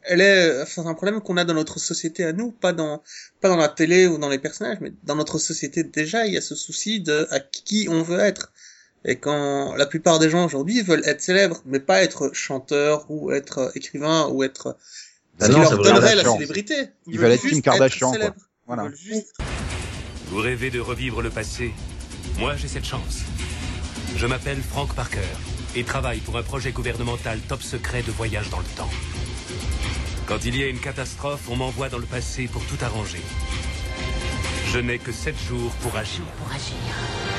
elle 0.03 0.21
est, 0.21 0.61
enfin, 0.61 0.83
c'est 0.83 0.89
un 0.89 0.93
problème 0.93 1.21
qu'on 1.21 1.37
a 1.37 1.43
dans 1.43 1.53
notre 1.53 1.79
société 1.79 2.23
à 2.23 2.31
nous, 2.33 2.51
pas 2.51 2.71
dans, 2.73 3.01
pas 3.41 3.49
dans 3.49 3.57
la 3.57 3.67
télé 3.67 4.07
ou 4.07 4.17
dans 4.17 4.29
les 4.29 4.39
personnages, 4.39 4.77
mais 4.81 4.93
dans 5.03 5.15
notre 5.15 5.37
société 5.39 5.83
déjà, 5.83 6.25
il 6.25 6.33
y 6.33 6.37
a 6.37 6.41
ce 6.41 6.55
souci 6.55 7.01
de 7.01 7.27
à 7.31 7.39
qui 7.39 7.87
on 7.89 8.01
veut 8.01 8.19
être. 8.19 8.51
Et 9.05 9.17
quand 9.17 9.75
la 9.75 9.85
plupart 9.85 10.19
des 10.19 10.29
gens 10.29 10.45
aujourd'hui 10.45 10.81
veulent 10.81 11.03
être 11.05 11.21
célèbres, 11.21 11.61
mais 11.65 11.79
pas 11.79 12.01
être 12.01 12.31
chanteur 12.33 13.05
ou 13.09 13.31
être 13.31 13.71
écrivain 13.75 14.27
ou 14.27 14.43
être 14.43 14.77
ce 15.39 15.47
non, 15.47 15.53
qui 15.55 15.61
leur 15.61 15.77
donnerait 15.81 16.15
la 16.15 16.25
célébrité. 16.25 16.89
Ils 17.07 17.17
veulent 17.17 17.31
être 17.31 17.41
juste 17.41 17.53
Kim 17.53 17.61
Kardashian, 17.61 18.09
quoi. 18.09 18.17
célèbres. 18.17 18.35
Ils 18.37 18.67
Voilà. 18.67 18.83
veulent 18.83 18.95
juste- 18.97 19.33
Vous 20.29 20.41
rêvez 20.41 20.69
de 20.69 20.79
revivre 20.79 21.23
le 21.23 21.31
passé 21.31 21.73
Moi, 22.37 22.55
j'ai 22.55 22.67
cette 22.67 22.85
chance. 22.85 23.23
Je 24.15 24.27
m'appelle 24.27 24.61
Frank 24.61 24.93
Parker 24.93 25.19
et 25.75 25.83
travaille 25.83 26.19
pour 26.19 26.37
un 26.37 26.43
projet 26.43 26.71
gouvernemental 26.71 27.39
top 27.39 27.63
secret 27.63 28.03
de 28.03 28.11
voyage 28.11 28.49
dans 28.51 28.59
le 28.59 28.65
temps. 28.77 28.89
Quand 30.27 30.45
il 30.45 30.55
y 30.55 30.63
a 30.63 30.67
une 30.67 30.79
catastrophe, 30.79 31.49
on 31.49 31.55
m'envoie 31.55 31.89
dans 31.89 31.97
le 31.97 32.05
passé 32.05 32.47
pour 32.47 32.63
tout 32.65 32.77
arranger. 32.83 33.21
Je 34.71 34.77
n'ai 34.77 34.99
que 34.99 35.11
sept 35.11 35.35
jours 35.47 35.71
pour 35.81 35.95
agir. 35.95 36.23
Pour 36.37 36.53
agir. 36.53 37.38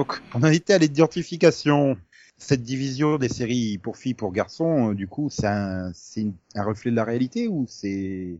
Donc, 0.00 0.22
on 0.34 0.42
a 0.44 0.54
été 0.54 0.72
à 0.72 0.78
l'identification. 0.78 1.98
Cette 2.38 2.62
division 2.62 3.18
des 3.18 3.28
séries 3.28 3.76
pour 3.76 3.98
filles, 3.98 4.14
pour 4.14 4.32
garçons, 4.32 4.92
euh, 4.92 4.94
du 4.94 5.06
coup, 5.06 5.28
c'est 5.28 5.46
un, 5.46 5.92
un 6.54 6.64
reflet 6.64 6.90
de 6.90 6.96
la 6.96 7.04
réalité 7.04 7.48
ou 7.48 7.66
c'est... 7.68 8.38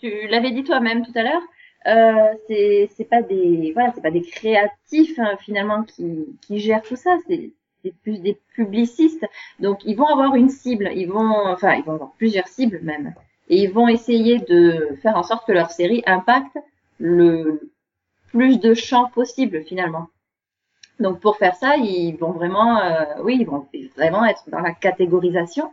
tu 0.00 0.28
l'avais 0.28 0.52
dit 0.52 0.62
toi-même 0.62 1.04
tout 1.04 1.10
à 1.16 1.24
l'heure, 1.24 1.42
euh, 1.86 2.32
c'est 2.46 2.88
c'est 2.96 3.06
pas 3.06 3.22
des 3.22 3.72
voilà, 3.72 3.90
c'est 3.92 4.02
pas 4.02 4.12
des 4.12 4.22
créatifs 4.22 5.18
hein, 5.18 5.36
finalement 5.40 5.82
qui 5.82 6.26
qui 6.42 6.60
gèrent 6.60 6.82
tout 6.82 6.94
ça. 6.94 7.18
C'est 7.26 7.50
c'est 7.82 7.92
plus 8.04 8.20
des 8.20 8.38
publicistes. 8.54 9.26
Donc 9.58 9.80
ils 9.84 9.96
vont 9.96 10.06
avoir 10.06 10.36
une 10.36 10.48
cible, 10.48 10.92
ils 10.94 11.08
vont, 11.08 11.32
enfin 11.48 11.74
ils 11.74 11.82
vont 11.82 11.94
avoir 11.94 12.12
plusieurs 12.18 12.46
cibles 12.46 12.78
même, 12.84 13.14
et 13.48 13.64
ils 13.64 13.72
vont 13.72 13.88
essayer 13.88 14.38
de 14.38 14.96
faire 15.02 15.16
en 15.16 15.24
sorte 15.24 15.44
que 15.44 15.52
leur 15.52 15.72
série 15.72 16.04
impacte 16.06 16.56
le 17.00 17.68
plus 18.28 18.60
de 18.60 18.74
champs 18.74 19.10
possible 19.12 19.64
finalement. 19.64 20.06
Donc 21.00 21.20
pour 21.20 21.36
faire 21.36 21.54
ça, 21.54 21.76
ils 21.76 22.16
vont 22.16 22.32
vraiment, 22.32 22.80
euh, 22.82 23.04
oui, 23.22 23.36
ils 23.40 23.46
vont 23.46 23.66
vraiment 23.96 24.24
être 24.24 24.44
dans 24.50 24.60
la 24.60 24.72
catégorisation 24.72 25.70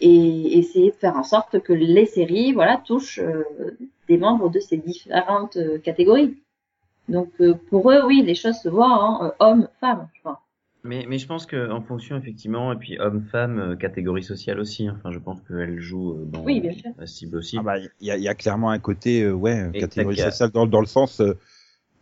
et 0.00 0.58
essayer 0.58 0.90
de 0.90 0.96
faire 0.96 1.16
en 1.16 1.22
sorte 1.22 1.60
que 1.60 1.72
les 1.72 2.06
séries, 2.06 2.52
voilà, 2.52 2.78
touchent 2.78 3.18
euh, 3.18 3.44
des 4.08 4.18
membres 4.18 4.48
de 4.50 4.58
ces 4.60 4.76
différentes 4.78 5.56
euh, 5.56 5.78
catégories. 5.78 6.36
Donc 7.08 7.30
euh, 7.40 7.54
pour 7.68 7.90
eux, 7.90 8.02
oui, 8.06 8.22
les 8.22 8.34
choses 8.34 8.56
se 8.56 8.68
voient, 8.68 8.92
hein, 8.92 9.26
euh, 9.26 9.30
hommes, 9.44 9.68
femmes, 9.80 10.08
je 10.14 10.20
pense. 10.22 10.38
Mais, 10.82 11.04
mais 11.06 11.18
je 11.18 11.26
pense 11.26 11.44
que 11.44 11.70
en 11.70 11.82
fonction 11.82 12.16
effectivement 12.16 12.72
et 12.72 12.76
puis 12.76 12.98
homme-femme 12.98 13.58
euh, 13.58 13.76
catégorie 13.76 14.22
sociale 14.22 14.58
aussi. 14.60 14.86
hein. 14.88 14.96
Enfin, 14.98 15.12
je 15.12 15.18
pense 15.18 15.38
qu'elle 15.42 15.78
joue 15.78 16.12
euh, 16.12 16.24
dans 16.24 16.42
Oui, 16.42 16.60
bien 16.60 16.72
sûr. 16.72 16.90
la 16.96 17.06
cible 17.06 17.36
aussi. 17.36 17.58
Ah 17.58 17.62
bah, 17.62 17.78
il 17.78 17.90
y 18.00 18.10
a, 18.10 18.16
il 18.16 18.22
y 18.22 18.28
a 18.28 18.34
clairement 18.34 18.70
un 18.70 18.78
côté, 18.78 19.22
euh, 19.24 19.32
ouais, 19.32 19.70
Et 19.74 19.80
catégorie 19.80 20.16
sociale 20.16 20.50
dans, 20.50 20.66
dans 20.66 20.80
le 20.80 20.86
sens, 20.86 21.20
euh, 21.20 21.36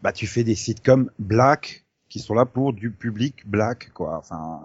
bah, 0.03 0.13
tu 0.13 0.29
fais 0.29 0.45
des 0.45 0.55
sites 0.55 0.85
comme 0.85 1.11
Black 1.19 1.85
qui 2.09 2.21
sont 2.21 2.35
là 2.35 2.47
pour 2.47 2.73
du 2.73 2.91
public 2.91 3.47
black, 3.49 3.91
quoi. 3.95 4.19
Enfin, 4.19 4.61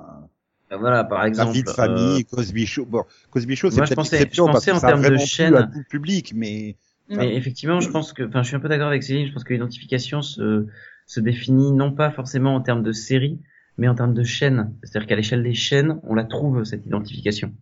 Euh, 0.72 0.78
Voilà, 0.78 1.04
par 1.04 1.20
la 1.20 1.28
exemple. 1.28 1.52
vie 1.52 1.64
de 1.64 1.70
famille, 1.70 2.26
Cosby 2.26 2.66
Show. 2.66 2.86
Bon, 2.86 3.04
Cosby 3.30 3.56
Show, 3.56 3.72
c'est 3.72 3.84
peut-être 3.84 4.34
je 4.34 4.42
parce 4.44 4.60
pensais 4.60 4.72
que 4.72 4.72
en 4.72 4.78
ça 4.78 4.90
a 4.90 4.94
termes 4.94 5.06
de 5.06 5.10
vraiment 5.10 5.28
plu 5.28 5.28
chaîne. 5.28 5.56
à 5.56 5.64
tout 5.64 5.80
le 5.80 5.84
public, 5.86 6.34
mais 6.36 6.78
euh, 7.18 7.18
Mais 7.18 7.36
effectivement, 7.36 7.80
je 7.80 7.90
pense 7.90 8.14
que, 8.14 8.24
enfin, 8.24 8.44
je 8.44 8.48
suis 8.48 8.56
un 8.56 8.60
peu 8.60 8.70
d'accord 8.70 8.88
avec 8.88 9.04
Céline. 9.04 9.28
Je 9.28 9.34
pense 9.34 9.44
que 9.44 9.54
l'identification 9.54 10.22
se 10.22 10.68
se 11.06 11.20
définit 11.20 11.72
non 11.74 11.92
pas 11.94 12.12
forcément 12.12 12.56
en 12.56 12.62
termes 12.62 12.82
de 12.84 12.94
série, 12.94 13.42
mais 13.78 13.88
en 13.90 13.96
termes 13.96 14.14
de 14.14 14.24
chaîne. 14.24 14.74
C'est-à-dire 14.84 15.08
qu'à 15.08 15.16
l'échelle 15.18 15.44
des 15.44 15.54
chaînes, 15.54 16.00
on 16.04 16.16
la 16.16 16.24
trouve 16.24 16.64
cette 16.64 16.86
identification. 16.86 17.54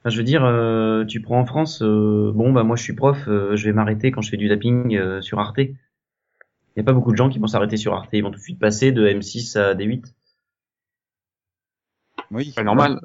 Enfin, 0.00 0.10
je 0.10 0.18
veux 0.18 0.24
dire, 0.24 0.44
euh, 0.44 1.04
tu 1.06 1.20
prends 1.22 1.40
en 1.40 1.46
France, 1.46 1.82
euh, 1.82 2.32
bon 2.34 2.52
bah 2.52 2.62
moi 2.64 2.76
je 2.76 2.82
suis 2.82 2.94
prof, 2.94 3.18
euh, 3.28 3.56
je 3.56 3.64
vais 3.66 3.72
m'arrêter 3.72 4.10
quand 4.12 4.22
je 4.22 4.30
fais 4.30 4.36
du 4.38 4.48
zapping 4.48 4.96
euh, 4.96 5.20
sur 5.22 5.38
Arte. 5.40 5.60
Il 6.80 6.84
n'y 6.84 6.86
a 6.88 6.92
pas 6.94 6.94
beaucoup 6.94 7.12
de 7.12 7.16
gens 7.18 7.28
qui 7.28 7.38
vont 7.38 7.46
s'arrêter 7.46 7.76
sur 7.76 7.92
Arte, 7.92 8.08
ils 8.14 8.22
vont 8.22 8.30
tout 8.30 8.38
de 8.38 8.42
suite 8.42 8.58
passer 8.58 8.90
de 8.90 9.06
M6 9.06 9.54
à 9.58 9.74
D8. 9.74 10.14
oui. 12.30 12.52
C'est 12.56 12.64
normal. 12.64 13.00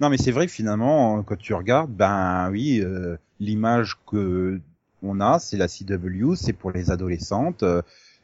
Non, 0.00 0.08
mais 0.08 0.16
c'est 0.16 0.30
vrai 0.32 0.46
que 0.46 0.52
finalement, 0.52 1.22
quand 1.22 1.36
tu 1.36 1.54
regardes, 1.54 1.90
ben 1.92 2.50
oui, 2.50 2.80
euh, 2.80 3.16
l'image 3.38 3.96
que 4.06 4.60
on 5.02 5.20
a, 5.20 5.38
c'est 5.38 5.56
la 5.56 5.68
CW, 5.68 6.34
c'est 6.34 6.52
pour 6.52 6.70
les 6.72 6.90
adolescentes. 6.90 7.62
Euh, 7.62 7.82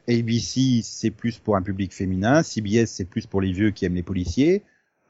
ABC, 0.09 0.81
c'est 0.83 1.11
plus 1.11 1.38
pour 1.38 1.57
un 1.57 1.62
public 1.62 1.92
féminin. 1.92 2.42
CBS, 2.42 2.87
c'est 2.87 3.05
plus 3.05 3.27
pour 3.27 3.40
les 3.40 3.53
vieux 3.53 3.71
qui 3.71 3.85
aiment 3.85 3.95
les 3.95 4.03
policiers. 4.03 4.62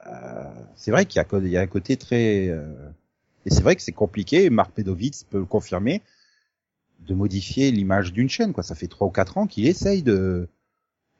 Euh, 0.07 0.43
c'est 0.75 0.91
vrai 0.91 1.05
qu'il 1.05 1.17
y 1.17 1.21
a, 1.21 1.25
co- 1.25 1.41
il 1.41 1.49
y 1.49 1.57
a 1.57 1.61
un 1.61 1.67
côté 1.67 1.97
très... 1.97 2.47
euh, 2.49 2.89
Et 3.45 3.49
c'est 3.49 3.61
vrai 3.63 3.75
que 3.75 3.81
c'est 3.81 3.91
compliqué, 3.93 4.49
Marc 4.49 4.71
Pedovitz 4.71 5.23
peut 5.23 5.39
le 5.39 5.45
confirmer, 5.45 6.01
de 7.01 7.13
modifier 7.13 7.71
l'image 7.71 8.11
d'une 8.13 8.29
chaîne. 8.29 8.53
Quoi. 8.53 8.63
Ça 8.63 8.75
fait 8.75 8.87
trois 8.87 9.07
ou 9.07 9.11
quatre 9.11 9.37
ans 9.37 9.47
qu'il 9.47 9.67
essaye 9.67 10.03
de, 10.03 10.47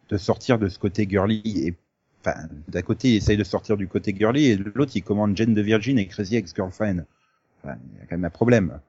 de 0.10 0.18
sortir 0.18 0.60
de 0.60 0.68
ce 0.68 0.80
côté 0.80 1.08
girly. 1.10 1.42
Et 1.66 1.76
enfin, 2.22 2.36
d'un 2.68 2.82
côté, 2.82 3.10
il 3.10 3.16
essaye 3.16 3.38
de 3.38 3.44
sortir 3.44 3.78
du 3.78 3.88
côté 3.88 4.13
girly, 4.16 4.48
et 4.48 4.58
de 4.58 4.72
l'autre, 4.76 4.92
il 4.96 5.02
commande 5.04 5.36
Jane 5.38 5.54
de 5.54 5.62
Virgin 5.62 5.98
et 5.98 6.08
Crazy 6.08 6.36
Ex-Girlfriend. 6.36 7.06
Enfin, 7.63 7.78
il 7.94 8.00
y 8.00 8.02
a 8.02 8.06
quand 8.06 8.16
même 8.18 8.26
un 8.26 8.30
problème. 8.30 8.80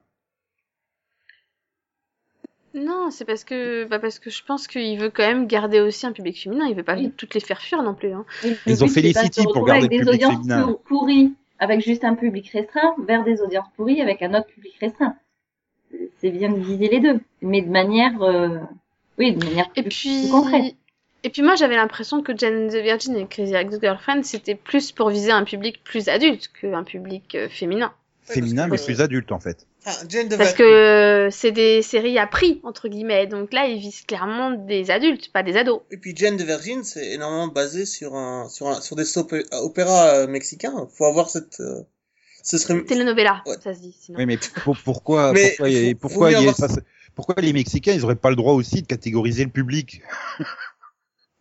Non, 2.75 3.09
c'est 3.09 3.25
parce 3.25 3.43
que, 3.43 3.85
bah 3.85 3.97
parce 3.97 4.19
que 4.19 4.29
je 4.29 4.43
pense 4.45 4.67
qu'il 4.67 4.99
veut 4.99 5.09
quand 5.09 5.27
même 5.27 5.47
garder 5.47 5.79
aussi 5.79 6.05
un 6.05 6.11
public 6.11 6.39
féminin. 6.39 6.67
Il 6.67 6.75
veut 6.75 6.83
pas 6.83 6.95
Oui. 6.95 7.11
toutes 7.17 7.33
les 7.33 7.39
faire 7.39 7.61
fuir 7.61 7.81
non 7.81 7.95
plus. 7.95 8.11
Hein. 8.11 8.25
Ils 8.67 8.83
ont 8.83 8.87
Felicity 8.87 9.43
pour 9.43 9.65
garder 9.65 9.85
avec 9.87 9.91
le 9.91 10.05
des 10.05 10.11
public 10.11 10.13
audiences 10.13 10.35
féminin. 10.45 10.63
pour- 10.67 10.81
pourries 10.83 11.33
avec 11.57 11.81
juste 11.81 12.03
un 12.03 12.13
public 12.13 12.47
restreint 12.49 12.95
vers 13.07 13.23
des 13.23 13.41
audiences 13.41 13.67
pourries 13.75 14.01
avec 14.01 14.21
un 14.21 14.35
autre 14.35 14.45
public 14.47 14.73
restreint. 14.79 15.15
C'est 16.21 16.31
bien 16.31 16.49
de 16.51 16.59
viser 16.59 16.87
les 16.87 16.99
deux, 16.99 17.19
mais 17.41 17.61
de 17.61 17.69
manière, 17.69 18.21
euh, 18.21 18.59
oui, 19.17 19.33
de 19.33 19.43
manière 19.43 19.69
Et 19.75 19.83
plus, 19.83 19.89
puis, 19.89 20.21
plus 20.21 20.31
concrète. 20.31 20.75
et 21.23 21.29
puis 21.29 21.41
moi 21.41 21.55
j'avais 21.55 21.75
l'impression 21.75 22.21
que 22.21 22.37
Jane 22.37 22.67
the 22.69 22.75
Virgin 22.75 23.15
et 23.15 23.25
Crazy 23.27 23.55
Ex-Girlfriend 23.55 24.23
c'était 24.23 24.55
plus 24.55 24.91
pour 24.91 25.09
viser 25.09 25.31
un 25.31 25.43
public 25.43 25.83
plus 25.83 26.09
adulte 26.09 26.49
qu'un 26.59 26.83
public 26.83 27.35
euh, 27.35 27.49
féminin. 27.49 27.93
Féminin, 28.29 28.67
mais 28.67 28.77
plus 28.77 29.01
adulte, 29.01 29.31
en 29.31 29.39
fait. 29.39 29.65
Enfin, 29.85 30.05
Jane 30.07 30.27
de 30.27 30.35
Parce 30.35 30.53
que 30.53 30.63
euh, 30.63 31.29
c'est 31.31 31.51
des 31.51 31.81
séries 31.81 32.19
à 32.19 32.27
prix 32.27 32.59
entre 32.63 32.89
guillemets. 32.89 33.27
Donc 33.27 33.53
là 33.53 33.65
ils 33.65 33.79
visent 33.79 34.01
clairement 34.01 34.51
des 34.51 34.91
adultes, 34.91 35.31
pas 35.31 35.41
des 35.41 35.55
ados. 35.55 35.81
Et 35.89 35.97
puis 35.97 36.13
Jane 36.15 36.37
de 36.37 36.43
Virgin, 36.43 36.83
c'est 36.83 37.13
énormément 37.13 37.47
basé 37.47 37.85
sur 37.85 38.15
un, 38.15 38.49
sur 38.49 38.67
un, 38.67 38.81
sur 38.81 38.95
des 38.95 39.05
soap 39.05 39.33
opéras 39.51 40.15
euh, 40.15 40.27
mexicains. 40.27 40.87
Faut 40.93 41.05
avoir 41.05 41.29
cette, 41.29 41.59
euh, 41.61 41.81
ce 42.49 42.57
serait, 42.57 42.83
Telenovela, 42.83 43.43
Ouais. 43.45 43.55
ça 43.63 43.73
se 43.73 43.79
dit 43.79 43.95
sinon. 43.97 44.17
Oui, 44.19 44.25
mais 44.25 44.37
pour- 44.63 44.77
pourquoi, 44.83 45.33
Mais 45.33 45.49
pourquoi, 45.57 45.67
faut- 45.69 45.95
pourquoi, 46.01 46.31
y 46.31 46.35
a- 46.35 47.41
les 47.41 47.53
Mexicains, 47.53 47.93
ils 47.93 48.03
auraient 48.03 48.15
pas 48.15 48.29
le 48.29 48.35
droit 48.35 48.53
aussi 48.53 48.81
de 48.81 48.87
catégoriser 48.87 49.43
le 49.43 49.51
public? 49.51 50.01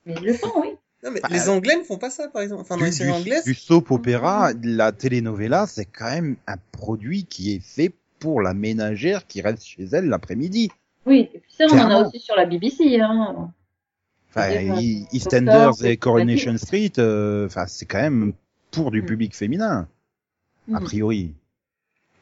Mais 0.07 0.15
ils 0.21 0.27
le 0.27 0.33
font, 0.35 0.53
oui. 0.61 0.71
non, 1.05 1.11
mais 1.11 1.21
Bah, 1.21 1.29
les 1.31 1.49
Anglais 1.49 1.77
ne 1.77 1.85
font 1.85 1.99
pas 1.99 2.11
ça, 2.11 2.29
par 2.29 2.43
exemple. 2.43 2.63
Enfin, 2.63 2.77
dans 2.77 2.81
du, 2.81 2.87
les 2.87 2.93
séries 2.93 3.11
anglaises. 3.13 3.45
du 3.45 3.55
soap 3.55 3.91
opéra, 3.91 4.53
de 4.55 4.69
la 4.77 4.93
telenovela, 4.93 5.67
c'est 5.67 5.85
quand 5.87 6.11
même 6.11 6.37
un 6.47 6.57
produit 6.73 7.25
qui 7.25 7.55
est 7.55 7.61
fait 7.61 7.93
pour 8.19 8.43
la 8.43 8.53
ménagère 8.55 9.27
qui 9.27 9.41
reste 9.41 9.65
chez 9.65 9.85
elle 9.93 10.07
l'après-midi. 10.07 10.71
Oui, 11.07 11.31
et 11.33 11.39
puis 11.39 11.53
ça, 11.57 11.65
on 11.71 11.79
en 11.79 11.91
a 11.91 12.07
aussi 12.07 12.19
sur 12.19 12.35
la 12.37 12.45
BBC, 12.47 13.01
hein. 13.01 13.51
Enfin, 14.31 14.51
E- 14.51 15.05
EastEnders 15.15 15.85
et 15.85 15.97
Coronation 15.97 16.57
Street, 16.59 16.93
euh, 16.99 17.47
enfin, 17.47 17.67
c'est 17.67 17.87
quand 17.87 18.01
même 18.01 18.33
pour 18.71 18.91
du 18.91 19.01
Mm. 19.03 19.07
public 19.07 19.35
féminin, 19.37 19.89
a 20.75 20.81
Mm. 20.81 20.85
priori. 20.85 21.35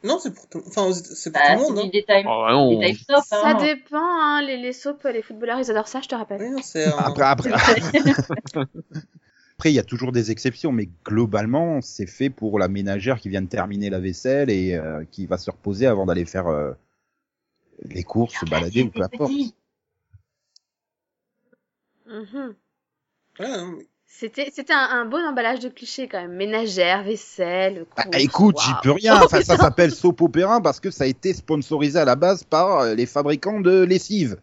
Non, 0.03 0.19
c'est 0.19 0.31
pour 0.33 0.47
tout, 0.47 0.61
enfin, 0.67 0.93
c'est 0.93 1.31
pour 1.31 1.41
Bah, 1.41 1.55
tout 1.55 1.69
le 1.69 1.75
monde, 1.75 1.85
hein. 1.85 1.89
détail, 1.91 2.23
Oh, 2.27 2.43
bah 2.45 2.53
non. 2.53 2.81
Ça 3.23 3.41
hein. 3.49 3.53
dépend, 3.55 3.97
hein, 3.97 4.41
les, 4.43 4.57
les 4.57 4.73
soaps, 4.73 5.03
les 5.05 5.23
footballeurs, 5.23 5.59
ils 5.59 5.71
adorent 5.71 5.87
ça, 5.87 6.01
je 6.01 6.07
te 6.07 6.15
rappelle. 6.15 6.39
Oui, 6.41 6.49
non, 6.51 6.61
c'est 6.61 6.85
un... 6.85 6.97
Après, 6.97 7.23
après, 7.23 7.51
après, 9.57 9.71
il 9.71 9.73
y 9.73 9.79
a 9.79 9.83
toujours 9.83 10.11
des 10.11 10.29
exceptions, 10.29 10.71
mais 10.71 10.87
globalement, 11.03 11.81
c'est 11.81 12.05
fait 12.05 12.29
pour 12.29 12.59
la 12.59 12.67
ménagère 12.67 13.19
qui 13.19 13.27
vient 13.29 13.41
de 13.41 13.47
terminer 13.49 13.89
la 13.89 13.99
vaisselle 13.99 14.51
et 14.51 14.75
euh, 14.75 15.03
qui 15.09 15.25
va 15.25 15.39
se 15.39 15.49
reposer 15.49 15.87
avant 15.87 16.05
d'aller 16.05 16.25
faire 16.25 16.45
euh, 16.47 16.73
les 17.81 18.03
courses, 18.03 18.35
se 18.39 18.45
balader 18.45 18.83
ou 18.83 18.91
peu 18.91 19.01
importe. 19.01 19.31
Mhm. 22.05 22.55
Non, 23.39 23.67
mais- 23.77 23.87
C'était, 24.09 24.51
c'était 24.55 24.73
un, 24.73 24.87
un 24.91 25.05
bon 25.05 25.23
emballage 25.23 25.59
de 25.59 25.69
clichés 25.69 26.07
quand 26.07 26.19
même. 26.21 26.33
Ménagère, 26.35 27.03
vaisselle, 27.03 27.85
Bah, 27.95 28.05
écoute, 28.19 28.55
j'y 28.65 28.71
peux 28.81 28.91
rien. 28.91 29.19
Oh, 29.21 29.25
Enfin, 29.25 29.41
ça 29.41 29.57
s'appelle 29.57 29.91
soap 29.93 30.21
opéra 30.21 30.61
parce 30.61 30.79
que 30.79 30.89
ça 30.91 31.03
a 31.03 31.07
été 31.07 31.33
sponsorisé 31.33 31.99
à 31.99 32.05
la 32.05 32.15
base 32.15 32.43
par 32.43 32.79
euh, 32.79 32.95
les 32.95 33.05
fabricants 33.05 33.59
de 33.59 33.83
lessive. 33.83 34.37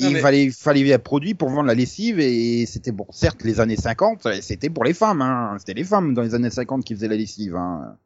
Il 0.00 0.12
mais- 0.12 0.20
fallait, 0.20 0.50
fallait 0.50 0.94
un 0.94 0.98
produit 1.00 1.34
pour 1.34 1.50
vendre 1.50 1.66
la 1.66 1.74
lessive 1.74 2.20
et 2.20 2.64
c'était 2.66 2.92
bon. 2.92 3.06
Certes, 3.10 3.42
les 3.42 3.58
années 3.58 3.76
50, 3.76 4.26
euh, 4.26 4.38
c'était 4.40 4.70
pour 4.70 4.84
les 4.84 4.94
femmes. 4.94 5.22
Hein. 5.22 5.56
C'était 5.58 5.74
les 5.74 5.84
femmes 5.84 6.14
dans 6.14 6.22
les 6.22 6.34
années 6.36 6.50
50 6.50 6.84
qui 6.84 6.94
faisaient 6.94 7.08
la 7.08 7.16
lessive. 7.16 7.56
Hein. 7.56 7.96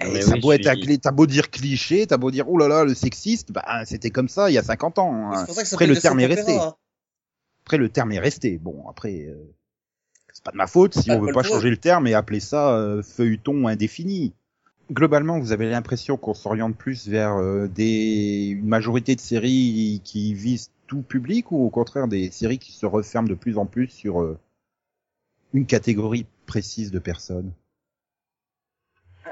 Et 0.00 0.10
Mais 0.10 0.22
ça 0.22 0.32
oui, 0.32 0.40
beau 0.40 0.50
être 0.52 0.66
un 0.66 0.74
suis- 0.74 0.98
t'as 0.98 1.12
beau 1.12 1.26
dire 1.26 1.50
cliché, 1.50 2.06
t'as 2.08 2.16
beau 2.16 2.32
dire 2.32 2.48
oh 2.48 2.58
là 2.58 2.66
là 2.66 2.82
le 2.84 2.94
sexiste, 2.96 3.52
bah 3.52 3.84
c'était 3.84 4.10
comme 4.10 4.28
ça 4.28 4.50
il 4.50 4.54
y 4.54 4.58
a 4.58 4.64
50 4.64 4.98
ans. 4.98 5.30
hein. 5.32 5.36
c'est 5.38 5.46
pour 5.46 5.54
ça 5.54 5.62
que 5.62 5.68
ça 5.68 5.76
Après 5.76 5.86
le 5.86 5.96
terme 5.96 6.18
est 6.18 6.26
resté. 6.26 6.58
Après 7.68 7.76
le 7.76 7.90
terme 7.90 8.12
est 8.12 8.18
resté. 8.18 8.56
Bon 8.56 8.88
après 8.88 9.26
euh, 9.28 9.34
c'est 10.32 10.42
pas 10.42 10.52
de 10.52 10.56
ma 10.56 10.66
faute 10.66 10.94
si 10.94 11.10
on 11.10 11.20
veut 11.20 11.34
pas 11.34 11.42
changer 11.42 11.68
le 11.68 11.76
terme 11.76 12.06
et 12.06 12.14
appeler 12.14 12.40
ça 12.40 12.74
euh, 12.74 13.02
feuilleton 13.02 13.66
indéfini. 13.66 14.32
Globalement, 14.90 15.38
vous 15.38 15.52
avez 15.52 15.68
l'impression 15.68 16.16
qu'on 16.16 16.32
s'oriente 16.32 16.74
plus 16.74 17.08
vers 17.08 17.36
euh, 17.36 17.68
des 17.68 18.56
une 18.58 18.66
majorité 18.66 19.14
de 19.14 19.20
séries 19.20 20.00
qui 20.02 20.32
visent 20.32 20.70
tout 20.86 21.02
public 21.02 21.52
ou 21.52 21.62
au 21.62 21.68
contraire 21.68 22.08
des 22.08 22.30
séries 22.30 22.58
qui 22.58 22.72
se 22.72 22.86
referment 22.86 23.28
de 23.28 23.34
plus 23.34 23.58
en 23.58 23.66
plus 23.66 23.88
sur 23.88 24.22
euh, 24.22 24.38
une 25.52 25.66
catégorie 25.66 26.24
précise 26.46 26.90
de 26.90 26.98
personnes? 26.98 27.52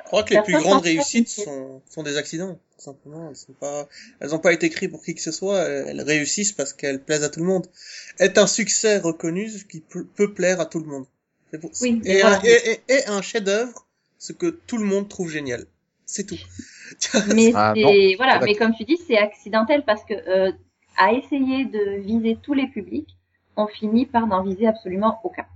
Je 0.07 0.11
crois 0.11 0.23
que 0.23 0.35
les 0.35 0.43
plus 0.43 0.55
grandes 0.59 0.83
réussites 0.83 1.29
sont, 1.29 1.83
sont 1.91 2.03
des 2.03 2.17
accidents, 2.17 2.55
tout 2.79 2.85
simplement. 2.85 3.29
Elles 3.29 3.37
sont 3.37 3.53
pas, 3.53 3.89
elles 4.21 4.35
ont 4.35 4.39
pas 4.39 4.53
été 4.53 4.67
écrites 4.67 4.91
pour 4.91 5.03
qui 5.03 5.15
que 5.15 5.21
ce 5.21 5.33
soit. 5.33 5.59
Elles, 5.63 6.01
réussissent 6.01 6.53
parce 6.53 6.73
qu'elles 6.73 7.03
plaisent 7.03 7.25
à 7.25 7.29
tout 7.29 7.41
le 7.41 7.47
monde. 7.47 7.67
Est 8.21 8.39
un 8.39 8.47
succès 8.47 8.99
reconnu, 8.99 9.49
ce 9.51 9.65
qui 9.65 9.81
peut, 9.81 10.33
plaire 10.33 10.61
à 10.61 10.67
tout 10.67 10.79
le 10.81 10.87
monde. 10.87 11.07
Pour- 11.61 11.71
Oui, 11.83 12.01
et, 12.05 12.23
un, 12.23 12.41
et, 12.43 12.81
et- 12.89 12.93
et 12.95 13.07
un 13.09 13.21
chef-d'œuvre, 13.23 13.87
ce 14.19 14.33
que 14.33 14.47
tout 14.47 14.79
le 14.79 14.85
monde 14.85 15.09
trouve 15.09 15.31
génial. 15.31 15.67
C'est 16.05 16.25
tout. 16.25 16.37
Mais 17.35 17.53
Ah, 17.55 17.75
voilà, 18.17 18.39
mais 18.45 18.55
comme 18.55 18.73
tu 18.77 18.85
dis, 18.85 18.99
c'est 19.09 19.19
accidentel 19.19 19.85
parce 19.85 20.05
que 20.05 20.15
euh, 20.15 20.53
à 20.97 21.13
essayer 21.13 21.65
de 21.65 22.01
viser 22.01 22.39
tous 22.41 22.55
les 22.55 22.69
publics, 22.69 23.09
on 23.57 23.67
finit 23.67 24.07
par 24.07 24.27
n'en 24.29 24.43
viser 24.45 24.67
absolument 24.69 25.19
aucun. 25.25 25.47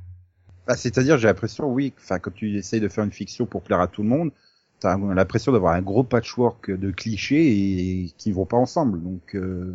Bah, 0.70 0.76
c'est-à-dire, 0.76 1.18
j'ai 1.18 1.26
l'impression, 1.26 1.66
oui, 1.66 1.92
enfin, 1.98 2.20
quand 2.20 2.30
tu 2.32 2.56
essayes 2.56 2.78
de 2.78 2.86
faire 2.86 3.02
une 3.02 3.10
fiction 3.10 3.44
pour 3.44 3.60
plaire 3.60 3.80
à 3.80 3.88
tout 3.88 4.04
le 4.04 4.08
monde, 4.08 4.30
t'as 4.78 4.96
l'impression 4.96 5.50
d'avoir 5.50 5.74
un 5.74 5.82
gros 5.82 6.04
patchwork 6.04 6.70
de 6.70 6.92
clichés 6.92 8.04
et 8.04 8.12
qui 8.16 8.30
vont 8.30 8.46
pas 8.46 8.56
ensemble. 8.56 9.02
Donc, 9.02 9.34
euh, 9.34 9.74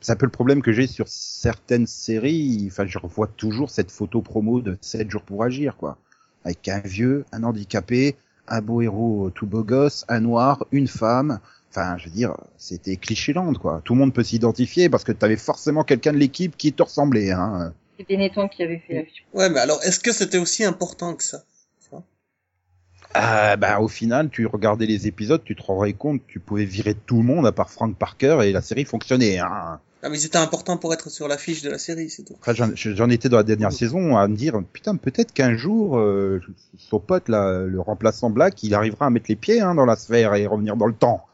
c'est 0.00 0.10
un 0.10 0.16
peu 0.16 0.26
le 0.26 0.32
problème 0.32 0.62
que 0.62 0.72
j'ai 0.72 0.88
sur 0.88 1.06
certaines 1.06 1.86
séries. 1.86 2.66
Enfin, 2.72 2.86
je 2.86 2.98
revois 2.98 3.28
toujours 3.28 3.70
cette 3.70 3.92
photo 3.92 4.20
promo 4.20 4.60
de 4.62 4.76
7 4.80 5.08
jours 5.08 5.22
pour 5.22 5.44
agir, 5.44 5.76
quoi. 5.76 5.96
Avec 6.44 6.66
un 6.66 6.80
vieux, 6.80 7.24
un 7.30 7.44
handicapé, 7.44 8.16
un 8.48 8.60
beau 8.60 8.82
héros 8.82 9.30
tout 9.32 9.46
beau 9.46 9.62
gosse, 9.62 10.04
un 10.08 10.22
noir, 10.22 10.66
une 10.72 10.88
femme. 10.88 11.38
Enfin, 11.70 11.96
je 11.98 12.06
veux 12.06 12.10
dire, 12.10 12.34
c'était 12.56 12.96
cliché-land, 12.96 13.54
quoi. 13.54 13.80
Tout 13.84 13.94
le 13.94 14.00
monde 14.00 14.12
peut 14.12 14.24
s'identifier 14.24 14.88
parce 14.88 15.04
que 15.04 15.12
t'avais 15.12 15.36
forcément 15.36 15.84
quelqu'un 15.84 16.12
de 16.12 16.18
l'équipe 16.18 16.56
qui 16.56 16.72
te 16.72 16.82
ressemblait, 16.82 17.30
hein. 17.30 17.72
C'est 18.00 18.16
Benetton 18.16 18.48
qui 18.48 18.62
avait 18.62 18.78
fait 18.78 18.94
la 18.94 19.38
Ouais, 19.38 19.50
mais 19.50 19.60
alors, 19.60 19.82
est-ce 19.82 20.00
que 20.00 20.12
c'était 20.12 20.38
aussi 20.38 20.64
important 20.64 21.14
que 21.14 21.22
ça 21.22 21.44
Ah, 23.12 23.56
bah, 23.56 23.80
au 23.80 23.88
final, 23.88 24.30
tu 24.30 24.46
regardais 24.46 24.86
les 24.86 25.06
épisodes, 25.06 25.42
tu 25.44 25.54
te 25.54 25.62
rendrais 25.62 25.92
compte, 25.92 26.22
tu 26.26 26.40
pouvais 26.40 26.64
virer 26.64 26.94
tout 26.94 27.18
le 27.18 27.24
monde 27.24 27.46
à 27.46 27.52
part 27.52 27.68
Frank 27.70 27.96
Parker 27.96 28.38
et 28.44 28.52
la 28.52 28.62
série 28.62 28.84
fonctionnait, 28.84 29.38
hein. 29.38 29.80
Ah, 30.02 30.08
mais 30.08 30.16
c'était 30.16 30.38
important 30.38 30.78
pour 30.78 30.94
être 30.94 31.10
sur 31.10 31.28
l'affiche 31.28 31.60
de 31.60 31.68
la 31.68 31.78
série, 31.78 32.08
c'est 32.08 32.22
tout. 32.22 32.34
Enfin, 32.40 32.54
j'en- 32.54 33.10
étais 33.10 33.28
dans 33.28 33.36
la 33.36 33.42
dernière 33.42 33.72
saison 33.72 34.16
à 34.16 34.26
me 34.28 34.34
dire, 34.36 34.58
putain, 34.72 34.96
peut-être 34.96 35.34
qu'un 35.34 35.56
jour, 35.56 35.98
euh, 35.98 36.40
son 36.78 37.00
pote, 37.00 37.28
là, 37.28 37.64
le 37.64 37.80
remplaçant 37.80 38.30
Black, 38.30 38.62
il 38.62 38.72
arrivera 38.72 39.06
à 39.06 39.10
mettre 39.10 39.26
les 39.28 39.36
pieds 39.36 39.60
hein, 39.60 39.74
dans 39.74 39.84
la 39.84 39.96
sphère 39.96 40.34
et 40.36 40.46
revenir 40.46 40.76
dans 40.76 40.86
le 40.86 40.94
temps. 40.94 41.26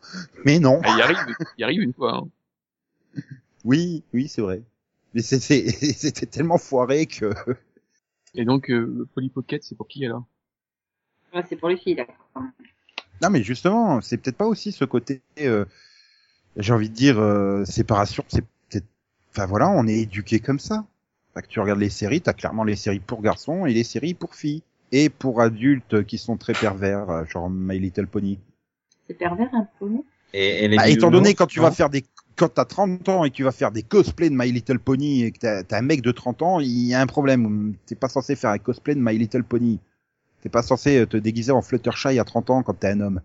Mais 0.44 0.58
non. 0.58 0.80
Ah, 0.82 0.88
il 0.90 0.98
y 0.98 1.02
arrive, 1.02 1.18
il 1.58 1.62
arrive 1.64 1.82
une 1.82 1.92
fois. 1.92 2.16
Hein. 2.16 3.22
Oui, 3.64 4.02
oui, 4.12 4.26
c'est 4.26 4.40
vrai. 4.42 4.62
Mais 5.16 5.22
c'est- 5.22 5.40
c'est- 5.40 5.66
c'était 5.96 6.26
tellement 6.26 6.58
foiré 6.58 7.06
que... 7.06 7.32
Et 8.34 8.44
donc, 8.44 8.70
euh, 8.70 8.94
le 8.98 9.06
Polly 9.06 9.30
Pocket, 9.30 9.64
c'est 9.64 9.74
pour 9.74 9.88
qui 9.88 10.04
alors? 10.04 10.24
Ouais, 11.34 11.42
c'est 11.48 11.56
pour 11.56 11.70
les 11.70 11.78
filles, 11.78 11.94
là. 11.94 12.06
Non, 13.22 13.30
mais 13.30 13.42
justement, 13.42 14.02
c'est 14.02 14.18
peut-être 14.18 14.36
pas 14.36 14.44
aussi 14.46 14.72
ce 14.72 14.84
côté, 14.84 15.22
euh, 15.40 15.64
j'ai 16.58 16.74
envie 16.74 16.90
de 16.90 16.94
dire, 16.94 17.18
euh, 17.18 17.64
séparation. 17.64 18.26
C'est 18.28 18.42
peut-être, 18.68 18.84
enfin 19.32 19.46
voilà, 19.46 19.70
on 19.70 19.86
est 19.86 20.00
éduqué 20.00 20.38
comme 20.38 20.58
ça. 20.58 20.84
Enfin, 21.32 21.40
que 21.40 21.46
tu 21.46 21.60
regardes 21.60 21.80
les 21.80 21.88
séries, 21.88 22.20
t'as 22.20 22.34
clairement 22.34 22.64
les 22.64 22.76
séries 22.76 23.00
pour 23.00 23.22
garçons 23.22 23.64
et 23.64 23.72
les 23.72 23.84
séries 23.84 24.12
pour 24.12 24.34
filles 24.34 24.62
et 24.92 25.08
pour 25.08 25.40
adultes 25.40 26.04
qui 26.04 26.18
sont 26.18 26.36
très 26.36 26.52
pervers, 26.52 27.08
euh, 27.08 27.24
genre 27.24 27.48
My 27.48 27.78
Little 27.78 28.06
Pony. 28.06 28.38
C'est 29.06 29.14
pervers 29.14 29.48
un 29.54 29.66
peu. 29.78 29.88
Et, 30.34 30.64
et 30.64 30.68
les 30.68 30.76
Bah, 30.76 30.88
étant 30.90 31.10
donné 31.10 31.34
quand 31.34 31.46
tu 31.46 31.60
vas 31.60 31.70
faire 31.70 31.88
des 31.88 32.04
quand 32.36 32.48
t'as 32.50 32.64
30 32.66 33.08
ans 33.08 33.24
et 33.24 33.30
que 33.30 33.34
tu 33.36 33.44
vas 33.44 33.52
faire 33.52 33.72
des 33.72 33.82
cosplays 33.82 34.28
de 34.30 34.34
My 34.36 34.52
Little 34.52 34.78
Pony 34.78 35.24
et 35.24 35.32
que 35.32 35.62
t'as 35.62 35.78
un 35.78 35.82
mec 35.82 36.02
de 36.02 36.12
30 36.12 36.42
ans, 36.42 36.60
il 36.60 36.86
y 36.86 36.94
a 36.94 37.00
un 37.00 37.06
problème. 37.06 37.74
T'es 37.86 37.94
pas 37.94 38.08
censé 38.08 38.36
faire 38.36 38.50
un 38.50 38.58
cosplay 38.58 38.94
de 38.94 39.00
My 39.00 39.16
Little 39.18 39.44
Pony. 39.44 39.80
T'es 40.42 40.48
pas 40.50 40.62
censé 40.62 40.98
euh, 40.98 41.06
te 41.06 41.16
déguiser 41.16 41.52
en 41.52 41.62
Fluttershy 41.62 42.18
à 42.18 42.24
30 42.24 42.50
ans 42.50 42.62
quand 42.62 42.74
t'es 42.74 42.88
un 42.88 43.00
homme. 43.00 43.20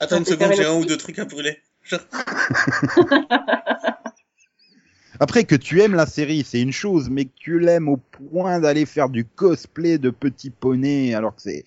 Attends 0.00 0.16
une 0.18 0.24
seconde, 0.24 0.52
j'ai 0.56 0.64
un 0.64 0.74
ou 0.74 0.84
deux 0.86 0.96
trucs 0.96 1.18
à 1.18 1.26
brûler. 1.26 1.58
Je- 1.82 1.96
Après 5.20 5.44
que 5.44 5.54
tu 5.54 5.82
aimes 5.82 5.94
la 5.94 6.06
série, 6.06 6.44
c'est 6.44 6.62
une 6.62 6.72
chose, 6.72 7.10
mais 7.10 7.26
que 7.26 7.32
tu 7.36 7.58
l'aimes 7.58 7.88
au 7.88 7.98
point 7.98 8.58
d'aller 8.58 8.86
faire 8.86 9.10
du 9.10 9.26
cosplay 9.26 9.98
de 9.98 10.08
petit 10.08 10.48
poney, 10.50 11.14
alors 11.14 11.36
que 11.36 11.42
c'est. 11.42 11.66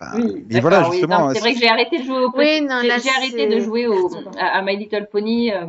Enfin, 0.00 0.12
Oui, 0.16 0.44
mais 0.50 0.60
voilà 0.60 0.88
oui. 0.88 0.92
justement. 0.92 1.32
C'est 1.34 1.40
vrai 1.40 1.54
que 1.54 1.60
j'ai 1.60 1.68
arrêté 1.68 1.98
de 1.98 2.04
jouer 2.04 2.24
au 2.24 2.30
Oui, 2.36 2.60
non, 2.62 2.80
j'ai 2.82 3.10
arrêté 3.10 3.46
de 3.46 3.60
jouer 3.60 3.86
au, 3.86 4.10
à, 4.38 4.58
à 4.58 4.62
My 4.62 4.76
Little 4.76 5.08
Pony 5.10 5.52
euh, 5.52 5.66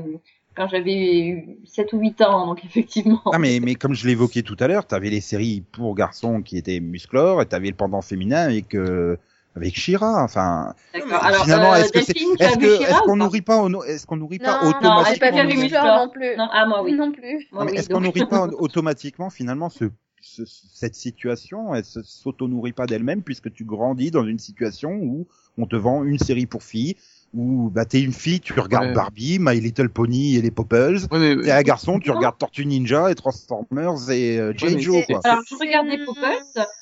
quand 0.55 0.67
j'avais 0.67 1.19
eu 1.19 1.57
7 1.65 1.93
ou 1.93 1.99
8 1.99 2.21
ans, 2.21 2.47
donc 2.47 2.63
effectivement. 2.65 3.21
Ah 3.33 3.39
mais 3.39 3.59
mais 3.61 3.75
comme 3.75 3.93
je 3.93 4.07
l'évoquais 4.07 4.41
tout 4.41 4.57
à 4.59 4.67
l'heure, 4.67 4.85
t'avais 4.85 5.09
les 5.09 5.21
séries 5.21 5.63
pour 5.71 5.95
garçons 5.95 6.41
qui 6.41 6.57
étaient 6.57 6.79
musclores 6.79 7.41
et 7.41 7.45
t'avais 7.45 7.69
le 7.69 7.75
pendant 7.75 8.01
féminin 8.01 8.43
avec 8.43 8.73
euh, 8.75 9.17
avec 9.55 9.77
Shira. 9.77 10.23
Enfin, 10.23 10.73
D'accord. 10.93 11.23
Alors, 11.23 11.43
finalement, 11.43 11.73
euh, 11.73 11.77
est-ce 11.77 11.91
que 11.91 11.99
tu 11.99 12.43
as 12.43 12.51
est-ce 12.51 12.57
que 12.57 12.83
est-ce 12.83 13.01
qu'on 13.01 13.17
nourrit 13.17 13.41
pas 13.41 13.67
est-ce 13.87 14.05
qu'on 14.05 14.15
nourrit 14.17 14.39
pas 14.39 14.63
Non, 14.63 14.69
automatiquement 14.69 14.97
non, 14.97 15.05
j'ai 15.11 15.19
pas 15.19 15.31
vu 15.31 15.47
Musclor. 15.47 15.61
Musclor 15.63 15.97
non 16.05 16.09
plus. 16.09 16.37
Non, 16.37 16.47
ah 16.51 16.65
moi 16.67 16.83
oui. 16.83 16.93
Non 16.93 17.11
plus. 17.11 17.47
Moi, 17.51 17.65
oui, 17.65 17.77
est-ce 17.77 17.89
qu'on 17.89 17.99
nourrit 17.99 18.25
pas 18.25 18.47
automatiquement 18.59 19.29
finalement 19.29 19.69
ce, 19.69 19.85
ce- 20.21 20.43
cette 20.45 20.95
situation 20.95 21.73
Elle 21.75 21.85
s'auto-nourrit 21.85 22.73
pas 22.73 22.85
d'elle-même 22.85 23.21
puisque 23.21 23.51
tu 23.51 23.63
grandis 23.65 24.11
dans 24.11 24.25
une 24.25 24.39
situation 24.39 24.91
où 24.93 25.27
on 25.57 25.65
te 25.65 25.75
vend 25.75 26.03
une 26.03 26.19
série 26.19 26.45
pour 26.45 26.63
filles, 26.63 26.95
où 27.33 27.69
bah 27.69 27.85
t'es 27.85 28.01
une 28.01 28.13
fille, 28.13 28.39
tu 28.39 28.53
regardes 28.59 28.87
Ouais. 28.87 28.93
Barbie, 28.93 29.37
My 29.39 29.59
Little 29.59 29.89
Pony 29.89 30.35
et 30.35 30.41
les 30.41 30.51
Popples. 30.51 30.97
Ouais, 31.11 31.41
T'es 31.41 31.51
un 31.51 31.61
garçon, 31.61 31.99
tu 31.99 32.09
Non. 32.09 32.15
regardes 32.17 32.37
Tortue 32.37 32.65
Ninja 32.65 33.11
et 33.11 33.15
Transformers 33.15 34.09
et 34.09 34.37
euh, 34.39 34.53
mais 34.61 34.79
Joe 34.79 35.05
quoi. 35.05 35.19
Alors, 35.23 35.43
je 35.49 35.55
regardais 35.55 35.97
Popples. 36.05 36.21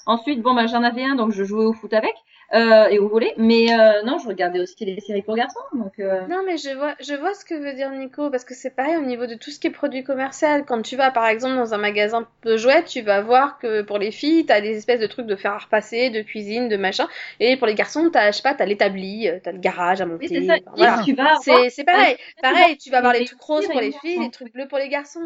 Ensuite, 0.05 0.41
bon, 0.41 0.53
bah, 0.55 0.67
j'en 0.67 0.83
avais 0.83 1.03
un, 1.03 1.15
donc 1.15 1.31
je 1.33 1.43
jouais 1.43 1.65
au 1.65 1.73
foot 1.73 1.93
avec, 1.93 2.13
euh, 2.53 2.87
et 2.89 2.99
au 2.99 3.07
volley. 3.09 3.33
Mais, 3.37 3.71
euh, 3.73 4.01
non, 4.03 4.17
je 4.19 4.27
regardais 4.27 4.59
aussi 4.59 4.75
les 4.85 4.99
séries 5.01 5.21
pour 5.21 5.35
garçons, 5.35 5.59
donc, 5.73 5.93
euh... 5.99 6.21
Non, 6.27 6.41
mais 6.45 6.57
je 6.57 6.69
vois, 6.75 6.95
je 6.99 7.13
vois 7.13 7.33
ce 7.33 7.45
que 7.45 7.53
veut 7.55 7.73
dire 7.73 7.91
Nico, 7.91 8.29
parce 8.29 8.43
que 8.45 8.53
c'est 8.55 8.75
pareil 8.75 8.97
au 8.97 9.01
niveau 9.05 9.25
de 9.27 9.35
tout 9.35 9.51
ce 9.51 9.59
qui 9.59 9.67
est 9.67 9.71
produit 9.71 10.03
commercial. 10.03 10.65
Quand 10.65 10.81
tu 10.81 10.95
vas, 10.95 11.11
par 11.11 11.27
exemple, 11.27 11.55
dans 11.55 11.73
un 11.73 11.77
magasin 11.77 12.27
de 12.43 12.57
jouets, 12.57 12.83
tu 12.83 13.01
vas 13.01 13.21
voir 13.21 13.59
que 13.59 13.81
pour 13.81 13.97
les 13.97 14.11
filles, 14.11 14.45
t'as 14.45 14.61
des 14.61 14.77
espèces 14.77 14.99
de 14.99 15.07
trucs 15.07 15.27
de 15.27 15.35
fer 15.35 15.53
à 15.53 15.57
repasser, 15.59 16.09
de 16.09 16.21
cuisine, 16.21 16.69
de 16.69 16.77
machin. 16.77 17.07
Et 17.39 17.57
pour 17.57 17.67
les 17.67 17.75
garçons, 17.75 18.09
t'as, 18.11 18.31
je 18.31 18.37
sais 18.37 18.43
pas, 18.43 18.53
t'as 18.55 18.65
l'établi, 18.65 19.27
euh, 19.27 19.39
t'as 19.43 19.51
le 19.51 19.59
garage 19.59 20.01
à 20.01 20.05
monter. 20.05 20.27
oui, 20.29 20.35
c'est 20.41 20.47
ça. 20.47 20.53
enfin, 20.65 20.71
voilà. 20.75 21.01
Et 21.01 21.05
tu 21.05 21.13
vas 21.13 21.23
avoir- 21.23 21.41
C'est, 21.43 21.69
c'est 21.69 21.83
pareil. 21.83 22.15
Pareil, 22.41 22.77
tu 22.77 22.89
vas 22.89 22.97
avoir 22.97 23.13
les 23.13 23.25
trucs 23.25 23.41
roses 23.41 23.65
pour 23.67 23.81
les 23.81 23.91
filles, 24.01 24.19
les 24.23 24.31
trucs 24.31 24.53
bleus 24.53 24.67
pour 24.67 24.77
les 24.77 24.89
garçons. 24.89 25.19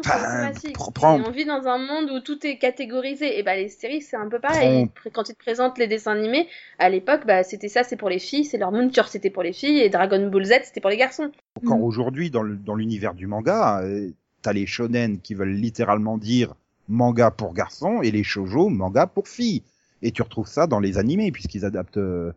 Et 1.18 1.22
on 1.26 1.30
vit 1.30 1.44
dans 1.44 1.66
un 1.68 1.78
monde 1.78 2.10
où 2.10 2.20
tout 2.20 2.44
est 2.46 2.58
catégorisé. 2.58 3.38
Et 3.38 3.42
bah, 3.42 3.56
les 3.56 3.68
séries, 3.68 4.02
c'est 4.02 4.16
un 4.16 4.28
peu 4.28 4.38
pareil. 4.40 4.88
Quand 5.12 5.28
ils 5.28 5.34
te 5.34 5.38
présentent 5.38 5.78
les 5.78 5.86
dessins 5.86 6.12
animés, 6.12 6.48
à 6.78 6.88
l'époque, 6.88 7.13
bah, 7.26 7.42
c'était 7.44 7.68
ça, 7.68 7.82
c'est 7.84 7.96
pour 7.96 8.08
les 8.08 8.18
filles, 8.18 8.44
c'est 8.44 8.58
leur 8.58 8.72
Moonture, 8.72 9.08
c'était 9.08 9.30
pour 9.30 9.42
les 9.42 9.52
filles, 9.52 9.80
et 9.80 9.88
Dragon 9.88 10.28
Ball 10.28 10.44
Z, 10.44 10.52
c'était 10.64 10.80
pour 10.80 10.90
les 10.90 10.96
garçons. 10.96 11.30
Encore 11.62 11.78
Mm. 11.78 11.82
aujourd'hui 11.82 12.30
dans 12.30 12.74
l'univers 12.74 13.14
du 13.14 13.26
manga, 13.26 13.80
euh, 13.82 14.10
t'as 14.42 14.52
les 14.52 14.66
shonen 14.66 15.20
qui 15.20 15.34
veulent 15.34 15.54
littéralement 15.54 16.18
dire 16.18 16.54
manga 16.88 17.30
pour 17.30 17.54
garçons 17.54 18.02
et 18.02 18.10
les 18.10 18.22
shoujo 18.24 18.68
manga 18.68 19.06
pour 19.06 19.28
filles. 19.28 19.62
Et 20.02 20.10
tu 20.10 20.20
retrouves 20.22 20.48
ça 20.48 20.66
dans 20.66 20.80
les 20.80 20.98
animés 20.98 21.32
puisqu'ils 21.32 21.64
adaptent 21.64 21.96
euh, 21.96 22.32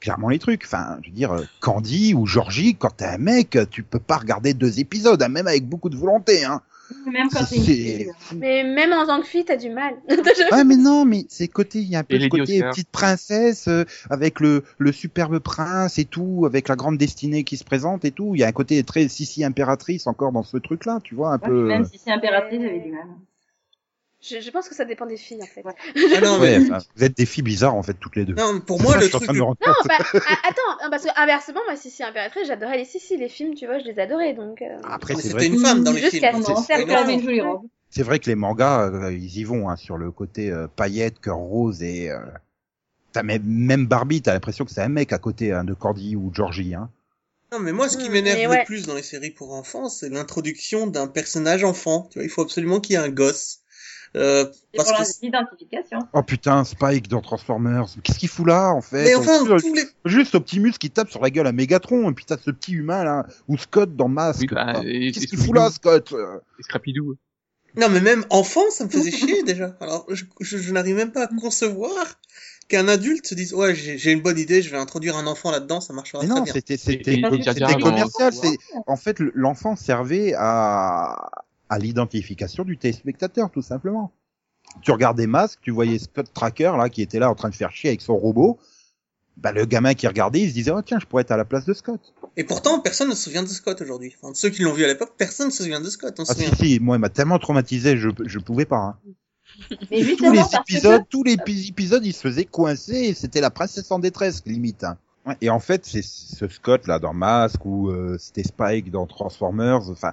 clairement 0.00 0.28
les 0.28 0.38
trucs. 0.38 0.64
Enfin, 0.66 0.98
je 1.02 1.08
veux 1.08 1.14
dire, 1.14 1.32
euh, 1.32 1.44
Candy 1.60 2.12
ou 2.14 2.26
Georgie, 2.26 2.74
quand 2.74 2.96
t'es 2.96 3.06
un 3.06 3.18
mec, 3.18 3.56
tu 3.70 3.82
peux 3.82 3.98
pas 3.98 4.18
regarder 4.18 4.52
deux 4.52 4.80
épisodes, 4.80 5.22
hein, 5.22 5.28
même 5.28 5.46
avec 5.46 5.66
beaucoup 5.66 5.88
de 5.88 5.96
volonté. 5.96 6.44
Hein. 6.44 6.60
Même 7.06 7.28
quand 7.30 7.44
C'est- 7.44 7.54
t'es 7.54 7.56
une 7.56 7.62
c'est 7.64 7.72
fille. 7.72 8.10
fou. 8.18 8.36
Mais 8.38 8.64
même 8.64 8.92
en 8.92 9.06
tant 9.06 9.20
que 9.20 9.26
fille, 9.26 9.44
t'as 9.44 9.56
du 9.56 9.70
mal. 9.70 9.94
Ouais, 10.52 10.64
mais 10.64 10.76
non, 10.76 11.04
mais 11.04 11.24
c'est 11.28 11.48
côté, 11.48 11.78
il 11.78 11.88
y 11.88 11.96
a 11.96 12.00
un 12.00 12.04
peu 12.04 12.14
Et 12.16 12.18
Lady 12.18 12.28
côté 12.30 12.62
petite 12.62 12.88
princesse 12.90 13.68
euh, 13.68 13.84
avec 14.10 14.40
le, 14.40 14.64
le 14.78 14.92
superbe 14.92 15.38
prince 15.38 15.98
et 15.98 16.04
tout, 16.04 16.44
avec 16.46 16.68
la 16.68 16.76
grande 16.76 16.98
destinée 16.98 17.44
qui 17.44 17.56
se 17.56 17.64
présente 17.64 18.04
et 18.04 18.10
tout. 18.10 18.34
Il 18.34 18.40
y 18.40 18.44
a 18.44 18.48
un 18.48 18.52
côté 18.52 18.82
très 18.84 19.06
Sissi 19.08 19.44
impératrice 19.44 20.06
encore 20.06 20.32
dans 20.32 20.42
ce 20.42 20.56
truc-là, 20.56 20.98
tu 21.04 21.14
vois, 21.14 21.30
un 21.32 21.38
Ouais, 21.38 21.48
peu. 21.48 21.66
Même 21.68 21.84
si 21.84 21.98
c'est 21.98 22.10
impératrice, 22.10 22.60
j'avais 22.60 22.80
du 22.80 22.90
mal. 22.92 23.06
Je, 24.22 24.40
je 24.40 24.50
pense 24.50 24.68
que 24.68 24.74
ça 24.74 24.84
dépend 24.84 25.06
des 25.06 25.16
filles, 25.16 25.42
en 25.42 25.46
fait. 25.46 25.62
Ouais. 25.64 25.74
Ah 26.12 26.20
non, 26.20 26.38
Ouais, 26.38 26.56
mais... 26.56 26.58
enfin, 26.58 26.84
vous 26.96 27.04
êtes 27.04 27.16
des 27.16 27.26
filles 27.26 27.42
bizarres 27.44 27.74
en 27.74 27.82
fait 27.82 27.94
toutes 27.94 28.16
les 28.16 28.24
deux. 28.24 28.38
non, 28.38 28.60
pour 28.60 28.80
moi, 28.80 28.96
Ça, 28.96 29.00
le 29.00 29.08
je 29.08 29.08
suis 29.08 29.16
en 29.16 29.20
truc 29.20 29.20
train 29.20 29.32
de 29.32 29.38
me 29.38 29.42
rendre 29.44 29.58
Non, 29.60 29.72
compte. 29.74 29.78
bah, 29.88 30.00
attends, 30.44 30.90
parce 30.90 31.04
que 31.04 31.10
inversement, 31.20 31.60
moi, 31.66 31.76
Sissi 31.76 32.02
Impératrice, 32.02 32.46
j'adorais 32.46 32.78
les 32.78 32.84
Sissi, 32.84 33.16
les 33.16 33.28
films, 33.28 33.54
tu 33.54 33.66
vois, 33.66 33.78
je 33.78 33.84
les 33.84 33.98
adorais, 33.98 34.32
donc... 34.34 34.62
euh, 34.62 34.78
Après, 34.82 35.16
c'est 35.16 35.28
c'était 35.28 35.34
vrai, 35.34 35.46
une 35.46 35.56
femme 35.58 35.82
dans 35.84 35.92
les 35.92 36.02
films. 36.02 36.30
c'est- 37.90 38.02
vrai 38.02 38.18
que 38.18 38.26
les 38.30 38.34
mangas, 38.34 38.90
euh, 38.90 39.12
ils 39.12 39.38
y 39.38 39.44
vont 39.44 39.68
hein, 39.68 39.76
sur 39.76 39.96
le 39.98 40.10
côté 40.10 40.50
euh, 40.50 40.66
paillettes, 40.68 41.20
cœur 41.20 41.36
rose 41.38 41.82
et. 41.82 42.10
Euh... 42.10 42.18
T'as 43.12 43.22
même, 43.24 43.42
même 43.44 43.86
Barbie, 43.86 44.22
t'as 44.22 44.34
l'impression 44.34 44.64
que 44.66 44.72
c'est 44.72 44.82
un 44.82 44.88
mec 44.90 45.12
à 45.12 45.18
côté 45.18 45.52
hein, 45.52 45.64
de 45.64 45.74
Cordy 45.74 46.16
ou 46.16 46.32
Georgie. 46.34 46.74
Hein. 46.74 46.90
Non, 47.52 47.60
mais 47.60 47.70
moi, 47.72 47.88
ce 47.88 47.96
qui 47.96 48.08
Hmm, 48.08 48.10
m'énerve 48.10 48.44
le 48.48 48.58
plus 48.60 48.86
dans 48.86 48.94
les 48.96 49.04
séries 49.04 49.30
pour 49.30 49.52
enfants, 49.54 49.88
c'est 49.88 50.08
l'introduction 50.08 50.88
d'un 50.88 51.06
personnage 51.06 51.62
enfant. 51.62 52.08
Tu 52.10 52.18
vois, 52.18 52.24
il 52.24 52.28
faut 52.28 52.42
absolument 52.42 52.80
qu'il 52.80 52.94
y 52.94 52.96
ait 52.96 52.98
un 53.02 53.08
gosse. 53.08 53.59
Euh, 54.16 54.44
C'est 54.52 54.76
parce 54.76 54.88
pour 54.92 54.98
que... 54.98 55.12
l'identification. 55.22 55.98
Oh 56.12 56.22
putain, 56.22 56.64
Spike 56.64 57.06
dans 57.08 57.20
Transformers. 57.20 57.86
Qu'est-ce 58.02 58.18
qu'il 58.18 58.28
fout 58.28 58.46
là 58.46 58.70
en 58.70 58.80
fait? 58.80 59.04
Mais 59.04 59.14
enfin, 59.14 59.44
Juste- 59.46 59.66
tous 59.68 59.74
les... 59.74 59.84
Juste 60.04 60.34
Optimus 60.34 60.72
qui 60.72 60.90
tape 60.90 61.10
sur 61.10 61.20
la 61.22 61.30
gueule 61.30 61.46
à 61.46 61.52
Megatron, 61.52 62.10
et 62.10 62.14
puis 62.14 62.24
t'as 62.24 62.36
ce 62.38 62.50
petit 62.50 62.72
humain 62.72 63.04
là, 63.04 63.26
ou 63.48 63.56
Scott 63.56 63.94
dans 63.94 64.08
Masque. 64.08 64.40
Oui, 64.40 64.48
bah, 64.52 64.80
Qu'est-ce 64.82 65.26
qu'il 65.28 65.38
fout 65.38 65.54
là, 65.54 65.70
Scott? 65.70 66.12
Et 66.58 66.62
Scrappy-Doo. 66.64 67.14
Non, 67.76 67.88
mais 67.88 68.00
même 68.00 68.24
enfant, 68.30 68.68
ça 68.70 68.84
me 68.84 68.88
faisait 68.90 69.12
chier 69.12 69.42
déjà. 69.44 69.76
Alors, 69.80 70.04
je, 70.08 70.24
je, 70.40 70.58
je 70.58 70.72
n'arrive 70.72 70.96
même 70.96 71.12
pas 71.12 71.24
à 71.24 71.28
concevoir 71.28 71.94
qu'un 72.66 72.88
adulte 72.88 73.26
se 73.28 73.34
dise, 73.36 73.54
ouais, 73.54 73.76
j'ai 73.76 73.96
j'ai 73.96 74.10
une 74.10 74.22
bonne 74.22 74.38
idée, 74.38 74.60
je 74.62 74.70
vais 74.70 74.76
introduire 74.76 75.16
un 75.16 75.26
enfant 75.28 75.52
là-dedans, 75.52 75.80
ça 75.80 75.92
marchera 75.92 76.22
Mais 76.22 76.28
très 76.28 76.36
non, 76.36 76.42
bien. 76.42 76.52
c'était 76.52 76.76
c'était 76.76 77.20
commercial. 77.20 78.32
C'est 78.32 78.56
en 78.88 78.96
fait 78.96 79.20
le- 79.20 79.30
l'enfant 79.36 79.76
servait 79.76 80.34
à 80.36 81.30
à 81.70 81.78
l'identification 81.78 82.64
du 82.64 82.76
téléspectateur 82.76 83.50
tout 83.50 83.62
simplement. 83.62 84.12
Tu 84.82 84.90
regardais 84.90 85.26
Masque, 85.26 85.60
tu 85.62 85.70
voyais 85.70 85.98
Scott 85.98 86.30
Tracker 86.34 86.72
là 86.76 86.90
qui 86.90 87.00
était 87.00 87.18
là 87.18 87.30
en 87.30 87.34
train 87.34 87.48
de 87.48 87.54
faire 87.54 87.70
chier 87.72 87.88
avec 87.90 88.02
son 88.02 88.16
robot. 88.16 88.58
Bah 89.36 89.52
le 89.52 89.64
gamin 89.64 89.94
qui 89.94 90.06
regardait, 90.06 90.40
il 90.42 90.48
se 90.50 90.54
disait 90.54 90.70
oh 90.70 90.82
tiens 90.82 90.98
je 91.00 91.06
pourrais 91.06 91.22
être 91.22 91.30
à 91.30 91.36
la 91.38 91.46
place 91.46 91.64
de 91.64 91.72
Scott. 91.72 92.12
Et 92.36 92.44
pourtant, 92.44 92.78
personne 92.80 93.08
ne 93.08 93.14
se 93.14 93.22
souvient 93.24 93.42
de 93.42 93.48
Scott 93.48 93.80
aujourd'hui. 93.80 94.14
Enfin, 94.20 94.34
ceux 94.34 94.50
qui 94.50 94.62
l'ont 94.62 94.72
vu 94.74 94.84
à 94.84 94.88
l'époque, 94.88 95.14
personne 95.16 95.46
ne 95.46 95.50
se 95.52 95.62
souvient 95.62 95.80
de 95.80 95.88
Scott, 95.88 96.14
on 96.18 96.24
se 96.26 96.32
Ah 96.32 96.34
si 96.34 96.44
souvient. 96.44 96.54
si, 96.56 96.78
moi 96.80 96.96
il 96.96 97.00
m'a 97.00 97.08
tellement 97.08 97.38
traumatisé, 97.38 97.96
je 97.96 98.10
je 98.26 98.38
pouvais 98.38 98.66
pas. 98.66 98.76
Hein. 98.76 98.98
Mais 99.90 100.00
tous 100.00 100.04
justement, 100.04 100.30
les 100.32 100.38
parce 100.38 100.54
épisodes, 100.56 101.02
tous 101.08 101.24
les 101.24 101.34
épi- 101.36 101.68
épisodes, 101.70 102.04
il 102.04 102.12
se 102.12 102.20
faisait 102.20 102.44
coincer 102.44 102.94
et 102.96 103.14
c'était 103.14 103.40
la 103.40 103.50
princesse 103.50 103.90
en 103.90 103.98
détresse, 103.98 104.42
limite. 104.46 104.84
hein. 104.84 104.96
Ouais, 105.26 105.36
Et 105.40 105.50
en 105.50 105.58
fait, 105.60 105.84
c'est 105.84 106.02
ce 106.02 106.46
Scott 106.48 106.86
là 106.86 106.98
dans 106.98 107.12
Mask 107.12 107.64
ou 107.66 107.90
euh, 107.90 108.16
c'était 108.18 108.42
Spike 108.44 108.90
dans 108.90 109.06
Transformers. 109.06 109.88
Enfin, 109.90 110.12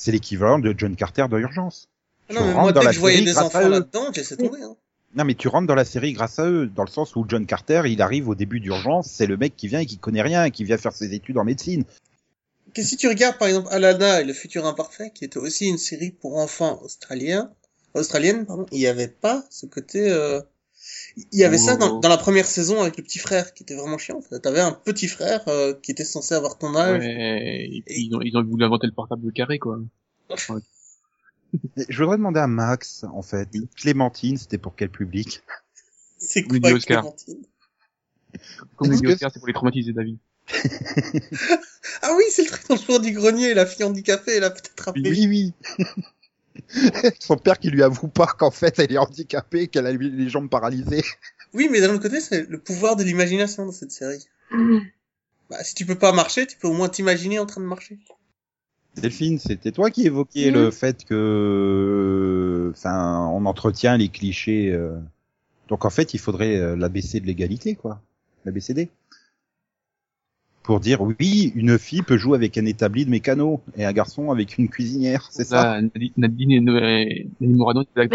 c'est 0.00 0.12
l'équivalent 0.12 0.58
de 0.58 0.74
John 0.76 0.96
Carter 0.96 1.26
de 1.30 1.38
Urgence. 1.38 1.90
Ah 2.30 2.32
Tu 2.32 2.34
Non, 2.34 2.46
mais 2.46 2.52
rentres 2.52 2.62
moi, 2.62 2.72
dans 2.72 2.80
dès 2.80 2.84
la 2.86 2.90
que 2.90 2.94
je 2.94 3.00
voyais 3.00 3.16
série 3.18 3.26
des 3.26 3.32
grâce 3.32 3.44
à 3.44 3.46
enfants 3.58 3.66
eux. 3.66 3.70
là-dedans, 3.70 4.06
j'ai 4.14 4.20
laissé 4.22 4.36
tomber. 4.38 4.62
Hein. 4.62 4.76
Non, 5.14 5.24
mais 5.24 5.34
tu 5.34 5.48
rentres 5.48 5.66
dans 5.66 5.74
la 5.74 5.84
série 5.84 6.14
grâce 6.14 6.38
à 6.38 6.46
eux, 6.46 6.66
dans 6.74 6.84
le 6.84 6.90
sens 6.90 7.16
où 7.16 7.26
John 7.28 7.44
Carter, 7.44 7.82
il 7.84 8.00
arrive 8.00 8.26
au 8.30 8.34
début 8.34 8.60
d'Urgence, 8.60 9.10
c'est 9.10 9.26
le 9.26 9.36
mec 9.36 9.56
qui 9.58 9.68
vient 9.68 9.80
et 9.80 9.86
qui 9.86 9.98
connaît 9.98 10.22
rien, 10.22 10.44
et 10.44 10.50
qui 10.50 10.64
vient 10.64 10.78
faire 10.78 10.94
ses 10.94 11.12
études 11.12 11.36
en 11.36 11.44
médecine. 11.44 11.84
Que 12.72 12.82
si 12.82 12.96
tu 12.96 13.08
regardes 13.08 13.36
par 13.36 13.48
exemple 13.48 13.68
Alana 13.70 14.22
et 14.22 14.24
le 14.24 14.32
futur 14.32 14.64
imparfait, 14.64 15.10
qui 15.14 15.26
était 15.26 15.38
aussi 15.38 15.66
une 15.66 15.76
série 15.76 16.12
pour 16.12 16.38
enfants 16.38 16.80
australiens, 16.82 17.50
australienne, 17.92 18.46
pardon, 18.46 18.64
il 18.72 18.78
n'y 18.78 18.86
avait 18.86 19.08
pas 19.08 19.44
ce 19.50 19.66
côté. 19.66 20.08
Euh... 20.08 20.40
Il 21.16 21.38
y 21.38 21.44
avait 21.44 21.58
ça 21.58 21.76
dans, 21.76 21.98
dans 22.00 22.08
la 22.08 22.16
première 22.16 22.46
saison 22.46 22.80
avec 22.80 22.96
le 22.96 23.02
petit 23.02 23.18
frère, 23.18 23.52
qui 23.52 23.62
était 23.62 23.74
vraiment 23.74 23.98
chiant. 23.98 24.20
T'avais 24.42 24.60
un 24.60 24.72
petit 24.72 25.08
frère 25.08 25.46
euh, 25.48 25.74
qui 25.74 25.90
était 25.90 26.04
censé 26.04 26.34
avoir 26.34 26.58
ton 26.58 26.74
âge. 26.76 27.02
Ouais, 27.02 27.68
et 27.70 27.82
puis 27.84 28.06
ils 28.06 28.14
ont, 28.14 28.20
ils 28.20 28.36
ont 28.36 28.44
voulu 28.44 28.64
inventer 28.64 28.86
le 28.86 28.92
portable 28.92 29.24
de 29.24 29.30
carré, 29.30 29.58
quoi. 29.58 29.80
Je 31.88 32.02
voudrais 32.02 32.16
demander 32.16 32.40
à 32.40 32.46
Max, 32.46 33.04
en 33.12 33.22
fait, 33.22 33.48
Clémentine, 33.76 34.36
c'était 34.36 34.58
pour 34.58 34.76
quel 34.76 34.88
public 34.88 35.42
C'est 36.18 36.44
quoi. 36.44 36.58
Clémentine 36.60 37.42
Comme 38.76 38.92
les 38.92 39.12
Oscars, 39.12 39.30
c'est 39.32 39.40
pour 39.40 39.48
les 39.48 39.54
traumatiser 39.54 39.92
David. 39.92 40.18
Ah 42.02 42.14
oui, 42.16 42.24
c'est 42.30 42.42
le 42.42 42.48
truc 42.48 42.68
dans 42.68 42.94
le 42.94 43.00
du 43.00 43.12
grenier, 43.12 43.54
la 43.54 43.66
fille 43.66 43.84
handicapée, 43.84 44.36
elle 44.36 44.44
a 44.44 44.50
peut-être 44.50 44.84
rappelé. 44.84 45.10
Oui, 45.10 45.26
oui. 45.26 45.86
Son 47.20 47.36
père 47.36 47.58
qui 47.58 47.70
lui 47.70 47.82
avoue 47.82 48.08
pas 48.08 48.26
qu'en 48.26 48.50
fait 48.50 48.78
elle 48.78 48.92
est 48.92 48.98
handicapée, 48.98 49.68
qu'elle 49.68 49.86
a 49.86 49.92
les 49.92 50.28
jambes 50.28 50.48
paralysées. 50.48 51.04
Oui, 51.52 51.68
mais 51.70 51.80
d'un 51.80 51.92
autre 51.92 52.02
côté, 52.02 52.20
c'est 52.20 52.48
le 52.48 52.58
pouvoir 52.58 52.96
de 52.96 53.02
l'imagination 53.02 53.66
dans 53.66 53.72
cette 53.72 53.90
série. 53.90 54.24
Mm. 54.52 54.78
Bah, 55.50 55.64
si 55.64 55.74
tu 55.74 55.84
peux 55.84 55.96
pas 55.96 56.12
marcher, 56.12 56.46
tu 56.46 56.56
peux 56.56 56.68
au 56.68 56.72
moins 56.72 56.88
t'imaginer 56.88 57.38
en 57.40 57.46
train 57.46 57.60
de 57.60 57.66
marcher. 57.66 57.98
Delphine, 58.96 59.38
c'était 59.38 59.72
toi 59.72 59.90
qui 59.90 60.06
évoquais 60.06 60.50
le 60.50 60.70
fait 60.70 61.04
que, 61.04 62.72
enfin, 62.76 63.26
on 63.32 63.46
entretient 63.46 63.96
les 63.96 64.08
clichés. 64.08 64.70
euh, 64.70 64.96
Donc 65.68 65.84
en 65.84 65.90
fait, 65.90 66.14
il 66.14 66.18
faudrait 66.18 66.56
euh, 66.56 66.76
l'ABC 66.76 67.20
de 67.20 67.26
l'égalité, 67.26 67.74
quoi, 67.74 68.00
l'ABCD, 68.44 68.88
pour 70.62 70.80
dire 70.80 71.00
oui, 71.00 71.52
une 71.54 71.78
fille 71.78 72.02
peut 72.02 72.16
jouer 72.16 72.36
avec 72.36 72.58
un 72.58 72.66
établi 72.66 73.04
de 73.04 73.10
mécano 73.10 73.60
et 73.76 73.84
un 73.84 73.92
garçon 73.92 74.30
avec 74.30 74.58
une 74.58 74.68
cuisinière, 74.68 75.28
c'est 75.30 75.44
ça? 75.44 75.80
Là, 75.80 75.88
Nadine 76.16 76.68
et 76.68 77.28
Morano, 77.40 77.84
Bah. 77.96 78.06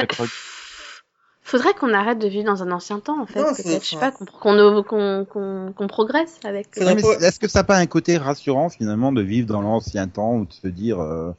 Faudrait 1.48 1.76
qu'on 1.76 1.94
arrête 1.94 2.18
de 2.18 2.28
vivre 2.28 2.46
dans 2.46 2.64
un 2.64 2.72
ancien 2.72 3.00
temps, 3.00 3.22
en 3.22 3.28
fait. 3.28 3.44
Je 3.64 3.86
sais 3.86 3.98
pas, 3.98 4.12
qu'on 4.12 5.26
qu'on 5.26 5.88
progresse 5.88 6.40
avec. 6.44 6.76
Est-ce 6.76 7.40
que 7.40 7.48
ça 7.48 7.60
n'a 7.60 7.64
pas 7.64 7.78
un 7.78 7.86
côté 7.86 8.18
rassurant 8.18 8.70
finalement 8.70 9.12
de 9.12 9.22
vivre 9.22 9.48
dans 9.48 9.62
l'ancien 9.62 10.08
temps 10.08 10.38
ou 10.38 10.46
de 10.46 10.54
se 10.54 10.68
dire, 10.68 11.00
euh, 11.00 11.32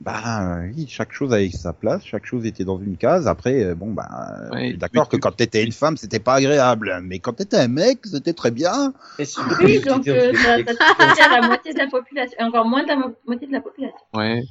bah 0.00 0.60
oui, 0.74 0.86
chaque 0.88 1.12
chose 1.12 1.32
avait 1.32 1.50
sa 1.50 1.72
place, 1.72 2.04
chaque 2.04 2.24
chose 2.24 2.46
était 2.46 2.64
dans 2.64 2.78
une 2.78 2.96
case. 2.96 3.28
Après, 3.28 3.62
euh, 3.62 3.74
bon, 3.74 3.92
bah, 3.92 4.08
Ouais, 4.50 4.58
on 4.68 4.70
est 4.70 4.76
d'accord 4.76 5.08
que 5.08 5.16
quand 5.16 5.32
t'étais 5.32 5.62
une 5.64 5.72
femme, 5.72 5.96
c'était 5.96 6.18
pas 6.18 6.34
agréable, 6.34 7.00
mais 7.02 7.18
quand 7.18 7.34
t'étais 7.34 7.58
un 7.58 7.68
mec, 7.68 8.06
c'était 8.06 8.32
très 8.32 8.50
bien. 8.50 8.94
Et 9.18 9.24
si 9.24 9.38
Oui, 9.62 9.80
donc 9.80 10.08
euh, 10.08 10.32
ça, 10.34 10.56
ça 10.56 10.74
touche 10.74 11.20
à 11.20 11.40
la 11.40 11.46
moitié 11.46 11.72
de 11.74 11.78
la 11.78 11.86
population, 11.88 12.36
et 12.38 12.42
encore 12.42 12.64
moins 12.64 12.82
de 12.82 12.88
la 12.88 12.96
mo- 12.96 13.14
moitié 13.26 13.46
de 13.46 13.52
la 13.52 13.60
population. 13.60 13.98
Ouais. 14.14 14.42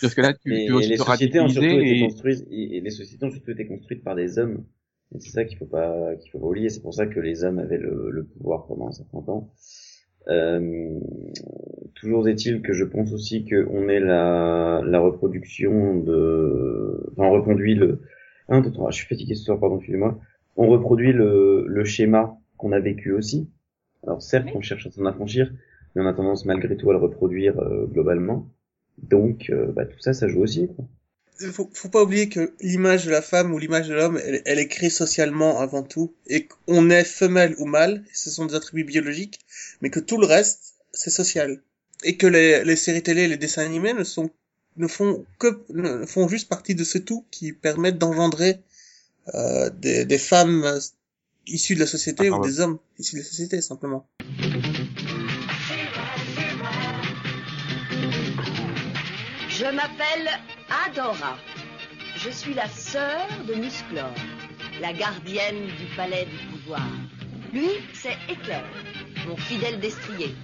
Parce 0.00 0.14
que 0.14 0.20
là, 0.20 0.32
tu, 0.32 0.38
Mais 0.50 0.66
tu, 0.66 0.72
tu 0.72 0.78
les 0.88 0.96
sociétés 0.96 1.40
ont 1.40 1.48
surtout 1.48 1.66
été 1.66 1.96
et, 1.96 2.00
construites, 2.00 2.46
et 2.50 2.76
et 2.76 2.80
les 2.80 2.90
sociétés 2.90 3.24
ont 3.26 3.30
surtout 3.30 3.50
été 3.50 3.66
construites 3.66 4.04
par 4.04 4.14
des 4.14 4.38
hommes. 4.38 4.64
Et 5.14 5.20
c'est 5.20 5.30
ça 5.30 5.44
qu'il 5.44 5.58
faut 5.58 5.66
pas, 5.66 6.14
qu'il 6.16 6.30
faut 6.30 6.38
pas 6.38 6.46
oublier. 6.46 6.70
C'est 6.70 6.80
pour 6.80 6.94
ça 6.94 7.06
que 7.06 7.20
les 7.20 7.44
hommes 7.44 7.58
avaient 7.58 7.78
le, 7.78 8.10
le 8.10 8.24
pouvoir 8.24 8.66
pendant 8.66 8.88
un 8.88 8.92
certain 8.92 9.20
temps. 9.20 9.52
Euh, 10.28 10.98
toujours 11.94 12.28
est-il 12.28 12.62
que 12.62 12.72
je 12.72 12.84
pense 12.84 13.12
aussi 13.12 13.44
qu'on 13.44 13.88
est 13.88 14.00
la, 14.00 14.82
la 14.84 15.00
reproduction 15.00 15.98
de, 15.98 17.08
enfin, 17.12 17.24
on 17.24 17.32
reconduit 17.32 17.74
le, 17.74 18.00
un, 18.48 18.60
deux, 18.60 18.70
trois, 18.72 18.90
je 18.90 18.96
suis 18.96 19.06
fatigué 19.06 19.34
ce 19.34 19.44
soir, 19.44 19.58
pardon, 19.58 19.76
excusez-moi. 19.76 20.18
On 20.56 20.68
reproduit 20.68 21.12
le, 21.12 21.64
le 21.66 21.84
schéma 21.84 22.36
qu'on 22.56 22.72
a 22.72 22.80
vécu 22.80 23.12
aussi. 23.12 23.50
Alors 24.06 24.22
certes, 24.22 24.48
on 24.54 24.60
cherche 24.60 24.86
à 24.86 24.90
s'en 24.90 25.06
affranchir, 25.06 25.52
mais 25.94 26.02
on 26.02 26.06
a 26.06 26.12
tendance 26.12 26.44
malgré 26.44 26.76
tout 26.76 26.90
à 26.90 26.92
le 26.92 26.98
reproduire 26.98 27.58
euh, 27.58 27.86
globalement. 27.86 28.48
Donc, 28.98 29.50
euh, 29.50 29.72
bah, 29.72 29.86
tout 29.86 29.98
ça, 30.00 30.12
ça 30.12 30.28
joue 30.28 30.42
aussi. 30.42 30.68
Quoi. 30.74 30.84
Faut, 31.50 31.70
faut 31.72 31.88
pas 31.88 32.02
oublier 32.02 32.28
que 32.28 32.52
l'image 32.60 33.06
de 33.06 33.10
la 33.10 33.22
femme 33.22 33.52
ou 33.52 33.58
l'image 33.58 33.88
de 33.88 33.94
l'homme, 33.94 34.20
elle, 34.24 34.42
elle 34.44 34.58
est 34.58 34.68
créée 34.68 34.90
socialement 34.90 35.60
avant 35.60 35.82
tout, 35.82 36.14
et 36.26 36.46
qu'on 36.46 36.90
est 36.90 37.04
femelle 37.04 37.54
ou 37.58 37.64
mâle, 37.64 38.04
ce 38.12 38.30
sont 38.30 38.46
des 38.46 38.54
attributs 38.54 38.84
biologiques, 38.84 39.40
mais 39.80 39.90
que 39.90 40.00
tout 40.00 40.18
le 40.18 40.26
reste, 40.26 40.74
c'est 40.92 41.10
social. 41.10 41.60
Et 42.04 42.16
que 42.16 42.26
les, 42.26 42.64
les 42.64 42.76
séries 42.76 43.02
télé 43.02 43.22
et 43.22 43.28
les 43.28 43.36
dessins 43.36 43.64
animés 43.64 43.92
ne 43.94 44.04
sont, 44.04 44.30
ne 44.76 44.86
font 44.86 45.24
que, 45.38 45.62
ne 45.70 46.06
font 46.06 46.28
juste 46.28 46.48
partie 46.48 46.74
de 46.74 46.84
ce 46.84 46.98
tout 46.98 47.24
qui 47.30 47.52
permettent 47.52 47.98
d'engendrer, 47.98 48.60
euh, 49.34 49.70
des, 49.70 50.04
des 50.04 50.18
femmes 50.18 50.80
issues 51.46 51.74
de 51.74 51.80
la 51.80 51.86
société 51.86 52.28
Ah, 52.32 52.38
ou 52.38 52.42
des 52.44 52.60
hommes 52.60 52.78
issus 52.98 53.16
de 53.16 53.20
la 53.20 53.26
société, 53.26 53.60
simplement. 53.60 54.08
Je 59.58 59.66
m'appelle 59.66 60.30
Adora. 60.86 61.36
Je 62.16 62.30
suis 62.30 62.54
la 62.54 62.68
sœur 62.68 63.28
de 63.46 63.52
Musclor, 63.54 64.10
la 64.80 64.94
gardienne 64.94 65.66
du 65.78 65.84
palais 65.94 66.24
du 66.24 66.46
pouvoir. 66.46 66.88
Lui, 67.52 67.68
c'est 67.92 68.16
Éclair, 68.30 68.64
mon 69.28 69.36
fidèle 69.36 69.78
destrier. 69.78 70.34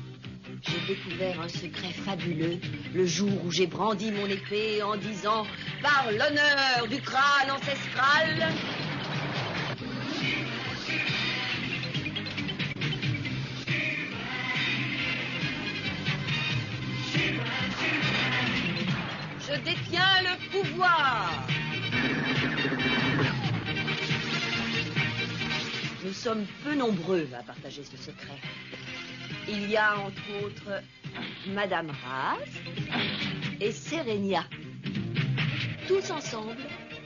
J'ai 0.61 0.95
découvert 0.95 1.41
un 1.41 1.49
secret 1.49 1.93
fabuleux 2.05 2.59
le 2.95 3.07
jour 3.07 3.31
où 3.47 3.51
j'ai 3.51 3.67
brandi 3.67 4.13
mon 4.13 4.27
épée 4.27 4.83
en 4.83 4.97
disant 4.97 5.47
Par 5.83 6.07
l'honneur 6.11 6.87
du 6.91 7.01
crâne 7.01 7.51
ancestral. 7.51 8.53
Je 19.51 19.55
détiens 19.61 20.21
le 20.23 20.51
pouvoir. 20.51 21.47
Nous 26.05 26.13
sommes 26.13 26.45
peu 26.63 26.75
nombreux 26.75 27.27
à 27.39 27.43
partager 27.43 27.83
ce 27.83 27.97
secret. 27.97 28.39
Il 29.49 29.71
y 29.71 29.77
a 29.79 29.99
entre 30.01 30.45
autres 30.45 30.83
Madame 31.47 31.91
Raz 31.91 32.45
et 33.61 33.73
Serenia. 33.73 34.45
Tous 35.87 36.11
ensemble, 36.11 36.57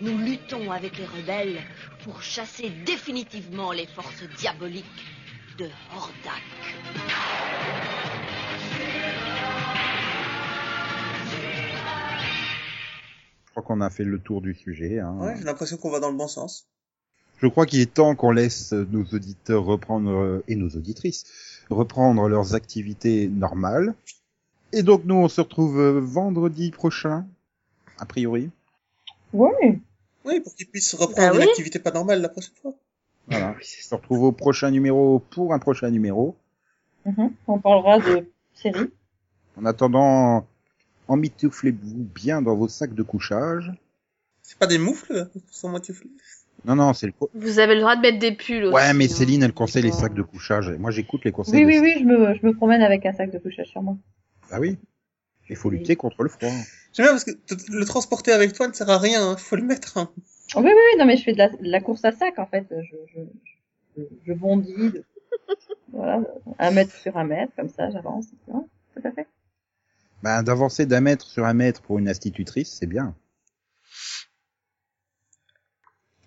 nous 0.01 0.19
luttons 0.19 0.73
avec 0.73 0.99
les 0.99 1.07
rebelles 1.07 1.63
pour 2.03 2.23
chasser 2.23 2.71
définitivement 2.85 3.71
les 3.71 3.87
forces 3.87 4.25
diaboliques 4.37 4.85
de 5.59 5.69
Hordak. 5.95 6.43
Crois 13.53 13.63
qu'on 13.63 13.81
a 13.81 13.91
fait 13.91 14.05
le 14.05 14.19
tour 14.19 14.41
du 14.43 14.55
sujet. 14.55 14.99
Hein. 14.99 15.17
Ouais, 15.21 15.35
j'ai 15.39 15.45
l'impression 15.45 15.77
qu'on 15.77 15.91
va 15.91 16.01
dans 16.01 16.11
le 16.11 16.17
bon 16.17 16.29
sens. 16.29 16.67
Je 17.39 17.47
crois 17.49 17.67
qu'il 17.67 17.81
est 17.81 17.93
temps 17.93 18.15
qu'on 18.15 18.31
laisse 18.31 18.73
nos 18.73 19.05
auditeurs 19.05 19.65
reprendre 19.65 20.11
euh, 20.11 20.45
et 20.49 20.55
nos 20.57 20.69
auditrices 20.71 21.25
reprendre 21.71 22.29
leurs 22.29 22.55
activités 22.55 23.29
normales. 23.29 23.95
Et 24.73 24.83
donc 24.83 25.05
nous 25.05 25.15
on 25.17 25.29
se 25.29 25.41
retrouve 25.41 25.81
vendredi 25.99 26.71
prochain, 26.71 27.27
a 27.99 28.07
priori. 28.07 28.51
Ouais. 29.33 29.81
Oui, 30.25 30.41
pour 30.41 30.55
qu'ils 30.55 30.69
puissent 30.69 30.95
reprendre 30.95 31.31
Bah 31.31 31.35
une 31.35 31.43
oui. 31.43 31.49
activité 31.49 31.79
pas 31.79 31.91
normale 31.91 32.21
la 32.21 32.29
prochaine 32.29 32.55
fois. 32.61 32.73
Voilà. 33.29 33.55
On 33.59 33.63
se 33.63 33.95
retrouve 33.95 34.23
au 34.23 34.33
prochain 34.33 34.71
numéro 34.71 35.19
pour 35.31 35.53
un 35.53 35.59
prochain 35.59 35.91
numéro. 35.91 36.37
Mhm. 37.05 37.33
On 37.49 37.59
parlera 37.59 37.99
de 37.99 38.29
séries. 38.55 38.91
En 39.57 39.65
attendant, 39.65 40.47
emmitouflez-vous 41.09 42.05
bien 42.15 42.43
dans 42.43 42.55
vos 42.57 42.69
sacs 42.69 42.95
de 42.95 43.03
couchage. 43.03 43.73
C'est 44.43 44.59
pas 44.59 44.67
des 44.67 44.79
moufles, 44.79 45.29
sans. 45.51 45.73
Non, 46.65 46.77
non, 46.77 46.93
c'est 46.93 47.07
le... 47.07 47.13
Vous 47.35 47.59
avez 47.59 47.75
le 47.75 47.81
droit 47.81 47.97
de 47.97 48.03
mettre 48.03 48.19
des 48.19 48.33
pulls 48.33 48.65
aussi. 48.65 48.75
Ouais, 48.75 48.95
mais 48.95 49.07
hein. 49.07 49.15
Céline, 49.15 49.43
elle 49.43 49.53
conseille 49.53 49.83
les 49.83 49.93
sacs 49.93 50.15
de 50.15 50.23
couchage. 50.23 50.69
Et 50.69 50.79
Moi, 50.79 50.91
j'écoute 50.91 51.25
les 51.25 51.33
conseils. 51.33 51.65
Oui, 51.65 51.79
oui, 51.79 51.81
oui, 51.81 51.97
je 52.01 52.05
me, 52.05 52.35
je 52.35 52.47
me 52.47 52.53
promène 52.53 52.83
avec 52.83 53.05
un 53.07 53.13
sac 53.13 53.31
de 53.31 53.39
couchage 53.39 53.69
sur 53.69 53.83
moi. 53.83 53.97
Ah 54.51 54.61
oui. 54.61 54.79
Il 55.49 55.57
faut 55.57 55.71
lutter 55.71 55.97
contre 55.97 56.23
le 56.23 56.29
froid. 56.29 56.51
J'aime 56.93 57.07
bien 57.07 57.13
parce 57.13 57.25
que 57.25 57.33
le 57.73 57.85
transporter 57.85 58.33
avec 58.33 58.53
toi 58.53 58.69
ne 58.69 58.73
sert 58.73 58.89
à 58.89 58.99
rien, 58.99 59.31
hein. 59.31 59.37
faut 59.37 59.57
le 59.57 59.63
mettre. 59.65 59.99
hein. 59.99 60.11
Oh, 60.55 60.61
oui, 60.61 60.67
oui, 60.67 60.73
oui, 60.93 60.99
non, 60.99 61.05
mais 61.05 61.17
je 61.17 61.25
fais 61.25 61.33
de 61.33 61.39
la, 61.39 61.49
de 61.49 61.57
la 61.61 61.81
course 61.81 62.05
à 62.05 62.13
sac, 62.13 62.39
en 62.39 62.47
fait. 62.47 62.67
Je, 62.71 62.97
je, 63.15 63.21
je, 63.97 64.03
je 64.27 64.33
bondis. 64.33 64.73
De... 64.91 65.05
voilà, 65.93 66.21
un 66.59 66.71
mètre 66.71 66.95
sur 66.95 67.17
un 67.17 67.25
mètre, 67.25 67.53
comme 67.57 67.69
ça, 67.71 67.91
j'avance. 67.91 68.27
Tout 68.47 68.69
à 69.05 69.11
fait. 69.11 69.27
Ben, 70.23 70.43
d'avancer 70.43 70.87
d'un 70.87 71.01
mètre 71.01 71.27
sur 71.27 71.45
un 71.45 71.55
mètre 71.55 71.83
pour 71.83 71.99
une 71.99 72.09
institutrice, 72.09 72.77
c'est 72.79 72.87
bien. 72.87 73.15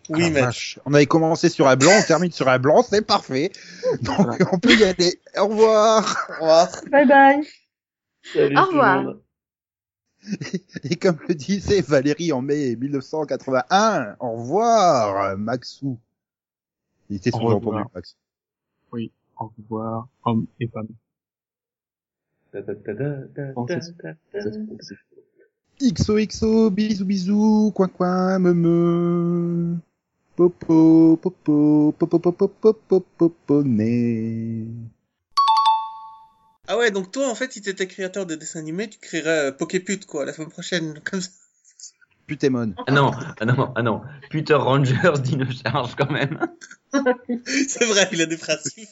Oui, 0.10 0.24
Ah, 0.26 0.30
mais 0.30 0.42
vache. 0.42 0.80
On 0.86 0.94
avait 0.94 1.06
commencé 1.06 1.50
sur 1.50 1.68
un 1.68 1.76
blanc, 1.76 1.92
on 1.98 2.04
termine 2.04 2.32
sur 2.32 2.48
un 2.48 2.60
blanc, 2.60 2.84
c'est 2.84 3.02
parfait. 3.02 3.52
Donc, 4.02 4.38
on 4.52 4.60
peut 4.60 4.76
y 4.76 4.84
aller. 4.84 5.20
Au 5.38 5.48
revoir. 5.48 6.28
au 6.30 6.34
revoir. 6.34 6.70
Bye 6.92 7.08
bye. 7.08 7.48
Salut 8.34 8.58
Au 8.58 8.66
revoir. 8.66 9.16
Et 10.84 10.96
comme 10.96 11.20
le 11.28 11.36
disait 11.36 11.82
Valérie 11.82 12.32
en 12.32 12.42
mai 12.42 12.76
1981, 12.76 14.16
au 14.20 14.32
revoir, 14.32 15.38
Maxou. 15.38 16.00
Il 17.10 17.18
était 17.18 17.32
sous-entendu, 17.32 17.68
revoir. 17.68 17.90
Max. 17.94 18.18
Oui, 18.92 19.12
au 19.40 19.52
revoir, 19.58 20.08
hommes 20.24 20.48
et 20.60 20.68
femmes. 20.68 20.88
XOXO, 25.82 26.70
bisous 26.72 27.06
bisous, 27.06 27.72
coin 27.76 27.88
coin, 27.90 28.40
me 28.40 28.54
me. 28.54 29.78
Popo, 30.36 31.18
popo, 31.22 31.94
popo, 31.98 32.20
popo, 32.20 32.48
popo, 32.48 33.00
popo, 33.18 33.64
né. 33.64 34.66
Ah 36.68 36.78
ouais, 36.78 36.92
donc 36.92 37.12
toi, 37.12 37.30
en 37.30 37.36
fait, 37.36 37.52
si 37.52 37.62
t'étais 37.62 37.88
créateur 37.88 38.26
de 38.26 38.36
dessin 38.36 38.60
animé, 38.60 38.90
tu 38.90 38.98
créerais 39.00 39.48
euh, 39.48 39.52
Poképute, 39.52 40.06
quoi, 40.06 40.26
la 40.26 40.34
semaine 40.34 40.50
prochaine, 40.50 41.00
comme 41.04 41.22
ça. 41.22 41.30
Putémon. 42.26 42.74
Ah 42.88 42.92
non, 42.92 43.12
ah 43.40 43.46
non, 43.46 43.72
ah 43.76 43.84
non. 43.84 44.02
Peter 44.32 44.56
Rangers, 44.56 45.20
Dino 45.22 45.46
Charge 45.46 45.96
quand 45.96 46.10
même. 46.10 46.40
C'est 47.46 47.86
vrai, 47.86 48.10
il 48.12 48.22
a 48.22 48.26
des 48.26 48.38
principes. 48.38 48.90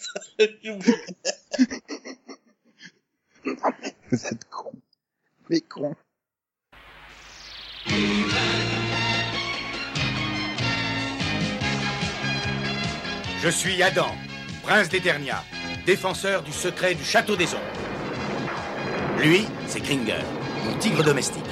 Vous 4.12 4.26
êtes 4.26 4.50
con. 4.50 4.72
Mais 5.50 5.62
con. 5.62 5.96
Je 13.42 13.50
suis 13.50 13.84
Adam, 13.84 14.08
prince 14.64 14.88
d'Eternia, 14.88 15.44
défenseur 15.86 16.44
du 16.44 16.54
secret 16.54 16.96
du 16.96 17.04
château 17.04 17.36
des 17.36 17.54
ombres. 17.54 19.20
Lui, 19.20 19.46
c'est 19.68 19.82
Kringer, 19.82 20.24
mon 20.66 20.78
tigre 20.78 21.04
domestique. 21.04 21.44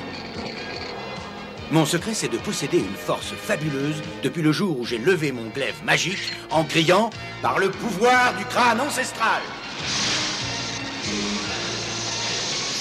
Mon 1.72 1.86
secret, 1.86 2.14
c'est 2.14 2.30
de 2.30 2.38
posséder 2.38 2.80
une 2.80 2.96
force 2.96 3.34
fabuleuse 3.34 4.02
depuis 4.24 4.42
le 4.42 4.52
jour 4.52 4.80
où 4.80 4.86
j'ai 4.86 4.98
levé 4.98 5.32
mon 5.32 5.50
glaive 5.50 5.84
magique 5.84 6.34
en 6.50 6.64
criant 6.64 7.10
par 7.42 7.60
le 7.60 7.70
pouvoir 7.72 8.38
du 8.38 8.46
crâne 8.46 8.80
ancestral. 8.80 9.42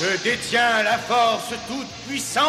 Je 0.00 0.16
détiens 0.22 0.82
la 0.82 0.96
force 0.96 1.50
toute 1.68 1.86
puissante. 2.08 2.46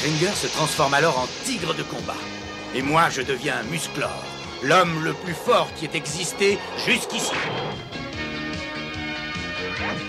Kringer 0.00 0.32
se 0.36 0.46
transforme 0.46 0.94
alors 0.94 1.18
en 1.18 1.26
tigre 1.44 1.74
de 1.74 1.82
combat. 1.82 2.14
Et 2.76 2.82
moi, 2.82 3.10
je 3.10 3.22
deviens 3.22 3.60
Musclor, 3.64 4.22
l'homme 4.62 5.02
le 5.02 5.12
plus 5.12 5.34
fort 5.34 5.68
qui 5.74 5.86
ait 5.86 5.96
existé 5.96 6.56
jusqu'ici. 6.86 7.32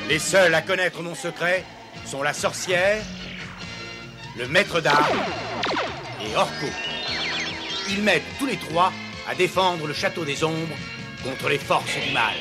Les 0.09 0.19
seuls 0.19 0.53
à 0.53 0.61
connaître 0.61 1.01
mon 1.01 1.15
secret 1.15 1.63
sont 2.05 2.21
la 2.21 2.33
sorcière, 2.33 3.01
le 4.37 4.47
maître 4.47 4.79
d'armes 4.79 5.23
et 6.21 6.35
Orko. 6.35 6.67
Ils 7.89 8.01
m'aident 8.01 8.23
tous 8.39 8.45
les 8.45 8.57
trois 8.57 8.91
à 9.27 9.35
défendre 9.35 9.87
le 9.87 9.93
château 9.93 10.25
des 10.25 10.43
ombres 10.43 10.75
contre 11.23 11.49
les 11.49 11.57
forces 11.57 11.93
du 12.05 12.13
mal. 12.13 12.35